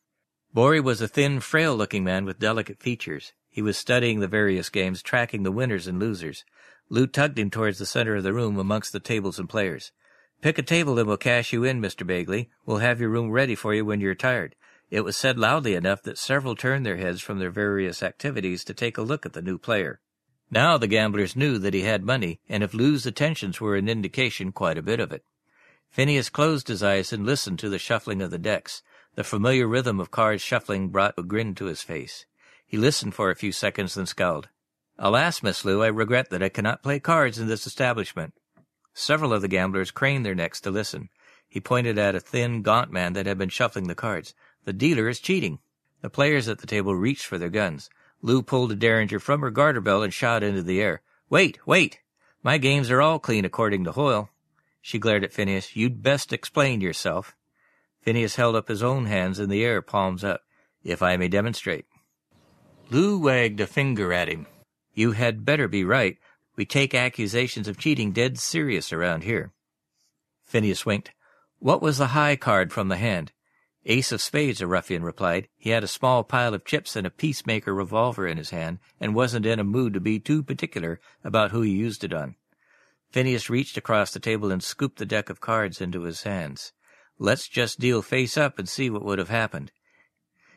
Borey 0.54 0.80
was 0.80 1.00
a 1.00 1.08
thin, 1.08 1.40
frail-looking 1.40 2.04
man 2.04 2.24
with 2.24 2.38
delicate 2.38 2.78
features. 2.78 3.32
He 3.50 3.60
was 3.60 3.76
studying 3.76 4.20
the 4.20 4.28
various 4.28 4.68
games, 4.68 5.02
tracking 5.02 5.42
the 5.42 5.50
winners 5.50 5.88
and 5.88 5.98
losers. 5.98 6.44
Lou 6.88 7.08
tugged 7.08 7.40
him 7.40 7.50
towards 7.50 7.80
the 7.80 7.86
center 7.86 8.14
of 8.14 8.22
the 8.22 8.32
room 8.32 8.56
amongst 8.56 8.92
the 8.92 9.00
tables 9.00 9.36
and 9.40 9.48
players. 9.48 9.90
Pick 10.42 10.58
a 10.58 10.62
table 10.62 10.96
and 10.96 11.08
we'll 11.08 11.16
cash 11.16 11.52
you 11.52 11.64
in, 11.64 11.82
Mr. 11.82 12.06
Bagley. 12.06 12.48
We'll 12.64 12.76
have 12.76 13.00
your 13.00 13.10
room 13.10 13.32
ready 13.32 13.56
for 13.56 13.74
you 13.74 13.84
when 13.84 14.00
you're 14.00 14.14
tired. 14.14 14.54
It 14.90 15.00
was 15.00 15.16
said 15.16 15.40
loudly 15.40 15.74
enough 15.74 16.04
that 16.04 16.18
several 16.18 16.54
turned 16.54 16.86
their 16.86 16.98
heads 16.98 17.20
from 17.20 17.40
their 17.40 17.50
various 17.50 18.00
activities 18.00 18.62
to 18.66 18.74
take 18.74 18.96
a 18.96 19.02
look 19.02 19.26
at 19.26 19.32
the 19.32 19.42
new 19.42 19.58
player. 19.58 19.98
Now 20.52 20.76
the 20.76 20.86
gamblers 20.86 21.34
knew 21.34 21.56
that 21.56 21.72
he 21.72 21.80
had 21.80 22.04
money, 22.04 22.38
and 22.46 22.62
if 22.62 22.74
Lou's 22.74 23.06
attentions 23.06 23.58
were 23.58 23.74
an 23.74 23.88
indication, 23.88 24.52
quite 24.52 24.76
a 24.76 24.82
bit 24.82 25.00
of 25.00 25.10
it. 25.10 25.24
Phineas 25.88 26.28
closed 26.28 26.68
his 26.68 26.82
eyes 26.82 27.10
and 27.10 27.24
listened 27.24 27.58
to 27.60 27.70
the 27.70 27.78
shuffling 27.78 28.20
of 28.20 28.30
the 28.30 28.38
decks. 28.38 28.82
The 29.14 29.24
familiar 29.24 29.66
rhythm 29.66 29.98
of 29.98 30.10
cards 30.10 30.42
shuffling 30.42 30.90
brought 30.90 31.14
a 31.16 31.22
grin 31.22 31.54
to 31.54 31.64
his 31.64 31.80
face. 31.80 32.26
He 32.66 32.76
listened 32.76 33.14
for 33.14 33.30
a 33.30 33.34
few 33.34 33.50
seconds, 33.50 33.94
then 33.94 34.04
scowled. 34.04 34.50
Alas, 34.98 35.42
Miss 35.42 35.64
Lou, 35.64 35.82
I 35.82 35.86
regret 35.86 36.28
that 36.28 36.42
I 36.42 36.50
cannot 36.50 36.82
play 36.82 37.00
cards 37.00 37.38
in 37.38 37.46
this 37.46 37.66
establishment. 37.66 38.34
Several 38.92 39.32
of 39.32 39.40
the 39.40 39.48
gamblers 39.48 39.90
craned 39.90 40.26
their 40.26 40.34
necks 40.34 40.60
to 40.60 40.70
listen. 40.70 41.08
He 41.48 41.60
pointed 41.60 41.96
at 41.96 42.14
a 42.14 42.20
thin, 42.20 42.60
gaunt 42.60 42.92
man 42.92 43.14
that 43.14 43.24
had 43.24 43.38
been 43.38 43.48
shuffling 43.48 43.88
the 43.88 43.94
cards. 43.94 44.34
The 44.66 44.74
dealer 44.74 45.08
is 45.08 45.18
cheating. 45.18 45.60
The 46.02 46.10
players 46.10 46.46
at 46.46 46.58
the 46.58 46.66
table 46.66 46.94
reached 46.94 47.24
for 47.24 47.38
their 47.38 47.48
guns. 47.48 47.88
Lou 48.22 48.40
pulled 48.42 48.70
a 48.70 48.76
derringer 48.76 49.18
from 49.18 49.40
her 49.40 49.50
garter 49.50 49.80
belt 49.80 50.04
and 50.04 50.14
shot 50.14 50.42
into 50.42 50.62
the 50.62 50.80
air. 50.80 51.02
Wait, 51.28 51.58
wait! 51.66 51.98
My 52.42 52.56
games 52.56 52.90
are 52.90 53.02
all 53.02 53.18
clean 53.18 53.44
according 53.44 53.84
to 53.84 53.92
Hoyle. 53.92 54.30
She 54.80 54.98
glared 54.98 55.24
at 55.24 55.32
Phineas. 55.32 55.76
You'd 55.76 56.02
best 56.02 56.32
explain 56.32 56.80
yourself. 56.80 57.36
Phineas 58.00 58.36
held 58.36 58.56
up 58.56 58.68
his 58.68 58.82
own 58.82 59.06
hands 59.06 59.38
in 59.38 59.48
the 59.48 59.64
air, 59.64 59.82
palms 59.82 60.24
up. 60.24 60.42
If 60.82 61.02
I 61.02 61.16
may 61.16 61.28
demonstrate. 61.28 61.86
Lou 62.90 63.18
wagged 63.18 63.60
a 63.60 63.66
finger 63.66 64.12
at 64.12 64.28
him. 64.28 64.46
You 64.94 65.12
had 65.12 65.44
better 65.44 65.68
be 65.68 65.84
right. 65.84 66.18
We 66.56 66.64
take 66.64 66.94
accusations 66.94 67.68
of 67.68 67.78
cheating 67.78 68.12
dead 68.12 68.38
serious 68.38 68.92
around 68.92 69.22
here. 69.22 69.52
Phineas 70.42 70.84
winked. 70.84 71.12
What 71.60 71.80
was 71.80 71.98
the 71.98 72.08
high 72.08 72.36
card 72.36 72.72
from 72.72 72.88
the 72.88 72.96
hand? 72.96 73.32
Ace 73.84 74.12
of 74.12 74.20
spades, 74.20 74.60
a 74.60 74.66
ruffian 74.66 75.02
replied. 75.02 75.48
He 75.56 75.70
had 75.70 75.82
a 75.82 75.88
small 75.88 76.22
pile 76.22 76.54
of 76.54 76.64
chips 76.64 76.94
and 76.94 77.06
a 77.06 77.10
peacemaker 77.10 77.74
revolver 77.74 78.26
in 78.26 78.38
his 78.38 78.50
hand, 78.50 78.78
and 79.00 79.14
wasn't 79.14 79.46
in 79.46 79.58
a 79.58 79.64
mood 79.64 79.92
to 79.94 80.00
be 80.00 80.20
too 80.20 80.42
particular 80.42 81.00
about 81.24 81.50
who 81.50 81.62
he 81.62 81.72
used 81.72 82.04
it 82.04 82.12
on. 82.12 82.36
Phineas 83.10 83.50
reached 83.50 83.76
across 83.76 84.12
the 84.12 84.20
table 84.20 84.52
and 84.52 84.62
scooped 84.62 84.98
the 84.98 85.06
deck 85.06 85.28
of 85.28 85.40
cards 85.40 85.80
into 85.80 86.02
his 86.02 86.22
hands. 86.22 86.72
Let's 87.18 87.48
just 87.48 87.80
deal 87.80 88.02
face 88.02 88.36
up 88.36 88.58
and 88.58 88.68
see 88.68 88.88
what 88.88 89.04
would 89.04 89.18
have 89.18 89.28
happened. 89.28 89.72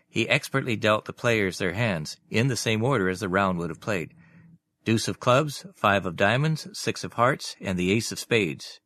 He 0.07 0.29
expertly 0.29 0.75
dealt 0.75 1.05
the 1.05 1.13
players 1.13 1.57
their 1.57 1.73
hands, 1.73 2.17
in 2.29 2.47
the 2.47 2.55
same 2.55 2.83
order 2.83 3.09
as 3.09 3.19
the 3.19 3.27
round 3.27 3.57
would 3.57 3.69
have 3.69 3.81
played. 3.81 4.13
Deuce 4.85 5.07
of 5.07 5.19
clubs, 5.19 5.65
five 5.75 6.05
of 6.05 6.15
diamonds, 6.15 6.67
six 6.73 7.03
of 7.03 7.13
hearts, 7.13 7.55
and 7.59 7.77
the 7.77 7.91
ace 7.91 8.11
of 8.11 8.19
spades. 8.19 8.79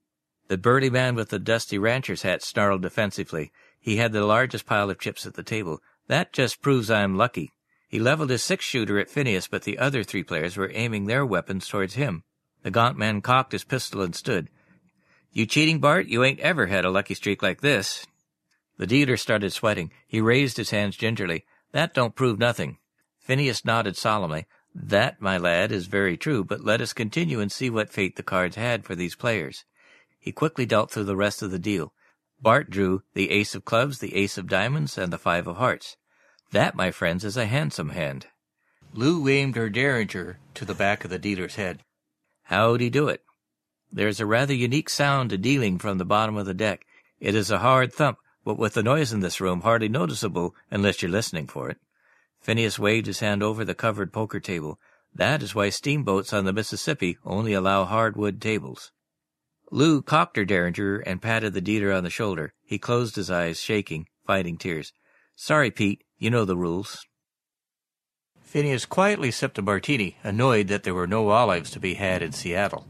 The 0.48 0.58
burly 0.58 0.90
man 0.90 1.14
with 1.14 1.30
the 1.30 1.38
dusty 1.38 1.78
rancher's 1.78 2.24
hat 2.24 2.42
snarled 2.42 2.82
defensively. 2.82 3.52
He 3.80 3.98
had 3.98 4.12
the 4.12 4.26
largest 4.26 4.66
pile 4.66 4.90
of 4.90 5.00
chips 5.00 5.26
at 5.26 5.36
the 5.36 5.44
table. 5.44 5.80
That 6.08 6.34
just 6.34 6.62
proves 6.62 6.90
I'm 6.92 7.18
lucky. 7.18 7.52
He 7.88 8.00
leveled 8.00 8.30
his 8.30 8.44
six-shooter 8.44 9.00
at 9.00 9.10
Phineas, 9.10 9.48
but 9.48 9.64
the 9.64 9.80
other 9.80 10.04
three 10.04 10.24
players 10.24 10.58
were 10.58 10.72
aiming 10.74 11.06
their 11.06 11.26
weapons 11.26 11.68
towards 11.68 11.96
him. 11.96 12.24
The 12.64 12.72
gaunt 12.72 12.98
man 12.98 13.22
cocked 13.22 13.52
his 13.52 13.64
pistol 13.64 14.02
and 14.02 14.16
stood. 14.16 14.50
You 15.32 15.46
cheating, 15.46 15.80
Bart? 15.80 16.08
You 16.08 16.24
ain't 16.24 16.40
ever 16.40 16.68
had 16.68 16.86
a 16.86 16.92
lucky 16.92 17.14
streak 17.14 17.42
like 17.42 17.62
this. 17.62 18.06
The 18.78 18.88
dealer 18.88 19.18
started 19.18 19.54
sweating. 19.54 19.92
He 20.08 20.22
raised 20.22 20.58
his 20.58 20.72
hands 20.72 20.98
gingerly. 20.98 21.46
That 21.72 21.94
don't 21.94 22.16
prove 22.16 22.40
nothing. 22.40 22.78
Phineas 23.20 23.66
nodded 23.66 23.96
solemnly. 23.96 24.48
That, 24.74 25.22
my 25.22 25.38
lad, 25.38 25.72
is 25.72 25.88
very 25.88 26.18
true, 26.18 26.44
but 26.44 26.64
let 26.64 26.82
us 26.82 26.94
continue 26.94 27.40
and 27.40 27.52
see 27.52 27.70
what 27.70 27.92
fate 27.92 28.16
the 28.16 28.24
cards 28.24 28.56
had 28.56 28.86
for 28.86 28.96
these 28.96 29.16
players. 29.16 29.66
He 30.20 30.32
quickly 30.32 30.66
dealt 30.66 30.92
through 30.92 31.06
the 31.06 31.16
rest 31.16 31.42
of 31.42 31.52
the 31.52 31.60
deal. 31.60 31.94
Bart 32.42 32.70
drew 32.70 33.04
the 33.14 33.32
ace 33.32 33.54
of 33.54 33.66
clubs, 33.66 34.00
the 34.00 34.16
ace 34.16 34.38
of 34.38 34.48
diamonds, 34.48 34.98
and 34.98 35.12
the 35.12 35.18
five 35.18 35.48
of 35.48 35.58
hearts. 35.58 35.98
That, 36.52 36.76
my 36.76 36.90
friends, 36.90 37.26
is 37.26 37.36
a 37.36 37.46
handsome 37.46 37.90
hand. 37.90 38.28
Lou 38.94 39.28
aimed 39.28 39.56
her 39.56 39.70
derringer 39.70 40.40
to 40.56 40.66
the 40.66 40.74
back 40.74 41.04
of 41.04 41.12
the 41.12 41.20
dealer's 41.20 41.56
head. 41.56 41.84
How'd 42.44 42.82
he 42.82 42.90
do 42.90 43.08
it? 43.08 43.24
There's 43.92 44.20
a 44.20 44.26
rather 44.26 44.54
unique 44.54 44.90
sound 44.90 45.32
to 45.32 45.38
dealing 45.38 45.78
from 45.80 45.98
the 45.98 46.06
bottom 46.06 46.38
of 46.38 46.46
the 46.46 46.54
deck. 46.54 46.86
It 47.20 47.36
is 47.36 47.52
a 47.52 47.60
hard 47.60 47.92
thump, 47.92 48.18
but 48.46 48.58
with 48.58 48.74
the 48.74 48.84
noise 48.84 49.12
in 49.12 49.20
this 49.20 49.42
room 49.42 49.62
hardly 49.62 49.90
noticeable 49.90 50.56
unless 50.72 51.02
you're 51.02 51.12
listening 51.12 51.48
for 51.48 51.70
it. 51.70 51.78
Phineas 52.40 52.80
waved 52.80 53.08
his 53.08 53.20
hand 53.20 53.44
over 53.44 53.66
the 53.66 53.76
covered 53.76 54.14
poker 54.14 54.40
table. 54.40 54.80
That 55.14 55.44
is 55.44 55.54
why 55.54 55.70
steamboats 55.70 56.32
on 56.34 56.46
the 56.46 56.54
Mississippi 56.54 57.18
only 57.26 57.54
allow 57.54 57.84
hardwood 57.84 58.40
tables. 58.40 58.92
Lou 59.72 60.02
cocked 60.02 60.36
her 60.38 60.46
derringer 60.46 61.00
and 61.00 61.22
patted 61.22 61.54
the 61.54 61.62
dealer 61.62 61.92
on 61.92 62.04
the 62.04 62.10
shoulder. 62.10 62.54
He 62.64 62.78
closed 62.78 63.16
his 63.16 63.30
eyes, 63.30 63.62
shaking, 63.62 64.08
fighting 64.26 64.58
tears. 64.58 64.94
Sorry, 65.36 65.72
Pete. 65.72 66.04
You 66.18 66.30
know 66.30 66.46
the 66.46 66.58
rules. 66.58 67.06
Phineas 68.42 68.86
quietly 68.86 69.30
sipped 69.30 69.60
a 69.60 69.62
martini, 69.62 70.18
annoyed 70.24 70.70
that 70.70 70.84
there 70.84 70.96
were 70.96 71.06
no 71.06 71.30
olives 71.30 71.70
to 71.72 71.80
be 71.80 71.94
had 71.94 72.24
in 72.24 72.32
Seattle. 72.32 72.88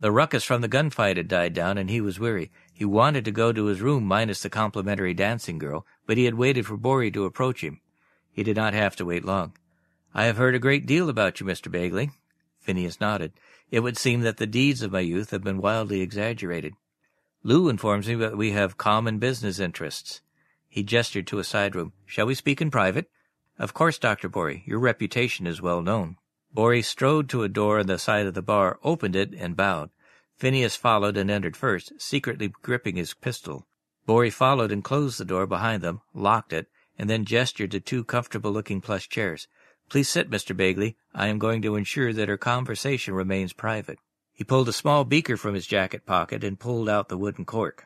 The 0.00 0.10
ruckus 0.10 0.42
from 0.42 0.60
the 0.60 0.68
gunfight 0.68 1.16
had 1.16 1.28
died 1.28 1.54
down, 1.54 1.78
and 1.78 1.88
he 1.88 2.00
was 2.00 2.18
weary. 2.18 2.50
He 2.72 2.84
wanted 2.84 3.24
to 3.24 3.30
go 3.30 3.52
to 3.52 3.66
his 3.66 3.80
room 3.80 4.04
minus 4.04 4.42
the 4.42 4.50
complimentary 4.50 5.14
dancing 5.14 5.58
girl, 5.58 5.86
but 6.06 6.16
he 6.16 6.24
had 6.24 6.34
waited 6.34 6.66
for 6.66 6.76
Borry 6.76 7.12
to 7.12 7.24
approach 7.24 7.62
him. 7.62 7.80
He 8.32 8.42
did 8.42 8.56
not 8.56 8.74
have 8.74 8.96
to 8.96 9.04
wait 9.04 9.24
long. 9.24 9.56
I 10.12 10.24
have 10.24 10.36
heard 10.36 10.56
a 10.56 10.58
great 10.58 10.86
deal 10.86 11.08
about 11.08 11.38
you, 11.40 11.46
Mr. 11.46 11.70
Bagley. 11.70 12.10
Phineas 12.60 13.00
nodded. 13.00 13.32
It 13.74 13.82
would 13.82 13.98
seem 13.98 14.20
that 14.20 14.36
the 14.36 14.46
deeds 14.46 14.82
of 14.82 14.92
my 14.92 15.00
youth 15.00 15.32
have 15.32 15.42
been 15.42 15.58
wildly 15.58 16.00
exaggerated. 16.00 16.74
Lou 17.42 17.68
informs 17.68 18.06
me 18.06 18.14
that 18.14 18.36
we 18.36 18.52
have 18.52 18.78
common 18.78 19.18
business 19.18 19.58
interests. 19.58 20.20
He 20.68 20.84
gestured 20.84 21.26
to 21.26 21.40
a 21.40 21.42
side 21.42 21.74
room. 21.74 21.92
Shall 22.06 22.26
we 22.26 22.36
speak 22.36 22.62
in 22.62 22.70
private? 22.70 23.10
Of 23.58 23.74
course, 23.74 23.98
Dr. 23.98 24.28
Borry. 24.28 24.62
Your 24.64 24.78
reputation 24.78 25.44
is 25.44 25.60
well 25.60 25.82
known. 25.82 26.18
Borry 26.52 26.82
strode 26.82 27.28
to 27.30 27.42
a 27.42 27.48
door 27.48 27.80
on 27.80 27.88
the 27.88 27.98
side 27.98 28.26
of 28.26 28.34
the 28.34 28.42
bar, 28.42 28.78
opened 28.84 29.16
it, 29.16 29.34
and 29.34 29.56
bowed. 29.56 29.90
Phineas 30.36 30.76
followed 30.76 31.16
and 31.16 31.28
entered 31.28 31.56
first, 31.56 31.94
secretly 31.98 32.52
gripping 32.62 32.94
his 32.94 33.12
pistol. 33.12 33.66
Borry 34.06 34.30
followed 34.30 34.70
and 34.70 34.84
closed 34.84 35.18
the 35.18 35.24
door 35.24 35.48
behind 35.48 35.82
them, 35.82 36.00
locked 36.14 36.52
it, 36.52 36.68
and 36.96 37.10
then 37.10 37.24
gestured 37.24 37.72
to 37.72 37.80
two 37.80 38.04
comfortable-looking 38.04 38.82
plush 38.82 39.08
chairs. 39.08 39.48
Please 39.88 40.08
sit, 40.08 40.30
Mr. 40.30 40.56
Bagley. 40.56 40.96
I 41.14 41.28
am 41.28 41.38
going 41.38 41.62
to 41.62 41.76
ensure 41.76 42.12
that 42.12 42.28
our 42.28 42.36
conversation 42.36 43.14
remains 43.14 43.52
private. 43.52 43.98
He 44.32 44.42
pulled 44.42 44.68
a 44.68 44.72
small 44.72 45.04
beaker 45.04 45.36
from 45.36 45.54
his 45.54 45.66
jacket 45.66 46.06
pocket 46.06 46.42
and 46.42 46.58
pulled 46.58 46.88
out 46.88 47.08
the 47.08 47.18
wooden 47.18 47.44
cork. 47.44 47.84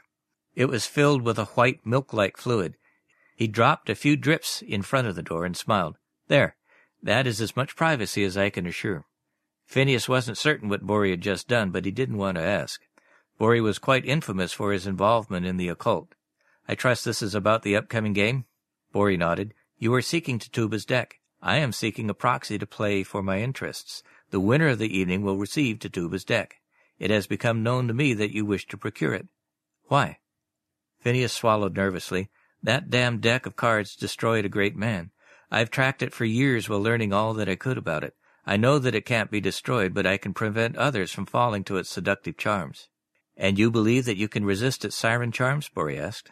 It 0.55 0.67
was 0.67 0.87
filled 0.87 1.23
with 1.23 1.39
a 1.39 1.45
white 1.45 1.85
milk-like 1.85 2.37
fluid. 2.37 2.77
He 3.37 3.47
dropped 3.47 3.91
a 3.91 3.95
few 3.95 4.17
drips 4.17 4.63
in 4.63 4.83
front 4.83 5.07
of 5.07 5.15
the 5.15 5.23
door 5.23 5.45
and 5.45 5.57
smiled. 5.57 5.99
There, 6.29 6.57
that 7.03 7.27
is 7.27 7.41
as 7.41 7.55
much 7.55 7.77
privacy 7.77 8.25
as 8.25 8.37
I 8.37 8.51
can 8.51 8.67
assure. 8.67 9.05
Phineas 9.67 10.09
wasn't 10.09 10.39
certain 10.39 10.69
what 10.69 10.87
Borry 10.87 11.11
had 11.11 11.21
just 11.21 11.47
done, 11.47 11.71
but 11.71 11.85
he 11.85 11.91
didn't 11.91 12.17
want 12.17 12.37
to 12.37 12.43
ask. 12.43 12.81
Borry 13.39 13.61
was 13.61 13.79
quite 13.79 14.05
infamous 14.05 14.53
for 14.53 14.73
his 14.73 14.87
involvement 14.87 15.47
in 15.47 15.59
the 15.59 15.69
occult. 15.69 16.15
I 16.67 16.75
trust 16.75 17.05
this 17.05 17.23
is 17.23 17.35
about 17.35 17.63
the 17.63 17.77
upcoming 17.77 18.13
game? 18.13 18.47
Borry 18.93 19.17
nodded. 19.17 19.55
You 19.77 19.95
are 19.95 20.03
seeking 20.03 20.39
Tituba's 20.39 20.85
deck. 20.85 21.18
I 21.41 21.59
am 21.59 21.73
seeking 21.73 22.11
a 22.11 22.15
proxy 22.15 22.59
to 22.59 22.67
play 22.67 23.03
for 23.03 23.23
my 23.23 23.41
interests. 23.41 24.03
The 24.31 24.41
winner 24.41 24.69
of 24.69 24.79
the 24.79 24.97
evening 24.97 25.23
will 25.23 25.37
receive 25.37 25.79
Tituba's 25.79 26.25
deck. 26.25 26.57
It 26.99 27.11
has 27.11 27.27
become 27.27 27.63
known 27.63 27.87
to 27.89 27.95
me 27.95 28.13
that 28.15 28.35
you 28.35 28.45
wish 28.45 28.67
to 28.69 28.77
procure 28.77 29.15
it. 29.15 29.29
Why? 29.85 30.19
Phineas 31.01 31.33
swallowed 31.33 31.77
nervously. 31.77 32.29
That 32.63 32.91
damned 32.91 33.21
deck 33.21 33.47
of 33.47 33.57
cards 33.57 33.95
destroyed 33.95 34.45
a 34.45 34.49
great 34.49 34.77
man. 34.77 35.13
I've 35.51 35.71
tracked 35.71 36.03
it 36.03 36.13
for 36.13 36.25
years 36.25 36.69
while 36.69 36.83
learning 36.83 37.13
all 37.13 37.35
that 37.35 37.49
I 37.49 37.55
could 37.55 37.79
about 37.79 38.05
it. 38.05 38.15
I 38.45 38.57
know 38.57 38.79
that 38.79 38.95
it 38.95 39.07
can't 39.07 39.31
be 39.31 39.41
destroyed, 39.41 39.95
but 39.95 40.07
I 40.07 40.17
can 40.17 40.35
prevent 40.35 40.77
others 40.77 41.13
from 41.13 41.27
falling 41.27 41.65
to 41.65 41.77
its 41.77 41.89
seductive 41.89 42.37
charms. 42.37 42.89
And 43.37 43.59
you 43.59 43.71
believe 43.71 44.05
that 44.07 44.17
you 44.17 44.27
can 44.27 44.45
resist 44.45 44.85
its 44.85 44.97
siren 44.97 45.31
charms? 45.31 45.69
Borry 45.69 45.99
asked. 45.99 46.31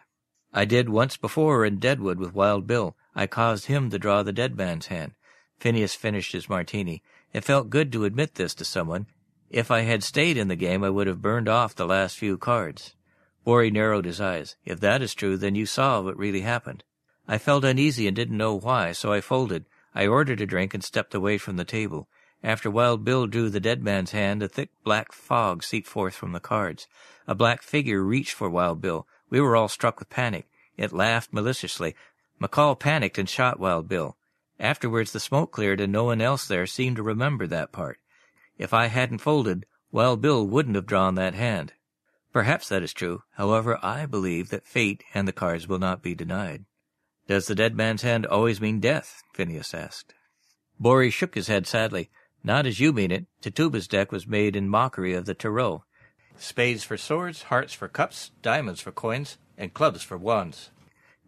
I 0.52 0.64
did 0.64 0.88
once 0.88 1.16
before 1.16 1.64
in 1.64 1.78
Deadwood 1.78 2.18
with 2.18 2.34
Wild 2.34 2.66
Bill. 2.66 2.96
I 3.16 3.26
caused 3.26 3.66
him 3.66 3.88
to 3.90 3.98
draw 3.98 4.22
the 4.22 4.32
dead 4.32 4.56
man's 4.56 4.86
hand. 4.86 5.14
Phineas 5.58 5.94
finished 5.94 6.32
his 6.32 6.50
martini. 6.50 7.02
It 7.32 7.44
felt 7.44 7.70
good 7.70 7.90
to 7.92 8.04
admit 8.04 8.34
this 8.34 8.54
to 8.56 8.64
someone. 8.64 9.06
If 9.48 9.70
I 9.70 9.80
had 9.80 10.04
stayed 10.04 10.36
in 10.36 10.48
the 10.48 10.54
game, 10.54 10.84
I 10.84 10.90
would 10.90 11.06
have 11.06 11.22
burned 11.22 11.48
off 11.48 11.74
the 11.74 11.86
last 11.86 12.18
few 12.18 12.36
cards. 12.36 12.94
Borry 13.42 13.70
narrowed 13.70 14.04
his 14.04 14.20
eyes. 14.20 14.56
If 14.64 14.80
that 14.80 15.00
is 15.00 15.14
true, 15.14 15.36
then 15.38 15.54
you 15.54 15.64
saw 15.64 16.00
what 16.00 16.18
really 16.18 16.42
happened. 16.42 16.84
I 17.26 17.38
felt 17.38 17.64
uneasy 17.64 18.06
and 18.06 18.14
didn't 18.14 18.36
know 18.36 18.54
why, 18.54 18.92
so 18.92 19.12
I 19.12 19.20
folded. 19.20 19.64
I 19.94 20.06
ordered 20.06 20.42
a 20.42 20.46
drink 20.46 20.74
and 20.74 20.84
stepped 20.84 21.14
away 21.14 21.38
from 21.38 21.56
the 21.56 21.64
table. 21.64 22.08
After 22.42 22.70
Wild 22.70 23.02
Bill 23.02 23.26
drew 23.26 23.48
the 23.48 23.60
dead 23.60 23.82
man's 23.82 24.10
hand, 24.10 24.42
a 24.42 24.48
thick 24.48 24.68
black 24.84 25.12
fog 25.12 25.64
seeped 25.64 25.88
forth 25.88 26.14
from 26.14 26.32
the 26.32 26.40
cards. 26.40 26.86
A 27.26 27.34
black 27.34 27.62
figure 27.62 28.02
reached 28.02 28.34
for 28.34 28.50
Wild 28.50 28.80
Bill. 28.82 29.06
We 29.30 29.40
were 29.40 29.56
all 29.56 29.68
struck 29.68 29.98
with 29.98 30.10
panic. 30.10 30.48
It 30.76 30.92
laughed 30.92 31.32
maliciously. 31.32 31.94
McCall 32.40 32.78
panicked 32.78 33.18
and 33.18 33.28
shot 33.28 33.58
Wild 33.58 33.88
Bill. 33.88 34.16
Afterwards 34.58 35.12
the 35.12 35.20
smoke 35.20 35.52
cleared 35.52 35.80
and 35.80 35.92
no 35.92 36.04
one 36.04 36.20
else 36.20 36.46
there 36.46 36.66
seemed 36.66 36.96
to 36.96 37.02
remember 37.02 37.46
that 37.46 37.72
part. 37.72 37.98
If 38.58 38.72
I 38.72 38.86
hadn't 38.86 39.18
folded, 39.18 39.66
Wild 39.90 40.20
Bill 40.20 40.46
wouldn't 40.46 40.76
have 40.76 40.86
drawn 40.86 41.14
that 41.14 41.34
hand. 41.34 41.72
Perhaps 42.32 42.68
that 42.68 42.82
is 42.82 42.92
true. 42.92 43.22
However, 43.32 43.78
I 43.82 44.06
believe 44.06 44.50
that 44.50 44.66
fate 44.66 45.04
and 45.14 45.26
the 45.26 45.32
cards 45.32 45.66
will 45.66 45.78
not 45.78 46.02
be 46.02 46.14
denied. 46.14 46.64
Does 47.28 47.46
the 47.46 47.54
dead 47.54 47.74
man's 47.74 48.02
hand 48.02 48.26
always 48.26 48.60
mean 48.60 48.78
death? 48.78 49.22
Phineas 49.32 49.74
asked. 49.74 50.14
Borry 50.78 51.10
shook 51.10 51.34
his 51.34 51.48
head 51.48 51.66
sadly. 51.66 52.10
Not 52.44 52.66
as 52.66 52.78
you 52.78 52.92
mean 52.92 53.10
it. 53.10 53.26
Tituba's 53.40 53.88
deck 53.88 54.12
was 54.12 54.26
made 54.26 54.54
in 54.54 54.68
mockery 54.68 55.14
of 55.14 55.24
the 55.24 55.34
tarot. 55.34 55.84
Spades 56.36 56.84
for 56.84 56.96
swords, 56.96 57.44
hearts 57.44 57.72
for 57.72 57.88
cups, 57.88 58.30
diamonds 58.42 58.80
for 58.80 58.92
coins, 58.92 59.38
and 59.56 59.72
clubs 59.72 60.02
for 60.02 60.18
wands. 60.18 60.70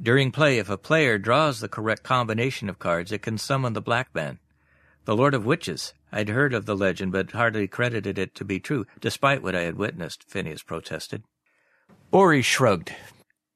During 0.01 0.31
play, 0.31 0.59
if 0.59 0.71
a 0.71 0.79
player 0.79 1.19
draws 1.19 1.59
the 1.59 1.69
correct 1.69 2.05
combination 2.05 2.69
of 2.69 2.79
cards, 2.79 3.11
it 3.11 3.23
can 3.23 3.37
summon 3.37 3.73
the 3.73 3.81
Black 3.81 4.15
Man. 4.15 4.39
The 5.07 5.17
Lord 5.17 5.35
of 5.35 5.45
Witches. 5.45 5.93
I'd 6.13 6.29
heard 6.29 6.55
of 6.55 6.67
the 6.67 6.77
legend, 6.77 7.11
but 7.11 7.33
hardly 7.33 7.67
credited 7.67 8.17
it 8.17 8.35
to 8.37 8.45
be 8.45 8.61
true, 8.61 8.87
despite 9.01 9.43
what 9.43 9.57
I 9.57 9.63
had 9.63 9.77
witnessed, 9.77 10.23
Phineas 10.29 10.63
protested. 10.63 11.25
Bori 12.13 12.43
shrugged. 12.43 12.95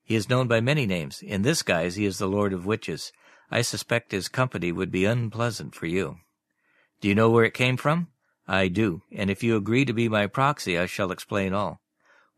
He 0.03 0.17
is 0.17 0.29
known 0.29 0.49
by 0.49 0.61
many 0.61 0.85
names. 0.85 1.23
In 1.23 1.43
this 1.43 1.63
guise, 1.63 1.95
he 1.95 2.05
is 2.05 2.19
the 2.19 2.27
Lord 2.27 2.53
of 2.53 2.67
Witches. 2.67 3.13
I 3.49 3.63
suspect 3.63 4.11
his 4.11 4.29
company 4.29 4.73
would 4.73 4.91
be 4.91 5.05
unpleasant 5.05 5.77
for 5.77 5.87
you. 5.87 6.17
Do 7.01 7.09
you 7.09 7.15
know 7.15 7.31
where 7.31 7.45
it 7.45 7.55
came 7.55 7.77
from? 7.77 8.09
I 8.49 8.67
do, 8.67 9.03
and 9.13 9.31
if 9.31 9.45
you 9.45 9.57
agree 9.57 9.85
to 9.85 9.93
be 9.93 10.09
my 10.09 10.27
proxy, 10.27 10.77
I 10.77 10.87
shall 10.87 11.13
explain 11.13 11.55
all. 11.55 11.81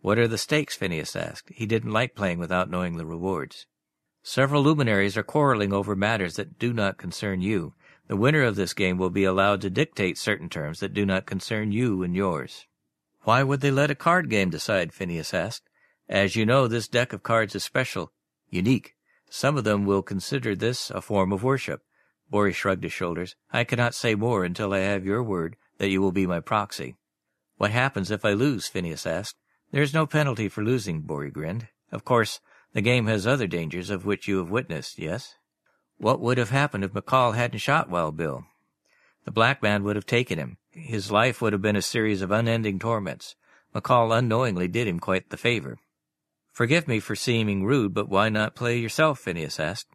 What 0.03 0.19
are 0.19 0.29
the 0.29 0.37
stakes? 0.37 0.77
Phineas 0.77 1.17
asked. 1.17 1.51
He 1.55 1.65
didn't 1.65 1.93
like 1.93 2.15
playing 2.15 2.39
without 2.39 2.69
knowing 2.69 2.99
the 2.99 3.07
rewards. 3.07 3.67
Several 4.27 4.63
luminaries 4.63 5.19
are 5.19 5.23
quarreling 5.23 5.75
over 5.75 5.95
matters 5.95 6.37
that 6.37 6.59
do 6.59 6.73
not 6.73 6.97
concern 6.97 7.43
you. 7.43 7.75
The 8.09 8.17
winner 8.17 8.43
of 8.43 8.57
this 8.57 8.73
game 8.73 8.97
will 8.97 9.11
be 9.11 9.25
allowed 9.25 9.61
to 9.61 9.69
dictate 9.69 10.17
certain 10.17 10.49
terms 10.49 10.81
that 10.81 10.95
do 10.95 11.05
not 11.05 11.27
concern 11.27 11.73
you 11.73 12.03
and 12.03 12.17
yours. 12.17 12.67
Why 13.25 13.43
would 13.43 13.61
they 13.61 13.71
let 13.71 13.91
a 13.91 13.95
card 13.95 14.31
game 14.31 14.49
decide? 14.49 14.95
Phineas 14.95 15.35
asked. 15.35 15.69
As 16.09 16.37
you 16.37 16.47
know, 16.47 16.67
this 16.67 16.89
deck 16.89 17.13
of 17.13 17.23
cards 17.23 17.55
is 17.55 17.65
special, 17.65 18.13
unique. 18.49 18.95
Some 19.29 19.59
of 19.59 19.65
them 19.65 19.85
will 19.85 20.03
consider 20.03 20.57
this 20.57 20.91
a 20.91 21.03
form 21.03 21.31
of 21.31 21.43
worship. 21.43 21.83
Bori 22.31 22.55
shrugged 22.55 22.83
his 22.83 22.95
shoulders. 22.95 23.37
I 23.53 23.65
cannot 23.65 23.95
say 23.95 24.15
more 24.15 24.43
until 24.43 24.73
I 24.73 24.79
have 24.79 25.05
your 25.05 25.23
word 25.23 25.57
that 25.77 25.91
you 25.91 26.01
will 26.01 26.13
be 26.13 26.27
my 26.27 26.41
proxy. 26.41 26.97
What 27.59 27.73
happens 27.73 28.11
if 28.11 28.25
I 28.25 28.33
lose? 28.33 28.69
Phineas 28.69 29.07
asked. 29.07 29.37
There 29.71 29.83
is 29.83 29.93
no 29.93 30.07
penalty 30.07 30.49
for 30.49 30.65
losing, 30.65 31.03
Bori 31.03 31.31
grinned. 31.31 31.69
Of 31.93 32.07
course, 32.07 32.41
the 32.75 32.83
game 32.83 33.07
has 33.07 33.27
other 33.27 33.47
dangers 33.47 33.89
of 33.89 34.05
which 34.05 34.29
you 34.29 34.39
have 34.39 34.51
witnessed, 34.51 34.99
yes? 34.99 35.37
What 35.97 36.21
would 36.21 36.39
have 36.39 36.51
happened 36.51 36.85
if 36.85 36.93
McCall 36.93 37.35
hadn't 37.35 37.61
shot 37.61 37.89
Wild 37.89 38.17
Bill? 38.17 38.45
The 39.25 39.31
black 39.31 39.63
man 39.63 39.85
would 39.85 39.97
have 39.97 40.07
taken 40.07 40.39
him. 40.39 40.59
His 40.73 41.11
life 41.11 41.41
would 41.41 41.53
have 41.53 41.63
been 41.63 41.77
a 41.77 41.83
series 41.83 42.21
of 42.21 42.31
unending 42.31 42.79
torments. 42.79 43.37
McCall 43.75 44.17
unknowingly 44.17 44.69
did 44.69 44.87
him 44.87 45.01
quite 45.01 45.31
the 45.31 45.37
favor. 45.37 45.79
Forgive 46.53 46.87
me 46.87 47.01
for 47.01 47.17
seeming 47.17 47.65
rude, 47.65 47.95
but 47.95 48.09
why 48.09 48.29
not 48.29 48.55
play 48.55 48.79
yourself? 48.79 49.21
Phineas 49.21 49.59
asked. 49.59 49.89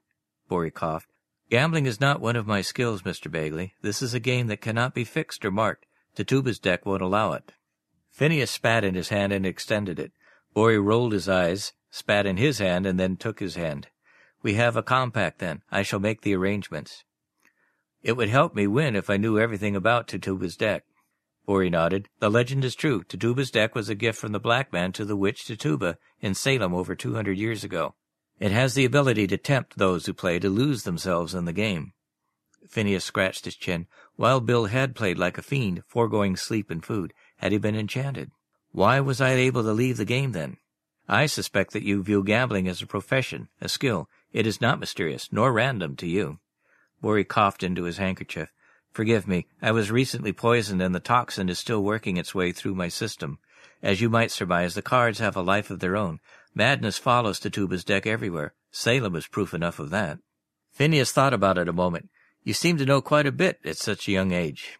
Bori 0.48 0.72
coughed. 0.72 1.10
Gambling 1.50 1.86
is 1.86 2.00
not 2.00 2.22
one 2.22 2.36
of 2.36 2.48
my 2.48 2.62
skills, 2.62 3.02
Mr. 3.02 3.30
Bagley. 3.30 3.74
This 3.82 4.02
is 4.02 4.14
a 4.14 4.20
game 4.20 4.48
that 4.48 4.62
cannot 4.62 4.94
be 4.94 5.04
fixed 5.04 5.44
or 5.44 5.52
marked. 5.52 5.86
Tituba's 6.16 6.60
deck 6.60 6.86
won't 6.86 7.02
allow 7.02 7.34
it. 7.34 7.54
Phineas 8.12 8.52
spat 8.52 8.84
in 8.84 8.96
his 8.96 9.10
hand 9.10 9.32
and 9.32 9.46
extended 9.46 10.00
it. 10.00 10.12
Bori 10.54 10.80
rolled 10.80 11.14
his 11.14 11.30
eyes, 11.30 11.74
spat 11.90 12.26
in 12.26 12.38
his 12.38 12.60
hand, 12.60 12.86
and 12.86 13.00
then 13.00 13.18
took 13.18 13.40
his 13.40 13.56
hand. 13.56 13.88
We 14.42 14.54
have 14.54 14.76
a 14.76 14.84
compact, 14.84 15.40
then. 15.40 15.62
I 15.72 15.82
shall 15.82 16.00
make 16.00 16.22
the 16.22 16.36
arrangements. 16.36 17.04
It 18.02 18.14
would 18.14 18.30
help 18.30 18.56
me 18.56 18.68
win 18.68 18.96
if 18.96 19.10
I 19.10 19.18
knew 19.18 19.38
everything 19.38 19.76
about 19.76 20.08
Tituba's 20.08 20.56
deck. 20.56 20.84
Bori 21.46 21.70
nodded. 21.70 22.08
The 22.20 22.30
legend 22.30 22.64
is 22.64 22.76
true. 22.76 23.04
Tituba's 23.04 23.52
deck 23.52 23.76
was 23.76 23.90
a 23.90 23.96
gift 23.96 24.20
from 24.20 24.32
the 24.32 24.40
black 24.40 24.72
man 24.72 24.92
to 24.94 25.04
the 25.04 25.18
witch 25.18 25.46
Tituba 25.46 25.98
in 26.22 26.36
Salem 26.36 26.74
over 26.74 26.96
two 26.96 27.16
hundred 27.16 27.38
years 27.38 27.64
ago. 27.64 27.96
It 28.40 28.52
has 28.52 28.74
the 28.74 28.86
ability 28.86 29.28
to 29.28 29.38
tempt 29.38 29.78
those 29.78 30.06
who 30.06 30.14
play 30.14 30.40
to 30.40 30.50
lose 30.50 30.84
themselves 30.84 31.34
in 31.34 31.46
the 31.46 31.52
game. 31.52 31.94
Phineas 32.70 33.04
scratched 33.04 33.46
his 33.46 33.56
chin. 33.56 33.88
Wild 34.16 34.46
Bill 34.46 34.68
had 34.68 34.96
played 34.96 35.18
like 35.18 35.38
a 35.38 35.42
fiend, 35.42 35.82
foregoing 35.88 36.36
sleep 36.36 36.70
and 36.70 36.86
food. 36.86 37.14
Had 37.38 37.52
he 37.52 37.58
been 37.58 37.76
enchanted? 37.76 38.32
Why 38.72 39.00
was 39.00 39.20
I 39.20 39.32
able 39.32 39.64
to 39.64 39.74
leave 39.74 39.98
the 39.98 40.06
game 40.06 40.32
then? 40.32 40.58
I 41.12 41.26
suspect 41.26 41.74
that 41.74 41.82
you 41.82 42.03
view 42.03 42.24
gambling 42.24 42.68
as 42.68 42.84
a 42.84 42.86
profession, 42.86 43.49
a 43.60 43.68
skill. 43.68 44.07
It 44.32 44.45
is 44.45 44.62
not 44.62 44.80
mysterious, 44.80 45.28
nor 45.32 45.51
random 45.51 45.95
to 45.95 46.07
you. 46.07 46.38
Bori 47.01 47.24
coughed 47.24 47.64
into 47.64 47.86
his 47.86 47.97
handkerchief. 47.97 48.49
Forgive 48.91 49.28
me, 49.28 49.47
I 49.60 49.72
was 49.72 49.89
recently 49.89 50.34
poisoned 50.34 50.84
and 50.84 50.93
the 50.93 50.99
toxin 50.99 51.49
is 51.49 51.57
still 51.57 51.84
working 51.84 52.18
its 52.18 52.36
way 52.36 52.51
through 52.51 52.76
my 52.76 52.89
system. 52.89 53.39
As 53.82 54.01
you 54.01 54.10
might 54.10 54.30
surmise, 54.30 54.76
the 54.76 54.84
cards 54.84 55.18
have 55.18 55.36
a 55.36 55.41
life 55.41 55.72
of 55.72 55.80
their 55.80 55.97
own. 55.97 56.20
Madness 56.53 56.99
follows 56.99 57.39
Tituba's 57.39 57.84
deck 57.84 58.05
everywhere. 58.05 58.53
Salem 58.70 59.16
is 59.16 59.26
proof 59.26 59.55
enough 59.55 59.80
of 59.80 59.89
that. 59.89 60.20
Phineas 60.72 61.12
thought 61.12 61.34
about 61.34 61.57
it 61.57 61.68
a 61.68 61.74
moment. 61.74 62.10
You 62.43 62.53
seem 62.53 62.78
to 62.78 62.86
know 62.86 63.01
quite 63.01 63.26
a 63.26 63.32
bit 63.32 63.60
at 63.66 63.78
such 63.78 64.07
a 64.07 64.12
young 64.12 64.32
age. 64.32 64.78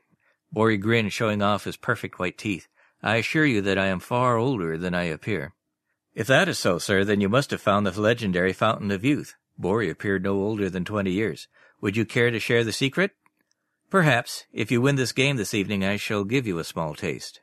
Bori 0.52 0.78
grinned, 0.78 1.12
showing 1.12 1.42
off 1.42 1.64
his 1.64 1.76
perfect 1.76 2.20
white 2.20 2.38
teeth. 2.38 2.68
I 3.02 3.16
assure 3.16 3.46
you 3.46 3.62
that 3.62 3.80
I 3.80 3.88
am 3.88 4.00
far 4.00 4.38
older 4.38 4.78
than 4.78 4.94
I 4.94 5.06
appear. 5.06 5.54
If 6.20 6.28
that 6.28 6.50
is 6.50 6.60
so, 6.60 6.80
sir, 6.80 7.06
then 7.06 7.22
you 7.22 7.30
must 7.30 7.50
have 7.52 7.62
found 7.62 7.88
the 7.88 7.98
legendary 7.98 8.52
Fountain 8.52 8.92
of 8.92 9.06
Youth. 9.06 9.36
Bori 9.58 9.90
appeared 9.90 10.22
no 10.22 10.34
older 10.34 10.70
than 10.70 10.84
twenty 10.84 11.12
years. 11.12 11.48
Would 11.80 11.96
you 11.96 12.04
care 12.04 12.30
to 12.30 12.42
share 12.42 12.66
the 12.66 12.74
secret? 12.74 13.12
Perhaps. 13.90 14.44
If 14.52 14.70
you 14.70 14.82
win 14.82 14.98
this 14.98 15.14
game 15.14 15.38
this 15.38 15.54
evening, 15.54 15.86
I 15.86 15.96
shall 15.96 16.26
give 16.26 16.46
you 16.46 16.60
a 16.60 16.66
small 16.66 16.94
taste. 16.94 17.40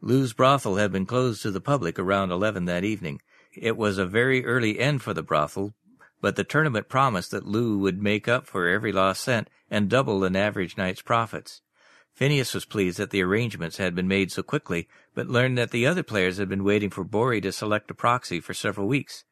Lou's 0.00 0.32
brothel 0.32 0.78
had 0.78 0.90
been 0.90 1.06
closed 1.06 1.42
to 1.42 1.52
the 1.52 1.60
public 1.60 1.96
around 1.96 2.32
eleven 2.32 2.64
that 2.64 2.82
evening. 2.82 3.20
It 3.54 3.76
was 3.76 3.96
a 3.96 4.04
very 4.04 4.44
early 4.44 4.80
end 4.80 5.00
for 5.00 5.14
the 5.14 5.22
brothel, 5.22 5.74
but 6.20 6.34
the 6.34 6.42
tournament 6.42 6.88
promised 6.88 7.30
that 7.30 7.46
Lou 7.46 7.78
would 7.78 8.02
make 8.02 8.26
up 8.26 8.48
for 8.48 8.66
every 8.66 8.90
lost 8.90 9.22
cent 9.22 9.48
and 9.70 9.88
double 9.88 10.24
an 10.24 10.34
average 10.34 10.76
night's 10.76 11.02
profits. 11.02 11.62
Phineas 12.12 12.52
was 12.52 12.64
pleased 12.64 12.98
that 12.98 13.10
the 13.10 13.22
arrangements 13.22 13.76
had 13.76 13.94
been 13.94 14.08
made 14.08 14.32
so 14.32 14.42
quickly, 14.42 14.88
but 15.14 15.28
learned 15.28 15.58
that 15.58 15.70
the 15.70 15.86
other 15.86 16.02
players 16.02 16.38
had 16.38 16.48
been 16.48 16.64
waiting 16.64 16.90
for 16.90 17.04
Bori 17.04 17.40
to 17.40 17.52
select 17.52 17.90
a 17.90 17.94
proxy 17.94 18.40
for 18.40 18.54
several 18.54 18.86
weeks. 18.86 19.24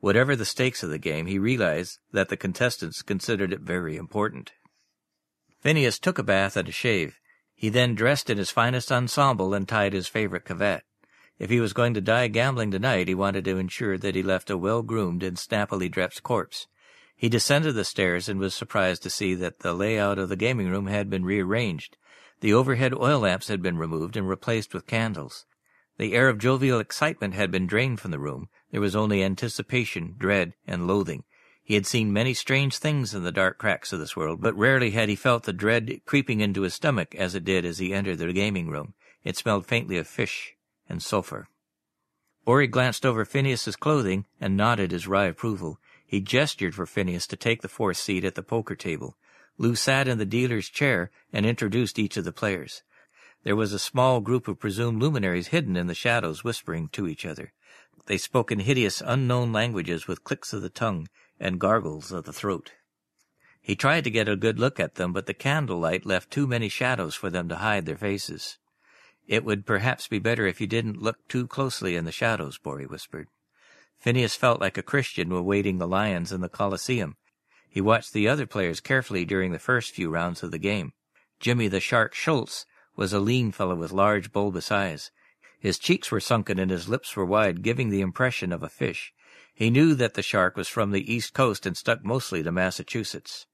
Whatever 0.00 0.36
the 0.36 0.44
stakes 0.44 0.82
of 0.82 0.90
the 0.90 0.98
game, 0.98 1.26
he 1.26 1.38
realized 1.38 1.98
that 2.12 2.28
the 2.28 2.36
contestants 2.36 3.02
considered 3.02 3.52
it 3.52 3.60
very 3.60 3.96
important. 3.96 4.52
Phineas 5.60 5.98
took 5.98 6.18
a 6.18 6.22
bath 6.22 6.56
and 6.56 6.68
a 6.68 6.72
shave. 6.72 7.18
He 7.54 7.68
then 7.68 7.94
dressed 7.94 8.28
in 8.28 8.36
his 8.36 8.50
finest 8.50 8.92
ensemble 8.92 9.54
and 9.54 9.66
tied 9.66 9.92
his 9.92 10.08
favorite 10.08 10.44
cravat. 10.44 10.82
If 11.38 11.50
he 11.50 11.58
was 11.58 11.72
going 11.72 11.94
to 11.94 12.00
die 12.00 12.28
gambling 12.28 12.70
tonight, 12.70 13.08
he 13.08 13.14
wanted 13.14 13.44
to 13.46 13.58
ensure 13.58 13.98
that 13.98 14.14
he 14.14 14.22
left 14.22 14.50
a 14.50 14.58
well-groomed 14.58 15.22
and 15.22 15.38
snappily 15.38 15.88
dressed 15.88 16.22
corpse. 16.22 16.66
He 17.16 17.28
descended 17.28 17.74
the 17.74 17.84
stairs 17.84 18.28
and 18.28 18.38
was 18.38 18.54
surprised 18.54 19.02
to 19.04 19.10
see 19.10 19.34
that 19.36 19.60
the 19.60 19.72
layout 19.72 20.18
of 20.18 20.28
the 20.28 20.36
gaming 20.36 20.68
room 20.68 20.86
had 20.86 21.08
been 21.08 21.24
rearranged. 21.24 21.96
The 22.44 22.52
overhead 22.52 22.92
oil 22.92 23.20
lamps 23.20 23.48
had 23.48 23.62
been 23.62 23.78
removed 23.78 24.18
and 24.18 24.28
replaced 24.28 24.74
with 24.74 24.86
candles. 24.86 25.46
The 25.96 26.12
air 26.12 26.28
of 26.28 26.36
jovial 26.36 26.78
excitement 26.78 27.32
had 27.32 27.50
been 27.50 27.66
drained 27.66 28.00
from 28.00 28.10
the 28.10 28.18
room. 28.18 28.50
There 28.70 28.82
was 28.82 28.94
only 28.94 29.24
anticipation, 29.24 30.14
dread, 30.18 30.52
and 30.66 30.86
loathing. 30.86 31.24
He 31.62 31.72
had 31.72 31.86
seen 31.86 32.12
many 32.12 32.34
strange 32.34 32.76
things 32.76 33.14
in 33.14 33.24
the 33.24 33.32
dark 33.32 33.56
cracks 33.56 33.94
of 33.94 33.98
this 33.98 34.14
world, 34.14 34.42
but 34.42 34.54
rarely 34.58 34.90
had 34.90 35.08
he 35.08 35.16
felt 35.16 35.44
the 35.44 35.54
dread 35.54 36.02
creeping 36.04 36.40
into 36.42 36.60
his 36.60 36.74
stomach 36.74 37.14
as 37.14 37.34
it 37.34 37.46
did 37.46 37.64
as 37.64 37.78
he 37.78 37.94
entered 37.94 38.18
the 38.18 38.30
gaming 38.34 38.68
room. 38.68 38.92
It 39.22 39.38
smelled 39.38 39.64
faintly 39.64 39.96
of 39.96 40.06
fish 40.06 40.54
and 40.86 41.02
sulphur. 41.02 41.48
Bori 42.44 42.66
glanced 42.66 43.06
over 43.06 43.24
Phineas's 43.24 43.74
clothing 43.74 44.26
and 44.38 44.54
nodded 44.54 44.90
his 44.90 45.08
wry 45.08 45.24
approval. 45.24 45.78
He 46.04 46.20
gestured 46.20 46.74
for 46.74 46.84
Phineas 46.84 47.26
to 47.28 47.36
take 47.36 47.62
the 47.62 47.68
fourth 47.68 47.96
seat 47.96 48.22
at 48.22 48.34
the 48.34 48.42
poker 48.42 48.74
table. 48.74 49.16
Lou 49.56 49.74
sat 49.74 50.08
in 50.08 50.18
the 50.18 50.26
dealer's 50.26 50.68
chair 50.68 51.10
and 51.32 51.46
introduced 51.46 51.98
each 51.98 52.16
of 52.16 52.24
the 52.24 52.32
players. 52.32 52.82
There 53.44 53.56
was 53.56 53.72
a 53.72 53.78
small 53.78 54.20
group 54.20 54.48
of 54.48 54.58
presumed 54.58 55.00
luminaries 55.00 55.48
hidden 55.48 55.76
in 55.76 55.86
the 55.86 55.94
shadows 55.94 56.42
whispering 56.42 56.88
to 56.88 57.06
each 57.06 57.24
other. 57.24 57.52
They 58.06 58.18
spoke 58.18 58.50
in 58.50 58.60
hideous 58.60 59.02
unknown 59.04 59.52
languages 59.52 60.06
with 60.06 60.24
clicks 60.24 60.52
of 60.52 60.62
the 60.62 60.70
tongue 60.70 61.08
and 61.38 61.60
gargles 61.60 62.10
of 62.10 62.24
the 62.24 62.32
throat. 62.32 62.72
He 63.60 63.76
tried 63.76 64.04
to 64.04 64.10
get 64.10 64.28
a 64.28 64.36
good 64.36 64.58
look 64.58 64.78
at 64.78 64.96
them, 64.96 65.12
but 65.12 65.26
the 65.26 65.34
candlelight 65.34 66.04
left 66.04 66.30
too 66.30 66.46
many 66.46 66.68
shadows 66.68 67.14
for 67.14 67.30
them 67.30 67.48
to 67.48 67.56
hide 67.56 67.86
their 67.86 67.96
faces. 67.96 68.58
It 69.26 69.44
would 69.44 69.64
perhaps 69.64 70.06
be 70.06 70.18
better 70.18 70.46
if 70.46 70.60
you 70.60 70.66
didn't 70.66 71.00
look 71.00 71.26
too 71.28 71.46
closely 71.46 71.96
in 71.96 72.04
the 72.04 72.12
shadows, 72.12 72.58
Bori 72.58 72.84
whispered. 72.86 73.28
Phineas 73.98 74.36
felt 74.36 74.60
like 74.60 74.76
a 74.76 74.82
Christian 74.82 75.32
awaiting 75.32 75.78
the 75.78 75.88
lions 75.88 76.30
in 76.30 76.42
the 76.42 76.50
Colosseum. 76.50 77.16
He 77.74 77.80
watched 77.80 78.12
the 78.12 78.28
other 78.28 78.46
players 78.46 78.78
carefully 78.78 79.24
during 79.24 79.50
the 79.50 79.58
first 79.58 79.90
few 79.90 80.08
rounds 80.08 80.44
of 80.44 80.52
the 80.52 80.60
game. 80.60 80.92
Jimmy 81.40 81.66
the 81.66 81.80
Shark 81.80 82.14
Schultz 82.14 82.66
was 82.94 83.12
a 83.12 83.18
lean 83.18 83.50
fellow 83.50 83.74
with 83.74 83.90
large, 83.90 84.30
bulbous 84.30 84.70
eyes. 84.70 85.10
His 85.58 85.76
cheeks 85.76 86.12
were 86.12 86.20
sunken 86.20 86.60
and 86.60 86.70
his 86.70 86.88
lips 86.88 87.16
were 87.16 87.24
wide, 87.24 87.62
giving 87.62 87.90
the 87.90 88.00
impression 88.00 88.52
of 88.52 88.62
a 88.62 88.68
fish. 88.68 89.12
He 89.52 89.70
knew 89.70 89.96
that 89.96 90.14
the 90.14 90.22
shark 90.22 90.56
was 90.56 90.68
from 90.68 90.92
the 90.92 91.12
East 91.12 91.34
Coast 91.34 91.66
and 91.66 91.76
stuck 91.76 92.04
mostly 92.04 92.44
to 92.44 92.52
Massachusetts. 92.52 93.46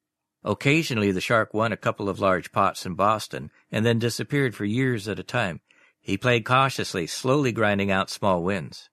Occasionally 0.45 1.13
the 1.13 1.23
shark 1.23 1.55
won 1.55 1.73
a 1.73 1.79
couple 1.79 2.11
of 2.11 2.21
large 2.21 2.53
pots 2.53 2.85
in 2.85 2.97
Boston, 2.97 3.51
and 3.73 3.87
then 3.87 3.99
disappeared 3.99 4.55
for 4.55 4.67
years 4.67 5.09
at 5.09 5.19
a 5.19 5.23
time. 5.23 5.63
He 5.99 6.19
played 6.19 6.45
cautiously, 6.45 7.07
slowly 7.07 7.53
grinding 7.53 7.91
out 7.91 8.11
small 8.11 8.43
wins. 8.43 8.90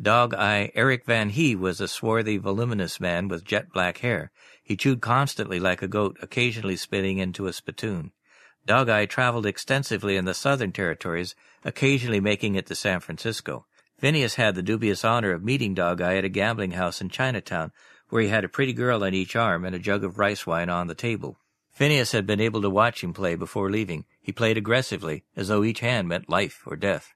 Dog 0.00 0.34
Eye 0.34 0.70
Eric 0.74 1.06
Van 1.06 1.30
Hee 1.30 1.56
was 1.56 1.80
a 1.80 1.88
swarthy, 1.88 2.36
voluminous 2.36 3.00
man 3.00 3.28
with 3.28 3.46
jet 3.46 3.72
black 3.72 3.98
hair. 3.98 4.30
He 4.62 4.76
chewed 4.76 5.00
constantly 5.00 5.58
like 5.58 5.80
a 5.80 5.88
goat, 5.88 6.18
occasionally 6.20 6.76
spitting 6.76 7.16
into 7.16 7.46
a 7.46 7.52
spittoon. 7.54 8.12
Dog 8.66 8.90
Eye 8.90 9.06
traveled 9.06 9.46
extensively 9.46 10.16
in 10.16 10.26
the 10.26 10.34
southern 10.34 10.72
territories, 10.72 11.34
occasionally 11.64 12.20
making 12.20 12.56
it 12.56 12.66
to 12.66 12.74
San 12.74 13.00
Francisco. 13.00 13.64
Phineas 13.96 14.34
had 14.34 14.54
the 14.54 14.62
dubious 14.62 15.02
honor 15.02 15.32
of 15.32 15.42
meeting 15.42 15.72
Dog 15.72 16.02
Eye 16.02 16.16
at 16.16 16.26
a 16.26 16.28
gambling 16.28 16.72
house 16.72 17.00
in 17.00 17.08
Chinatown, 17.08 17.72
where 18.10 18.20
he 18.20 18.28
had 18.28 18.44
a 18.44 18.50
pretty 18.50 18.74
girl 18.74 19.02
on 19.02 19.14
each 19.14 19.34
arm 19.34 19.64
and 19.64 19.74
a 19.74 19.78
jug 19.78 20.04
of 20.04 20.18
rice 20.18 20.46
wine 20.46 20.68
on 20.68 20.88
the 20.88 20.94
table. 20.94 21.38
Phineas 21.70 22.12
had 22.12 22.26
been 22.26 22.40
able 22.40 22.60
to 22.60 22.68
watch 22.68 23.02
him 23.02 23.14
play 23.14 23.34
before 23.34 23.70
leaving. 23.70 24.04
He 24.20 24.30
played 24.30 24.58
aggressively, 24.58 25.24
as 25.34 25.48
though 25.48 25.64
each 25.64 25.80
hand 25.80 26.06
meant 26.06 26.28
life 26.28 26.62
or 26.66 26.76
death. 26.76 27.14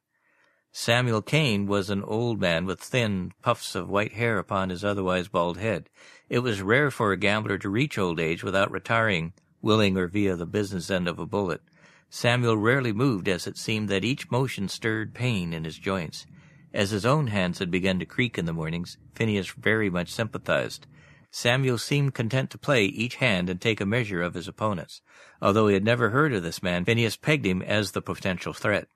Samuel 0.72 1.20
Kane 1.20 1.66
was 1.66 1.90
an 1.90 2.04
old 2.04 2.40
man 2.40 2.64
with 2.64 2.80
thin 2.80 3.32
puffs 3.42 3.74
of 3.74 3.88
white 3.88 4.12
hair 4.12 4.38
upon 4.38 4.70
his 4.70 4.84
otherwise 4.84 5.26
bald 5.26 5.58
head. 5.58 5.90
It 6.28 6.38
was 6.40 6.62
rare 6.62 6.92
for 6.92 7.10
a 7.10 7.16
gambler 7.16 7.58
to 7.58 7.68
reach 7.68 7.98
old 7.98 8.20
age 8.20 8.44
without 8.44 8.70
retiring, 8.70 9.32
willing 9.60 9.96
or 9.96 10.06
via 10.06 10.36
the 10.36 10.46
business 10.46 10.88
end 10.88 11.08
of 11.08 11.18
a 11.18 11.26
bullet. 11.26 11.60
Samuel 12.08 12.56
rarely 12.56 12.92
moved, 12.92 13.28
as 13.28 13.48
it 13.48 13.58
seemed 13.58 13.88
that 13.88 14.04
each 14.04 14.30
motion 14.30 14.68
stirred 14.68 15.12
pain 15.12 15.52
in 15.52 15.64
his 15.64 15.76
joints. 15.76 16.24
As 16.72 16.90
his 16.90 17.04
own 17.04 17.26
hands 17.26 17.58
had 17.58 17.72
begun 17.72 17.98
to 17.98 18.06
creak 18.06 18.38
in 18.38 18.44
the 18.44 18.52
mornings, 18.52 18.96
Phineas 19.14 19.50
very 19.50 19.90
much 19.90 20.08
sympathized. 20.08 20.86
Samuel 21.32 21.78
seemed 21.78 22.14
content 22.14 22.48
to 22.50 22.58
play 22.58 22.84
each 22.84 23.16
hand 23.16 23.50
and 23.50 23.60
take 23.60 23.80
a 23.80 23.86
measure 23.86 24.22
of 24.22 24.34
his 24.34 24.46
opponents. 24.46 25.02
Although 25.42 25.66
he 25.66 25.74
had 25.74 25.84
never 25.84 26.10
heard 26.10 26.32
of 26.32 26.44
this 26.44 26.62
man, 26.62 26.84
Phineas 26.84 27.16
pegged 27.16 27.46
him 27.46 27.60
as 27.60 27.90
the 27.90 28.02
potential 28.02 28.52
threat. 28.52 28.86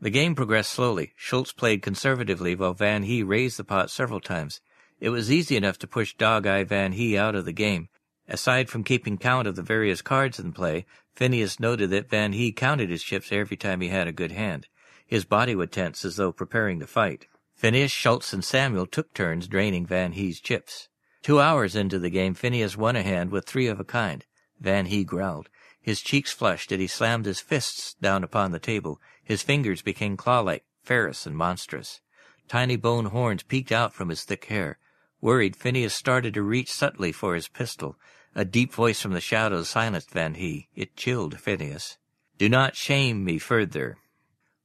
The 0.00 0.10
game 0.10 0.34
progressed 0.34 0.72
slowly. 0.72 1.12
Schultz 1.16 1.52
played 1.52 1.82
conservatively 1.82 2.54
while 2.54 2.74
Van 2.74 3.04
Hee 3.04 3.22
raised 3.22 3.58
the 3.58 3.64
pot 3.64 3.90
several 3.90 4.20
times. 4.20 4.60
It 5.00 5.10
was 5.10 5.30
easy 5.30 5.56
enough 5.56 5.78
to 5.78 5.86
push 5.86 6.14
Dog 6.14 6.46
Eye 6.46 6.64
Van 6.64 6.92
Hee 6.92 7.16
out 7.16 7.34
of 7.34 7.44
the 7.44 7.52
game. 7.52 7.88
Aside 8.28 8.70
from 8.70 8.84
keeping 8.84 9.18
count 9.18 9.46
of 9.46 9.56
the 9.56 9.62
various 9.62 10.02
cards 10.02 10.38
in 10.38 10.52
play, 10.52 10.86
Phineas 11.14 11.60
noted 11.60 11.90
that 11.90 12.08
Van 12.08 12.32
Hee 12.32 12.52
counted 12.52 12.90
his 12.90 13.02
chips 13.02 13.30
every 13.30 13.56
time 13.56 13.80
he 13.80 13.88
had 13.88 14.08
a 14.08 14.12
good 14.12 14.32
hand. 14.32 14.66
His 15.06 15.24
body 15.24 15.54
would 15.54 15.70
tense 15.70 16.04
as 16.04 16.16
though 16.16 16.32
preparing 16.32 16.80
to 16.80 16.86
fight. 16.86 17.26
Phineas, 17.54 17.92
Schultz, 17.92 18.32
and 18.32 18.44
Samuel 18.44 18.86
took 18.86 19.14
turns 19.14 19.46
draining 19.46 19.86
Van 19.86 20.12
Hee's 20.12 20.40
chips. 20.40 20.88
Two 21.22 21.40
hours 21.40 21.76
into 21.76 21.98
the 21.98 22.10
game, 22.10 22.34
Phineas 22.34 22.76
won 22.76 22.96
a 22.96 23.02
hand 23.02 23.30
with 23.30 23.46
three 23.46 23.66
of 23.66 23.78
a 23.78 23.84
kind. 23.84 24.24
Van 24.58 24.86
Hee 24.86 25.04
growled. 25.04 25.48
His 25.80 26.00
cheeks 26.00 26.32
flushed 26.32 26.72
and 26.72 26.80
he 26.80 26.86
slammed 26.86 27.26
his 27.26 27.40
fists 27.40 27.94
down 28.00 28.24
upon 28.24 28.52
the 28.52 28.58
table. 28.58 29.00
His 29.24 29.42
fingers 29.42 29.82
became 29.82 30.16
claw-like, 30.16 30.64
ferrous, 30.82 31.26
and 31.26 31.36
monstrous. 31.36 32.00
Tiny 32.46 32.76
bone 32.76 33.06
horns 33.06 33.42
peeked 33.42 33.72
out 33.72 33.94
from 33.94 34.10
his 34.10 34.22
thick 34.22 34.44
hair. 34.46 34.78
Worried, 35.20 35.56
Phineas 35.56 35.94
started 35.94 36.34
to 36.34 36.42
reach 36.42 36.70
subtly 36.70 37.10
for 37.10 37.34
his 37.34 37.48
pistol. 37.48 37.96
A 38.34 38.44
deep 38.44 38.72
voice 38.72 39.00
from 39.00 39.12
the 39.12 39.20
shadows 39.20 39.68
silenced 39.68 40.10
Van 40.10 40.34
Hee. 40.34 40.68
It 40.74 40.96
chilled 40.96 41.40
Phineas. 41.40 41.96
Do 42.36 42.48
not 42.48 42.76
shame 42.76 43.24
me 43.24 43.38
further. 43.38 43.96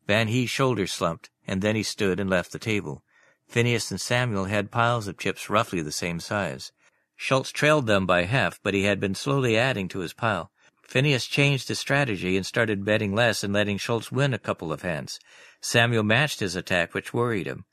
Van 0.07 0.28
Hee's 0.28 0.49
shoulders 0.49 0.91
slumped, 0.91 1.30
and 1.47 1.62
then 1.62 1.76
he 1.76 1.84
stood 1.84 2.20
and 2.20 2.30
left 2.30 2.51
the 2.51 2.60
table. 2.60 3.03
Phineas 3.47 3.91
and 3.91 4.01
Samuel 4.01 4.45
had 4.45 4.72
piles 4.72 5.07
of 5.07 5.18
chips 5.18 5.49
roughly 5.49 5.82
the 5.82 5.91
same 5.91 6.20
size. 6.20 6.72
Schultz 7.16 7.51
trailed 7.51 7.88
them 7.88 8.05
by 8.05 8.24
half, 8.24 8.60
but 8.64 8.74
he 8.74 8.84
had 8.84 8.99
been 8.99 9.16
slowly 9.16 9.57
adding 9.57 9.88
to 9.89 9.99
his 9.99 10.14
pile. 10.14 10.51
Phineas 10.90 11.28
changed 11.28 11.68
his 11.68 11.78
strategy 11.78 12.36
and 12.36 12.44
started 12.44 12.84
betting 12.84 13.14
less 13.14 13.44
and 13.44 13.54
letting 13.54 13.78
Schultz 13.78 14.12
win 14.12 14.34
a 14.34 14.40
couple 14.40 14.74
of 14.74 14.82
hands. 14.82 15.20
Samuel 15.62 16.02
matched 16.02 16.40
his 16.40 16.56
attack, 16.56 16.96
which 16.96 17.14
worried 17.14 17.46
him. 17.46 17.66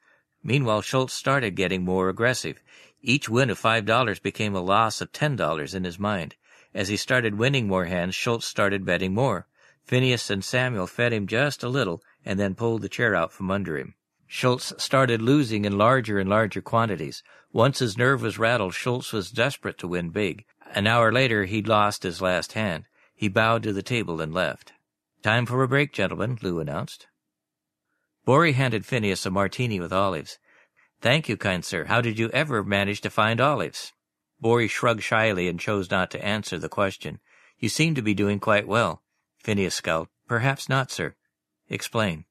Meanwhile, 0.43 0.83
Schultz 0.83 1.15
started 1.15 1.57
getting 1.57 1.83
more 1.83 2.11
aggressive. 2.11 2.61
Each 3.01 3.27
win 3.27 3.49
of 3.49 3.59
five 3.59 3.87
dollars 3.87 4.19
became 4.19 4.55
a 4.55 4.61
loss 4.61 5.01
of 5.01 5.13
ten 5.13 5.35
dollars 5.35 5.75
in 5.75 5.85
his 5.85 5.99
mind. 5.99 6.37
As 6.75 6.89
he 6.89 6.99
started 6.99 7.39
winning 7.39 7.67
more 7.67 7.87
hands, 7.87 8.15
Schultz 8.15 8.47
started 8.47 8.85
betting 8.85 9.15
more. 9.15 9.47
Phineas 9.83 10.29
and 10.29 10.45
Samuel 10.45 10.87
fed 10.87 11.15
him 11.15 11.27
just 11.27 11.63
a 11.63 11.71
little, 11.71 12.03
and 12.23 12.39
then 12.39 12.55
pulled 12.55 12.83
the 12.83 12.89
chair 12.91 13.15
out 13.15 13.33
from 13.33 13.51
under 13.51 13.79
him. 13.79 13.95
Schultz 14.27 14.75
started 14.77 15.23
losing 15.23 15.65
in 15.65 15.79
larger 15.79 16.19
and 16.19 16.29
larger 16.29 16.61
quantities. 16.61 17.23
Once 17.51 17.79
his 17.79 17.97
nerve 17.97 18.21
was 18.21 18.39
rattled, 18.39 18.75
Schultz 18.75 19.11
was 19.11 19.31
desperate 19.31 19.79
to 19.79 19.89
win 19.89 20.11
big. 20.11 20.45
An 20.75 20.87
hour 20.87 21.11
later, 21.11 21.47
he'd 21.47 21.67
lost 21.67 22.03
his 22.03 22.21
last 22.21 22.53
hand. 22.53 22.85
He 23.17 23.29
bowed 23.29 23.63
to 23.63 23.73
the 23.73 23.83
table 23.83 24.21
and 24.21 24.33
left. 24.33 24.75
Time 25.23 25.47
for 25.47 25.63
a 25.63 25.69
break, 25.69 25.93
gentlemen, 25.93 26.39
Lou 26.43 26.61
announced. 26.61 27.07
Borey 28.27 28.53
handed 28.53 28.85
Phineas 28.85 29.25
a 29.25 29.31
martini 29.31 29.81
with 29.81 29.93
olives. 29.93 30.39
Thank 31.01 31.29
you, 31.29 31.37
kind 31.37 31.65
sir. 31.65 31.87
How 31.87 32.01
did 32.01 32.19
you 32.19 32.29
ever 32.31 32.63
manage 32.63 33.01
to 33.01 33.11
find 33.11 33.41
olives? 33.41 33.93
Borey 34.43 34.69
shrugged 34.69 35.03
shyly 35.03 35.49
and 35.49 35.59
chose 35.59 35.91
not 35.91 36.11
to 36.11 36.25
answer 36.25 36.59
the 36.59 36.69
question. 36.69 37.19
You 37.59 37.71
seem 37.71 37.95
to 37.95 38.03
be 38.03 38.13
doing 38.13 38.39
quite 38.39 38.69
well. 38.69 39.03
Phineas 39.39 39.75
scowled. 39.75 40.09
Perhaps 40.29 40.69
not, 40.69 40.91
sir. 40.91 41.15
Explain. 41.69 42.27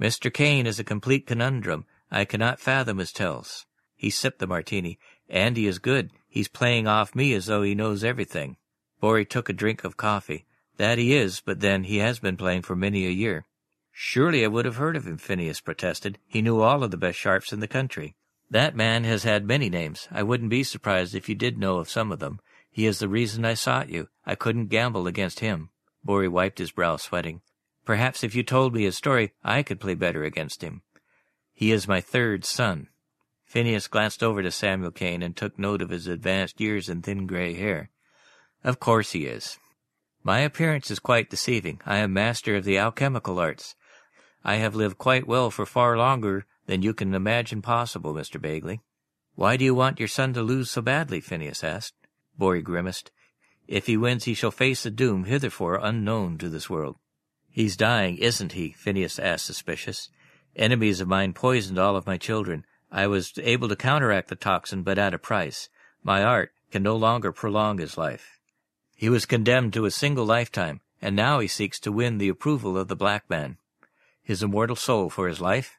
Mr. 0.00 0.32
Kane 0.32 0.66
is 0.66 0.78
a 0.78 0.84
complete 0.84 1.26
conundrum. 1.26 1.86
I 2.10 2.24
cannot 2.24 2.60
fathom 2.60 2.98
his 2.98 3.12
tells. 3.12 3.66
He 3.96 4.10
sipped 4.10 4.38
the 4.38 4.46
martini. 4.46 4.98
Andy 5.28 5.66
is 5.66 5.78
good. 5.78 6.10
He's 6.28 6.48
playing 6.48 6.86
off 6.86 7.14
me 7.14 7.34
as 7.34 7.46
though 7.46 7.62
he 7.62 7.74
knows 7.74 8.04
everything. 8.04 8.56
Borey 9.00 9.28
took 9.28 9.48
a 9.48 9.54
drink 9.54 9.84
of 9.84 9.96
coffee. 9.96 10.46
That 10.76 10.98
he 10.98 11.14
is, 11.14 11.40
but 11.40 11.60
then 11.60 11.84
he 11.84 11.98
has 11.98 12.18
been 12.18 12.36
playing 12.36 12.62
for 12.62 12.76
many 12.76 13.06
a 13.06 13.10
year. 13.10 13.46
Surely 13.92 14.44
I 14.44 14.48
would 14.48 14.64
have 14.64 14.76
heard 14.76 14.96
of 14.96 15.06
him, 15.06 15.18
Phineas 15.18 15.60
protested. 15.60 16.18
He 16.26 16.42
knew 16.42 16.60
all 16.60 16.82
of 16.82 16.90
the 16.90 16.96
best 16.96 17.18
sharps 17.18 17.52
in 17.52 17.60
the 17.60 17.68
country. 17.68 18.14
That 18.50 18.74
man 18.74 19.04
has 19.04 19.24
had 19.24 19.46
many 19.46 19.68
names. 19.68 20.08
I 20.10 20.22
wouldn't 20.22 20.50
be 20.50 20.64
surprised 20.64 21.14
if 21.14 21.28
you 21.28 21.34
did 21.34 21.58
know 21.58 21.78
of 21.78 21.90
some 21.90 22.10
of 22.10 22.18
them. 22.18 22.40
He 22.70 22.86
is 22.86 22.98
the 22.98 23.08
reason 23.08 23.44
I 23.44 23.54
sought 23.54 23.88
you. 23.88 24.08
I 24.24 24.34
couldn't 24.34 24.66
gamble 24.68 25.06
against 25.06 25.40
him. 25.40 25.70
Borey 26.04 26.28
wiped 26.28 26.58
his 26.58 26.72
brow, 26.72 26.96
sweating. 26.96 27.42
Perhaps 27.84 28.24
if 28.24 28.34
you 28.34 28.42
told 28.42 28.74
me 28.74 28.84
his 28.84 28.96
story, 28.96 29.32
I 29.42 29.62
could 29.62 29.80
play 29.80 29.94
better 29.94 30.24
against 30.24 30.62
him. 30.62 30.82
He 31.52 31.72
is 31.72 31.88
my 31.88 32.00
third 32.00 32.44
son. 32.44 32.88
Phineas 33.44 33.88
glanced 33.88 34.22
over 34.22 34.42
to 34.42 34.50
Samuel 34.50 34.92
Kane 34.92 35.22
and 35.22 35.36
took 35.36 35.58
note 35.58 35.82
of 35.82 35.90
his 35.90 36.06
advanced 36.06 36.60
years 36.60 36.88
and 36.88 37.04
thin 37.04 37.26
gray 37.26 37.54
hair. 37.54 37.90
Of 38.62 38.78
course 38.78 39.12
he 39.12 39.26
is. 39.26 39.58
My 40.22 40.40
appearance 40.40 40.90
is 40.90 40.98
quite 40.98 41.30
deceiving. 41.30 41.80
I 41.86 41.98
am 41.98 42.12
master 42.12 42.56
of 42.56 42.64
the 42.64 42.78
alchemical 42.78 43.38
arts. 43.38 43.74
I 44.44 44.56
have 44.56 44.74
lived 44.74 44.98
quite 44.98 45.26
well 45.26 45.50
for 45.50 45.64
far 45.64 45.96
longer 45.96 46.44
than 46.66 46.82
you 46.82 46.92
can 46.92 47.14
imagine 47.14 47.62
possible, 47.62 48.12
Mr. 48.12 48.40
Bagley. 48.40 48.80
Why 49.34 49.56
do 49.56 49.64
you 49.64 49.74
want 49.74 49.98
your 49.98 50.08
son 50.08 50.34
to 50.34 50.42
lose 50.42 50.70
so 50.70 50.82
badly? 50.82 51.20
Phineas 51.20 51.64
asked. 51.64 51.94
Borey 52.38 52.62
grimaced. 52.62 53.10
If 53.66 53.86
he 53.86 53.96
wins, 53.96 54.24
he 54.24 54.34
shall 54.34 54.50
face 54.50 54.84
a 54.84 54.90
doom 54.90 55.24
hitherto 55.24 55.78
unknown 55.80 56.36
to 56.38 56.48
this 56.48 56.68
world. 56.68 56.96
He's 57.50 57.76
dying, 57.76 58.18
isn't 58.18 58.52
he? 58.52 58.72
Phineas 58.72 59.18
asked, 59.18 59.46
suspicious. 59.46 60.10
Enemies 60.54 61.00
of 61.00 61.08
mine 61.08 61.32
poisoned 61.32 61.78
all 61.78 61.96
of 61.96 62.06
my 62.06 62.18
children. 62.18 62.66
I 62.92 63.06
was 63.06 63.32
able 63.38 63.68
to 63.68 63.76
counteract 63.76 64.28
the 64.28 64.36
toxin, 64.36 64.82
but 64.82 64.98
at 64.98 65.14
a 65.14 65.18
price. 65.18 65.68
My 66.02 66.22
art 66.22 66.52
can 66.70 66.82
no 66.82 66.96
longer 66.96 67.32
prolong 67.32 67.78
his 67.78 67.96
life. 67.96 68.39
He 69.00 69.08
was 69.08 69.24
condemned 69.24 69.72
to 69.72 69.86
a 69.86 69.90
single 69.90 70.26
lifetime, 70.26 70.82
and 71.00 71.16
now 71.16 71.38
he 71.38 71.48
seeks 71.48 71.80
to 71.80 71.90
win 71.90 72.18
the 72.18 72.28
approval 72.28 72.76
of 72.76 72.88
the 72.88 72.94
black 72.94 73.30
man. 73.30 73.56
His 74.22 74.42
immortal 74.42 74.76
soul 74.76 75.08
for 75.08 75.26
his 75.26 75.40
life? 75.40 75.78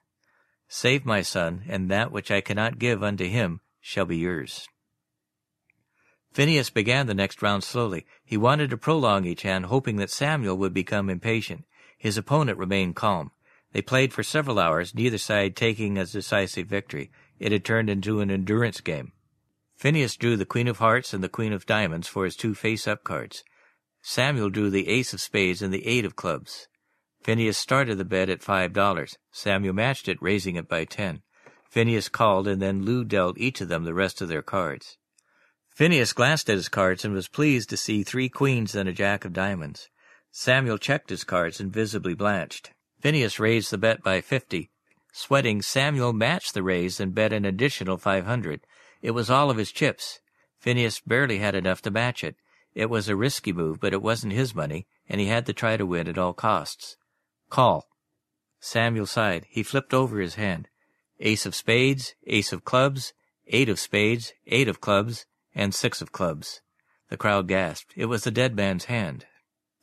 Save 0.67 1.05
my 1.05 1.21
son, 1.21 1.63
and 1.67 1.87
that 1.91 2.11
which 2.11 2.31
I 2.31 2.41
cannot 2.41 2.79
give 2.79 3.03
unto 3.03 3.27
him 3.27 3.61
shall 3.79 4.05
be 4.05 4.17
yours. 4.17 4.67
Phineas 6.33 6.71
began 6.71 7.05
the 7.05 7.13
next 7.13 7.43
round 7.43 7.63
slowly. 7.63 8.07
He 8.25 8.37
wanted 8.37 8.71
to 8.71 8.77
prolong 8.77 9.25
each 9.25 9.43
hand, 9.43 9.67
hoping 9.67 9.97
that 9.97 10.09
Samuel 10.09 10.57
would 10.57 10.73
become 10.73 11.07
impatient. 11.07 11.65
His 11.99 12.17
opponent 12.17 12.57
remained 12.57 12.95
calm. 12.95 13.29
They 13.71 13.83
played 13.83 14.13
for 14.13 14.23
several 14.23 14.57
hours, 14.57 14.95
neither 14.95 15.19
side 15.19 15.55
taking 15.55 15.95
a 15.95 16.07
decisive 16.07 16.65
victory. 16.65 17.11
It 17.37 17.51
had 17.51 17.65
turned 17.65 17.87
into 17.87 18.19
an 18.19 18.31
endurance 18.31 18.81
game. 18.81 19.11
Phineas 19.81 20.15
drew 20.15 20.37
the 20.37 20.45
Queen 20.45 20.67
of 20.67 20.77
Hearts 20.77 21.11
and 21.11 21.23
the 21.23 21.27
Queen 21.27 21.51
of 21.51 21.65
Diamonds 21.65 22.07
for 22.07 22.25
his 22.25 22.35
two 22.35 22.53
face-up 22.53 23.03
cards. 23.03 23.43
Samuel 24.03 24.51
drew 24.51 24.69
the 24.69 24.87
Ace 24.87 25.11
of 25.11 25.19
Spades 25.19 25.63
and 25.63 25.73
the 25.73 25.87
Eight 25.87 26.05
of 26.05 26.15
Clubs. 26.15 26.67
Phineas 27.23 27.57
started 27.57 27.97
the 27.97 28.05
bet 28.05 28.29
at 28.29 28.43
five 28.43 28.73
dollars. 28.73 29.17
Samuel 29.31 29.73
matched 29.73 30.07
it, 30.07 30.21
raising 30.21 30.55
it 30.55 30.69
by 30.69 30.85
ten. 30.85 31.23
Phineas 31.67 32.09
called, 32.09 32.47
and 32.47 32.61
then 32.61 32.85
Lou 32.85 33.03
dealt 33.03 33.39
each 33.39 33.59
of 33.59 33.69
them 33.69 33.83
the 33.83 33.95
rest 33.95 34.21
of 34.21 34.27
their 34.27 34.43
cards. 34.43 34.99
Phineas 35.73 36.13
glanced 36.13 36.47
at 36.47 36.57
his 36.57 36.69
cards 36.69 37.03
and 37.03 37.15
was 37.15 37.27
pleased 37.27 37.71
to 37.71 37.75
see 37.75 38.03
three 38.03 38.29
queens 38.29 38.75
and 38.75 38.87
a 38.87 38.93
jack 38.93 39.25
of 39.25 39.33
diamonds. 39.33 39.89
Samuel 40.29 40.77
checked 40.77 41.09
his 41.09 41.23
cards 41.23 41.59
and 41.59 41.73
visibly 41.73 42.13
blanched. 42.13 42.69
Phineas 43.01 43.39
raised 43.39 43.71
the 43.71 43.79
bet 43.79 44.03
by 44.03 44.21
fifty. 44.21 44.69
Sweating, 45.11 45.63
Samuel 45.63 46.13
matched 46.13 46.53
the 46.53 46.61
raise 46.61 46.99
and 46.99 47.15
bet 47.15 47.33
an 47.33 47.45
additional 47.45 47.97
five 47.97 48.27
hundred. 48.27 48.61
It 49.01 49.11
was 49.11 49.29
all 49.29 49.49
of 49.49 49.57
his 49.57 49.71
chips. 49.71 50.19
Phineas 50.59 50.99
barely 50.99 51.39
had 51.39 51.55
enough 51.55 51.81
to 51.83 51.91
match 51.91 52.23
it. 52.23 52.35
It 52.73 52.89
was 52.89 53.09
a 53.09 53.15
risky 53.15 53.51
move, 53.51 53.79
but 53.79 53.93
it 53.93 54.01
wasn't 54.01 54.33
his 54.33 54.55
money, 54.55 54.87
and 55.09 55.19
he 55.19 55.27
had 55.27 55.45
to 55.47 55.53
try 55.53 55.75
to 55.75 55.85
win 55.85 56.07
at 56.07 56.17
all 56.17 56.33
costs. 56.33 56.97
Call. 57.49 57.87
Samuel 58.59 59.07
sighed. 59.07 59.45
He 59.49 59.63
flipped 59.63 59.93
over 59.93 60.19
his 60.19 60.35
hand. 60.35 60.69
Ace 61.19 61.45
of 61.45 61.55
spades, 61.55 62.15
ace 62.27 62.53
of 62.53 62.63
clubs, 62.63 63.13
eight 63.47 63.69
of 63.69 63.79
spades, 63.79 64.33
eight 64.47 64.67
of 64.67 64.81
clubs, 64.81 65.25
and 65.53 65.73
six 65.75 66.01
of 66.01 66.11
clubs. 66.11 66.61
The 67.09 67.17
crowd 67.17 67.47
gasped. 67.47 67.93
It 67.97 68.05
was 68.05 68.23
the 68.23 68.31
dead 68.31 68.55
man's 68.55 68.85
hand. 68.85 69.25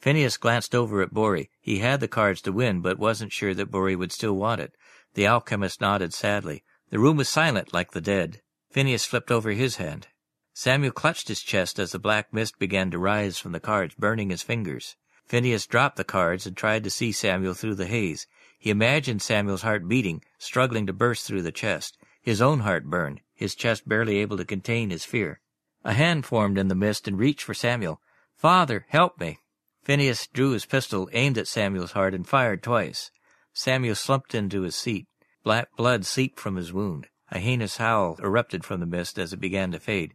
Phineas 0.01 0.37
glanced 0.37 0.75
over 0.75 1.03
at 1.03 1.13
Borey. 1.13 1.49
He 1.61 1.81
had 1.81 2.01
the 2.01 2.09
cards 2.09 2.41
to 2.43 2.53
win, 2.53 2.81
but 2.81 2.99
wasn't 2.99 3.33
sure 3.33 3.53
that 3.53 3.71
Borey 3.71 3.97
would 3.97 4.13
still 4.13 4.35
want 4.35 4.61
it. 4.61 4.75
The 5.15 5.27
alchemist 5.27 5.81
nodded 5.81 6.15
sadly. 6.15 6.63
The 6.91 6.99
room 6.99 7.17
was 7.17 7.29
silent 7.29 7.75
like 7.75 7.91
the 7.91 8.01
dead. 8.01 8.41
Phineas 8.71 9.05
flipped 9.05 9.31
over 9.31 9.51
his 9.51 9.77
hand. 9.77 10.09
Samuel 10.53 10.93
clutched 10.93 11.29
his 11.29 11.41
chest 11.41 11.79
as 11.79 11.93
the 11.93 11.99
black 11.99 12.33
mist 12.33 12.59
began 12.59 12.91
to 12.91 12.99
rise 12.99 13.39
from 13.39 13.53
the 13.53 13.61
cards, 13.61 13.95
burning 13.95 14.31
his 14.31 14.43
fingers. 14.43 14.97
Phineas 15.25 15.67
dropped 15.67 15.97
the 15.97 16.05
cards 16.05 16.47
and 16.47 16.57
tried 16.57 16.85
to 16.85 16.91
see 16.91 17.13
Samuel 17.13 17.55
through 17.55 17.77
the 17.77 17.87
haze. 17.87 18.27
He 18.59 18.71
imagined 18.71 19.23
Samuel's 19.23 19.63
heart 19.63 19.87
beating, 19.87 20.23
struggling 20.39 20.87
to 20.87 20.93
burst 20.93 21.27
through 21.27 21.43
the 21.43 21.53
chest. 21.53 21.97
His 22.21 22.43
own 22.43 22.61
heart 22.61 22.87
burned, 22.87 23.21
his 23.35 23.55
chest 23.55 23.89
barely 23.89 24.19
able 24.19 24.37
to 24.37 24.45
contain 24.45 24.91
his 24.91 25.05
fear. 25.05 25.41
A 25.85 25.93
hand 25.93 26.27
formed 26.27 26.59
in 26.59 26.69
the 26.69 26.75
mist 26.75 27.07
and 27.07 27.19
reached 27.19 27.43
for 27.43 27.55
Samuel. 27.55 28.01
Father, 28.35 28.85
help 28.89 29.21
me! 29.21 29.39
Phineas 29.83 30.27
drew 30.27 30.51
his 30.51 30.67
pistol, 30.67 31.09
aimed 31.13 31.39
at 31.39 31.49
Samuel's 31.49 31.93
heart, 31.93 32.15
and 32.15 32.27
fired 32.27 32.63
twice. 32.63 33.11
Samuel 33.53 33.95
slumped 33.95 34.35
into 34.35 34.63
his 34.63 34.77
seat. 34.77 35.07
Black 35.43 35.75
blood 35.77 36.05
seeped 36.05 36.39
from 36.39 36.57
his 36.57 36.73
wound. 36.73 37.07
A 37.31 37.39
heinous 37.39 37.77
howl 37.77 38.19
erupted 38.23 38.65
from 38.65 38.81
the 38.81 38.87
mist 38.87 39.19
as 39.19 39.33
it 39.33 39.41
began 39.41 39.73
to 39.73 39.81
fade. 39.81 40.15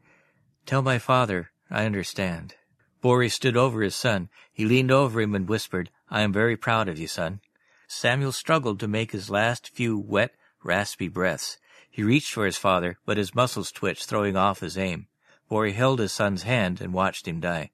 Tell 0.66 0.82
my 0.82 0.98
father 0.98 1.52
I 1.70 1.86
understand. 1.86 2.56
Borri 3.02 3.30
stood 3.30 3.58
over 3.58 3.82
his 3.82 3.96
son. 3.96 4.30
He 4.52 4.66
leaned 4.66 4.92
over 4.92 5.22
him 5.22 5.36
and 5.36 5.48
whispered, 5.48 5.90
I 6.10 6.22
am 6.22 6.34
very 6.34 6.56
proud 6.56 6.88
of 6.88 6.98
you, 6.98 7.08
son. 7.08 7.42
Samuel 7.88 8.32
struggled 8.32 8.80
to 8.80 8.88
make 8.88 9.12
his 9.12 9.30
last 9.30 9.70
few 9.70 9.98
wet, 9.98 10.34
raspy 10.64 11.08
breaths. 11.08 11.58
He 11.90 12.02
reached 12.02 12.34
for 12.34 12.46
his 12.46 12.58
father, 12.58 12.98
but 13.06 13.18
his 13.18 13.36
muscles 13.36 13.72
twitched, 13.72 14.06
throwing 14.06 14.36
off 14.36 14.62
his 14.62 14.78
aim. 14.78 15.08
Borri 15.50 15.74
held 15.74 16.00
his 16.00 16.12
son's 16.12 16.44
hand 16.44 16.82
and 16.82 16.94
watched 16.94 17.28
him 17.28 17.40
die. 17.40 17.72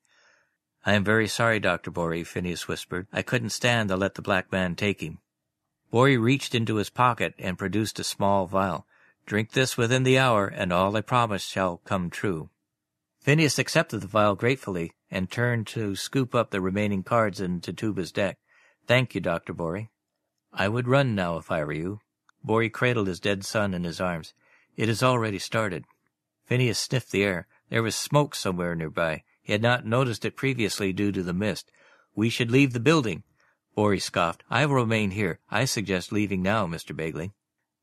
I 0.86 0.94
am 0.94 1.04
very 1.04 1.28
sorry, 1.28 1.60
Dr. 1.60 1.92
Borri, 1.92 2.26
Phineas 2.26 2.68
whispered. 2.68 3.08
I 3.14 3.22
couldn't 3.22 3.52
stand 3.52 3.90
to 3.90 3.96
let 3.96 4.16
the 4.16 4.22
black 4.22 4.52
man 4.52 4.76
take 4.76 5.02
him. 5.02 5.20
Borri 5.92 6.18
reached 6.18 6.54
into 6.56 6.76
his 6.76 6.90
pocket 6.90 7.34
and 7.38 7.58
produced 7.58 8.00
a 8.00 8.04
small 8.04 8.46
vial. 8.46 8.86
Drink 9.30 9.52
this 9.52 9.78
within 9.78 10.02
the 10.02 10.18
hour, 10.18 10.48
and 10.48 10.74
all 10.74 10.98
I 10.98 11.02
promise 11.02 11.44
shall 11.44 11.78
come 11.86 12.10
true. 12.10 12.50
Phineas 13.22 13.60
accepted 13.60 14.02
the 14.02 14.08
vial 14.08 14.34
gratefully 14.34 14.94
and 15.12 15.30
turned 15.30 15.68
to 15.68 15.96
scoop 15.96 16.34
up 16.34 16.50
the 16.50 16.60
remaining 16.60 17.04
cards 17.04 17.40
into 17.40 17.72
Tituba's 17.72 18.12
deck. 18.12 18.40
Thank 18.88 19.14
you, 19.14 19.22
Dr. 19.22 19.54
Borri. 19.54 19.90
I 20.52 20.68
would 20.68 20.88
run 20.88 21.14
now 21.14 21.38
if 21.38 21.52
I 21.52 21.64
were 21.64 21.74
you. 21.74 22.00
Borri 22.44 22.72
cradled 22.72 23.06
his 23.06 23.20
dead 23.20 23.46
son 23.46 23.76
in 23.76 23.84
his 23.84 24.02
arms. 24.02 24.34
It 24.76 24.88
has 24.88 25.04
already 25.04 25.38
started. 25.38 25.86
Phineas 26.48 26.80
sniffed 26.80 27.12
the 27.12 27.24
air. 27.24 27.46
There 27.70 27.84
was 27.84 27.96
smoke 27.96 28.34
somewhere 28.34 28.74
nearby. 28.74 29.22
He 29.44 29.52
had 29.52 29.62
not 29.62 29.86
noticed 29.86 30.26
it 30.26 30.38
previously 30.38 30.92
due 30.92 31.12
to 31.12 31.22
the 31.22 31.34
mist. 31.34 31.72
We 32.16 32.32
should 32.32 32.50
leave 32.50 32.74
the 32.74 32.80
building. 32.80 33.22
Borri 33.78 34.02
scoffed. 34.02 34.44
I 34.50 34.66
will 34.66 34.78
remain 34.78 35.12
here. 35.12 35.38
I 35.52 35.66
suggest 35.66 36.12
leaving 36.12 36.42
now, 36.42 36.66
Mr. 36.66 36.96
Bagley. 36.96 37.32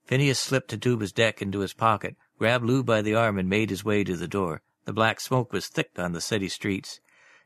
Phineas 0.07 0.39
slipped 0.39 0.69
Tituba's 0.71 1.13
deck 1.13 1.43
into 1.43 1.61
his 1.61 1.73
pocket, 1.73 2.17
grabbed 2.39 2.65
Lou 2.65 2.85
by 2.85 3.03
the 3.03 3.15
arm, 3.15 3.39
and 3.39 3.49
made 3.49 3.71
his 3.71 3.85
way 3.85 4.05
to 4.05 4.17
the 4.17 4.29
door. 4.29 4.63
The 4.85 4.93
black 4.93 5.21
smoke 5.21 5.53
was 5.53 5.67
thick 5.67 5.91
on 5.99 6.13
the 6.13 6.21
city 6.21 6.49
streets. 6.49 7.01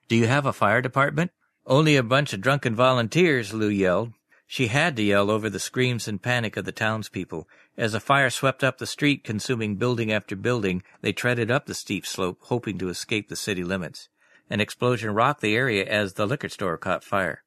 Do 0.09 0.17
you 0.17 0.27
have 0.27 0.45
a 0.45 0.53
fire 0.53 0.83
department? 0.83 1.31
Only 1.67 1.97
a 1.97 2.03
bunch 2.03 2.33
of 2.33 2.43
drunken 2.43 2.75
volunteers, 2.75 3.55
Lou 3.55 3.69
yelled. 3.69 4.13
She 4.47 4.67
had 4.67 4.97
to 4.97 5.03
yell 5.03 5.31
over 5.31 5.49
the 5.49 5.61
screams 5.61 6.07
and 6.07 6.21
panic 6.21 6.57
of 6.57 6.65
the 6.65 6.73
townspeople. 6.73 7.49
As 7.79 7.93
the 7.93 8.01
fire 8.01 8.29
swept 8.29 8.63
up 8.63 8.79
the 8.79 8.87
street, 8.87 9.25
consuming 9.25 9.77
building 9.77 10.13
after 10.13 10.37
building, 10.37 10.83
they 11.01 11.13
treaded 11.13 11.51
up 11.51 11.67
the 11.67 11.75
steep 11.75 12.05
slope, 12.05 12.39
hoping 12.43 12.77
to 12.79 12.89
escape 12.89 13.29
the 13.29 13.37
city 13.37 13.65
limits. 13.65 14.09
An 14.51 14.61
explosion 14.61 15.15
rocked 15.15 15.41
the 15.41 15.55
area 15.55 15.87
as 15.87 16.15
the 16.15 16.27
liquor 16.27 16.49
store 16.49 16.77
caught 16.77 17.05
fire. 17.05 17.43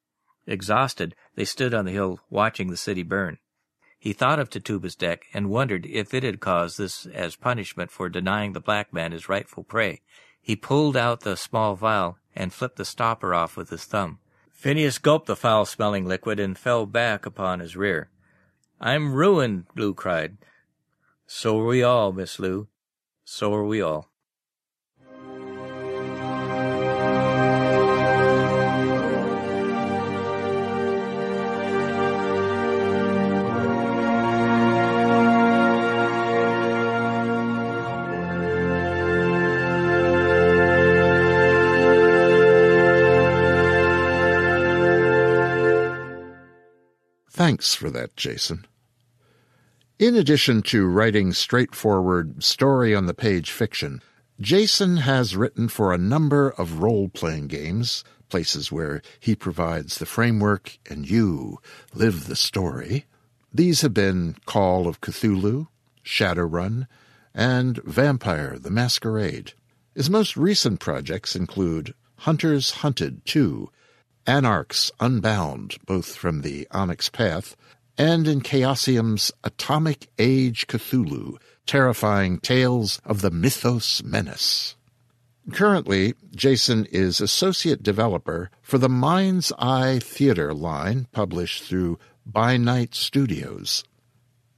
Exhausted, 0.48 1.14
they 1.36 1.46
stood 1.46 1.74
on 1.74 1.86
the 1.86 1.92
hill, 1.92 2.22
watching 2.30 2.70
the 2.70 2.78
city 2.78 3.04
burn. 3.04 3.38
He 4.04 4.12
thought 4.12 4.38
of 4.38 4.50
Tituba's 4.50 4.98
deck 4.98 5.28
and 5.34 5.50
wondered 5.50 5.86
if 5.86 6.14
it 6.14 6.24
had 6.24 6.42
caused 6.42 6.78
this 6.78 7.06
as 7.06 7.38
punishment 7.38 7.90
for 7.90 8.10
denying 8.10 8.52
the 8.52 8.60
black 8.60 8.92
man 8.92 9.14
his 9.14 9.30
rightful 9.30 9.64
prey. 9.64 10.02
He 10.42 10.58
pulled 10.58 10.98
out 10.98 11.22
the 11.22 11.38
small 11.38 11.78
vial 11.78 12.18
and 12.36 12.52
flipped 12.52 12.76
the 12.76 12.84
stopper 12.84 13.34
off 13.34 13.56
with 13.56 13.70
his 13.70 13.86
thumb. 13.86 14.20
Phineas 14.52 14.98
gulped 14.98 15.28
the 15.28 15.38
foul-smelling 15.38 16.06
liquid 16.06 16.38
and 16.38 16.58
fell 16.58 16.86
back 16.86 17.26
upon 17.26 17.62
his 17.62 17.78
rear. 17.78 18.10
I'm 18.82 19.14
ruined, 19.14 19.68
Lou 19.74 19.94
cried. 19.94 20.36
So 21.26 21.58
are 21.62 21.66
we 21.66 21.82
all, 21.82 22.12
Miss 22.12 22.40
Lou. 22.40 22.68
So 23.24 23.54
are 23.54 23.64
we 23.64 23.82
all. 23.82 24.12
Thanks 47.54 47.76
for 47.76 47.92
that, 47.92 48.18
Jason. 48.18 48.66
In 50.00 50.16
addition 50.16 50.64
to 50.64 50.88
writing 50.88 51.34
straightforward 51.34 52.44
story 52.44 52.96
on 52.96 53.06
the 53.06 53.14
page 53.14 53.52
fiction, 53.52 54.02
Jason 54.42 54.98
has 54.98 55.36
written 55.36 55.68
for 55.68 55.94
a 55.94 56.00
number 56.00 56.50
of 56.50 56.80
role 56.80 57.10
playing 57.10 57.50
games, 57.50 58.04
places 58.28 58.72
where 58.72 59.04
he 59.20 59.36
provides 59.36 60.00
the 60.00 60.08
framework 60.08 60.80
and 60.90 61.08
you 61.08 61.60
live 61.94 62.26
the 62.26 62.36
story. 62.36 63.06
These 63.54 63.82
have 63.82 63.94
been 63.94 64.36
Call 64.48 64.88
of 64.88 65.00
Cthulhu, 65.00 65.68
Shadowrun, 66.04 66.88
and 67.36 67.78
Vampire 67.84 68.58
the 68.58 68.72
Masquerade. 68.72 69.54
His 69.94 70.10
most 70.10 70.36
recent 70.36 70.80
projects 70.80 71.36
include 71.36 71.94
Hunters 72.16 72.72
Hunted 72.82 73.24
2 73.26 73.70
Anarchs 74.26 74.92
Unbound, 75.00 75.78
both 75.86 76.16
from 76.16 76.42
the 76.42 76.68
Onyx 76.72 77.10
Path, 77.10 77.56
and 77.98 78.28
in 78.28 78.42
Chaosium's 78.42 79.32
Atomic 79.44 80.10
Age 80.18 80.66
Cthulhu, 80.68 81.38
terrifying 81.66 82.40
tales 82.40 83.00
of 83.06 83.22
the 83.22 83.32
Mythos 83.32 84.04
Menace. 84.04 84.76
Currently, 85.52 86.14
Jason 86.34 86.86
is 86.86 87.20
associate 87.20 87.84
developer 87.84 88.50
for 88.62 88.78
the 88.78 88.88
Mind's 88.88 89.52
Eye 89.60 90.00
Theater 90.00 90.54
line 90.54 91.08
published 91.12 91.64
through 91.64 92.00
By 92.26 92.56
Night 92.56 92.96
Studios. 92.96 93.84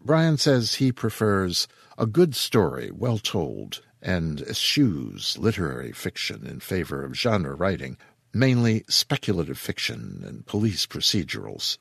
Brian 0.00 0.38
says 0.38 0.76
he 0.76 0.90
prefers 0.90 1.68
a 1.98 2.06
good 2.06 2.34
story, 2.34 2.90
well 2.90 3.18
told, 3.18 3.82
and 4.00 4.40
eschews 4.42 5.36
literary 5.38 5.92
fiction 5.92 6.46
in 6.46 6.60
favor 6.60 7.04
of 7.04 7.14
genre 7.14 7.54
writing, 7.54 7.98
mainly 8.32 8.84
speculative 8.88 9.58
fiction 9.58 10.24
and 10.26 10.46
police 10.46 10.86
procedurals. 10.86 11.76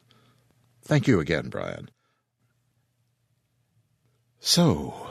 Thank 0.82 1.08
you 1.08 1.22
again, 1.22 1.48
Brian. 1.48 1.90
So, 4.42 5.10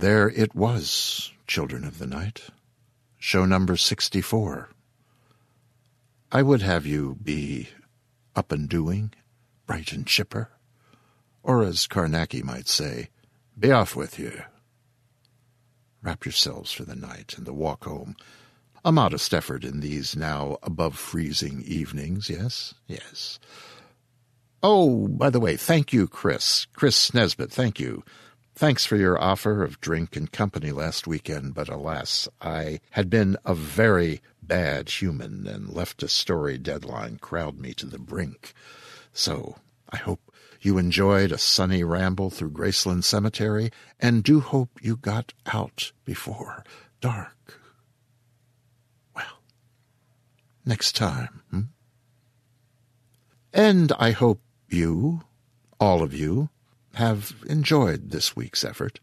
there 0.00 0.28
it 0.28 0.54
was, 0.54 1.32
Children 1.46 1.84
of 1.84 1.98
the 1.98 2.06
Night. 2.06 2.42
Show 3.18 3.44
number 3.44 3.76
64. 3.76 4.68
I 6.32 6.42
would 6.42 6.62
have 6.62 6.84
you 6.84 7.16
be 7.22 7.68
up 8.34 8.50
and 8.50 8.68
doing, 8.68 9.12
bright 9.66 9.92
and 9.92 10.06
chipper, 10.06 10.50
or 11.42 11.62
as 11.62 11.86
Carnacki 11.86 12.42
might 12.42 12.68
say, 12.68 13.08
be 13.58 13.70
off 13.70 13.94
with 13.94 14.18
you. 14.18 14.42
Wrap 16.02 16.24
yourselves 16.24 16.72
for 16.72 16.84
the 16.84 16.96
night 16.96 17.34
and 17.36 17.46
the 17.46 17.52
walk 17.54 17.84
home. 17.84 18.16
A 18.84 18.92
modest 18.92 19.32
effort 19.32 19.64
in 19.64 19.80
these 19.80 20.16
now 20.16 20.58
above 20.62 20.98
freezing 20.98 21.62
evenings, 21.62 22.28
yes, 22.28 22.74
yes. 22.86 23.38
Oh, 24.62 25.08
by 25.08 25.30
the 25.30 25.40
way, 25.40 25.56
thank 25.56 25.92
you, 25.92 26.06
Chris. 26.06 26.66
Chris 26.74 27.14
Nesbitt, 27.14 27.52
thank 27.52 27.78
you. 27.78 28.02
Thanks 28.56 28.84
for 28.86 28.94
your 28.94 29.20
offer 29.20 29.64
of 29.64 29.80
drink 29.80 30.14
and 30.14 30.30
company 30.30 30.70
last 30.70 31.08
weekend, 31.08 31.54
but 31.54 31.68
alas, 31.68 32.28
I 32.40 32.78
had 32.92 33.10
been 33.10 33.36
a 33.44 33.52
very 33.52 34.20
bad 34.40 34.88
human 34.88 35.48
and 35.48 35.68
left 35.68 36.04
a 36.04 36.08
story 36.08 36.56
deadline 36.56 37.18
crowd 37.18 37.58
me 37.58 37.74
to 37.74 37.86
the 37.86 37.98
brink. 37.98 38.54
So 39.12 39.56
I 39.90 39.96
hope 39.96 40.32
you 40.60 40.78
enjoyed 40.78 41.32
a 41.32 41.38
sunny 41.38 41.82
ramble 41.82 42.30
through 42.30 42.52
Graceland 42.52 43.02
Cemetery, 43.02 43.72
and 43.98 44.22
do 44.22 44.38
hope 44.38 44.70
you 44.80 44.96
got 44.96 45.32
out 45.46 45.90
before 46.04 46.64
dark. 47.00 47.60
Well, 49.16 49.42
next 50.64 50.94
time, 50.94 51.42
hmm? 51.50 51.60
And 53.52 53.92
I 53.98 54.12
hope 54.12 54.40
you, 54.68 55.22
all 55.80 56.04
of 56.04 56.14
you, 56.14 56.50
have 56.94 57.34
enjoyed 57.46 58.10
this 58.10 58.34
week's 58.34 58.64
effort. 58.64 59.00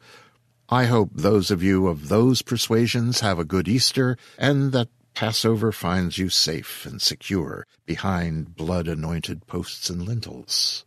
I 0.70 0.86
hope 0.86 1.10
those 1.14 1.52
of 1.52 1.62
you 1.62 1.88
of 1.88 2.08
those 2.10 2.42
persuasions 2.42 3.20
have 3.20 3.40
a 3.40 3.46
good 3.46 3.68
Easter, 3.68 4.18
and 4.38 4.72
that 4.72 4.88
Passover 5.14 5.72
finds 5.72 6.18
you 6.18 6.30
safe 6.30 6.86
and 6.86 7.02
secure 7.02 7.68
behind 7.86 8.56
blood 8.56 8.88
anointed 8.88 9.46
posts 9.48 9.90
and 9.90 10.02
lintels. 10.02 10.86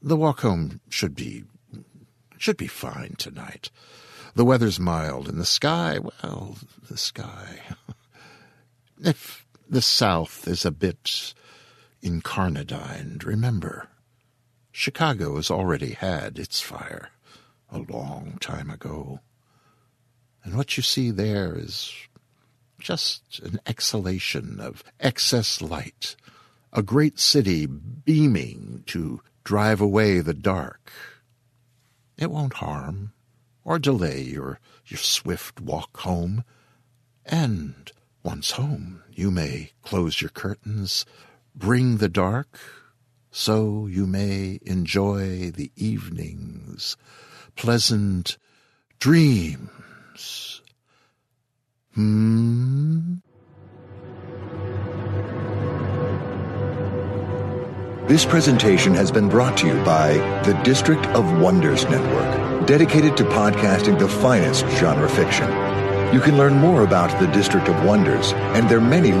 The 0.00 0.16
walk 0.16 0.40
home 0.40 0.80
should 0.88 1.14
be 1.14 1.44
should 2.38 2.56
be 2.56 2.66
fine 2.66 3.16
tonight. 3.18 3.70
The 4.34 4.46
weather's 4.46 4.80
mild, 4.80 5.28
and 5.28 5.38
the 5.38 5.44
sky, 5.44 5.98
well, 5.98 6.56
the 6.88 6.96
sky. 6.96 7.60
if 9.04 9.44
the 9.68 9.82
South 9.82 10.48
is 10.48 10.64
a 10.64 10.70
bit 10.70 11.34
incarnadined, 12.02 13.24
remember, 13.24 13.88
Chicago 14.80 15.36
has 15.36 15.50
already 15.50 15.92
had 15.92 16.38
its 16.38 16.62
fire 16.62 17.10
a 17.70 17.80
long 17.80 18.38
time 18.40 18.70
ago. 18.70 19.20
And 20.42 20.56
what 20.56 20.78
you 20.78 20.82
see 20.82 21.10
there 21.10 21.54
is 21.54 21.92
just 22.78 23.40
an 23.40 23.60
exhalation 23.66 24.58
of 24.58 24.82
excess 24.98 25.60
light, 25.60 26.16
a 26.72 26.82
great 26.82 27.20
city 27.20 27.66
beaming 27.66 28.82
to 28.86 29.20
drive 29.44 29.82
away 29.82 30.20
the 30.20 30.32
dark. 30.32 30.90
It 32.16 32.30
won't 32.30 32.54
harm 32.54 33.12
or 33.62 33.78
delay 33.78 34.22
your, 34.22 34.60
your 34.86 34.96
swift 34.96 35.60
walk 35.60 35.94
home. 35.98 36.42
And 37.26 37.92
once 38.22 38.52
home, 38.52 39.02
you 39.10 39.30
may 39.30 39.72
close 39.82 40.22
your 40.22 40.30
curtains, 40.30 41.04
bring 41.54 41.98
the 41.98 42.08
dark, 42.08 42.58
so 43.30 43.86
you 43.86 44.06
may 44.06 44.58
enjoy 44.62 45.50
the 45.50 45.70
evening's 45.76 46.96
pleasant 47.56 48.38
dreams. 48.98 50.62
Hmm? 51.94 53.14
This 58.10 58.26
presentation 58.26 58.92
has 58.94 59.12
been 59.12 59.28
brought 59.28 59.56
to 59.58 59.68
you 59.68 59.74
by 59.84 60.14
the 60.44 60.60
District 60.64 61.06
of 61.08 61.40
Wonders 61.40 61.84
Network, 61.84 62.66
dedicated 62.66 63.16
to 63.18 63.24
podcasting 63.24 64.00
the 64.00 64.08
finest 64.08 64.66
genre 64.78 65.08
fiction. 65.08 65.48
You 66.12 66.20
can 66.20 66.36
learn 66.36 66.54
more 66.54 66.82
about 66.82 67.16
the 67.20 67.28
District 67.28 67.68
of 67.68 67.84
Wonders 67.84 68.32
and 68.32 68.68
their 68.68 68.80
many. 68.80 69.20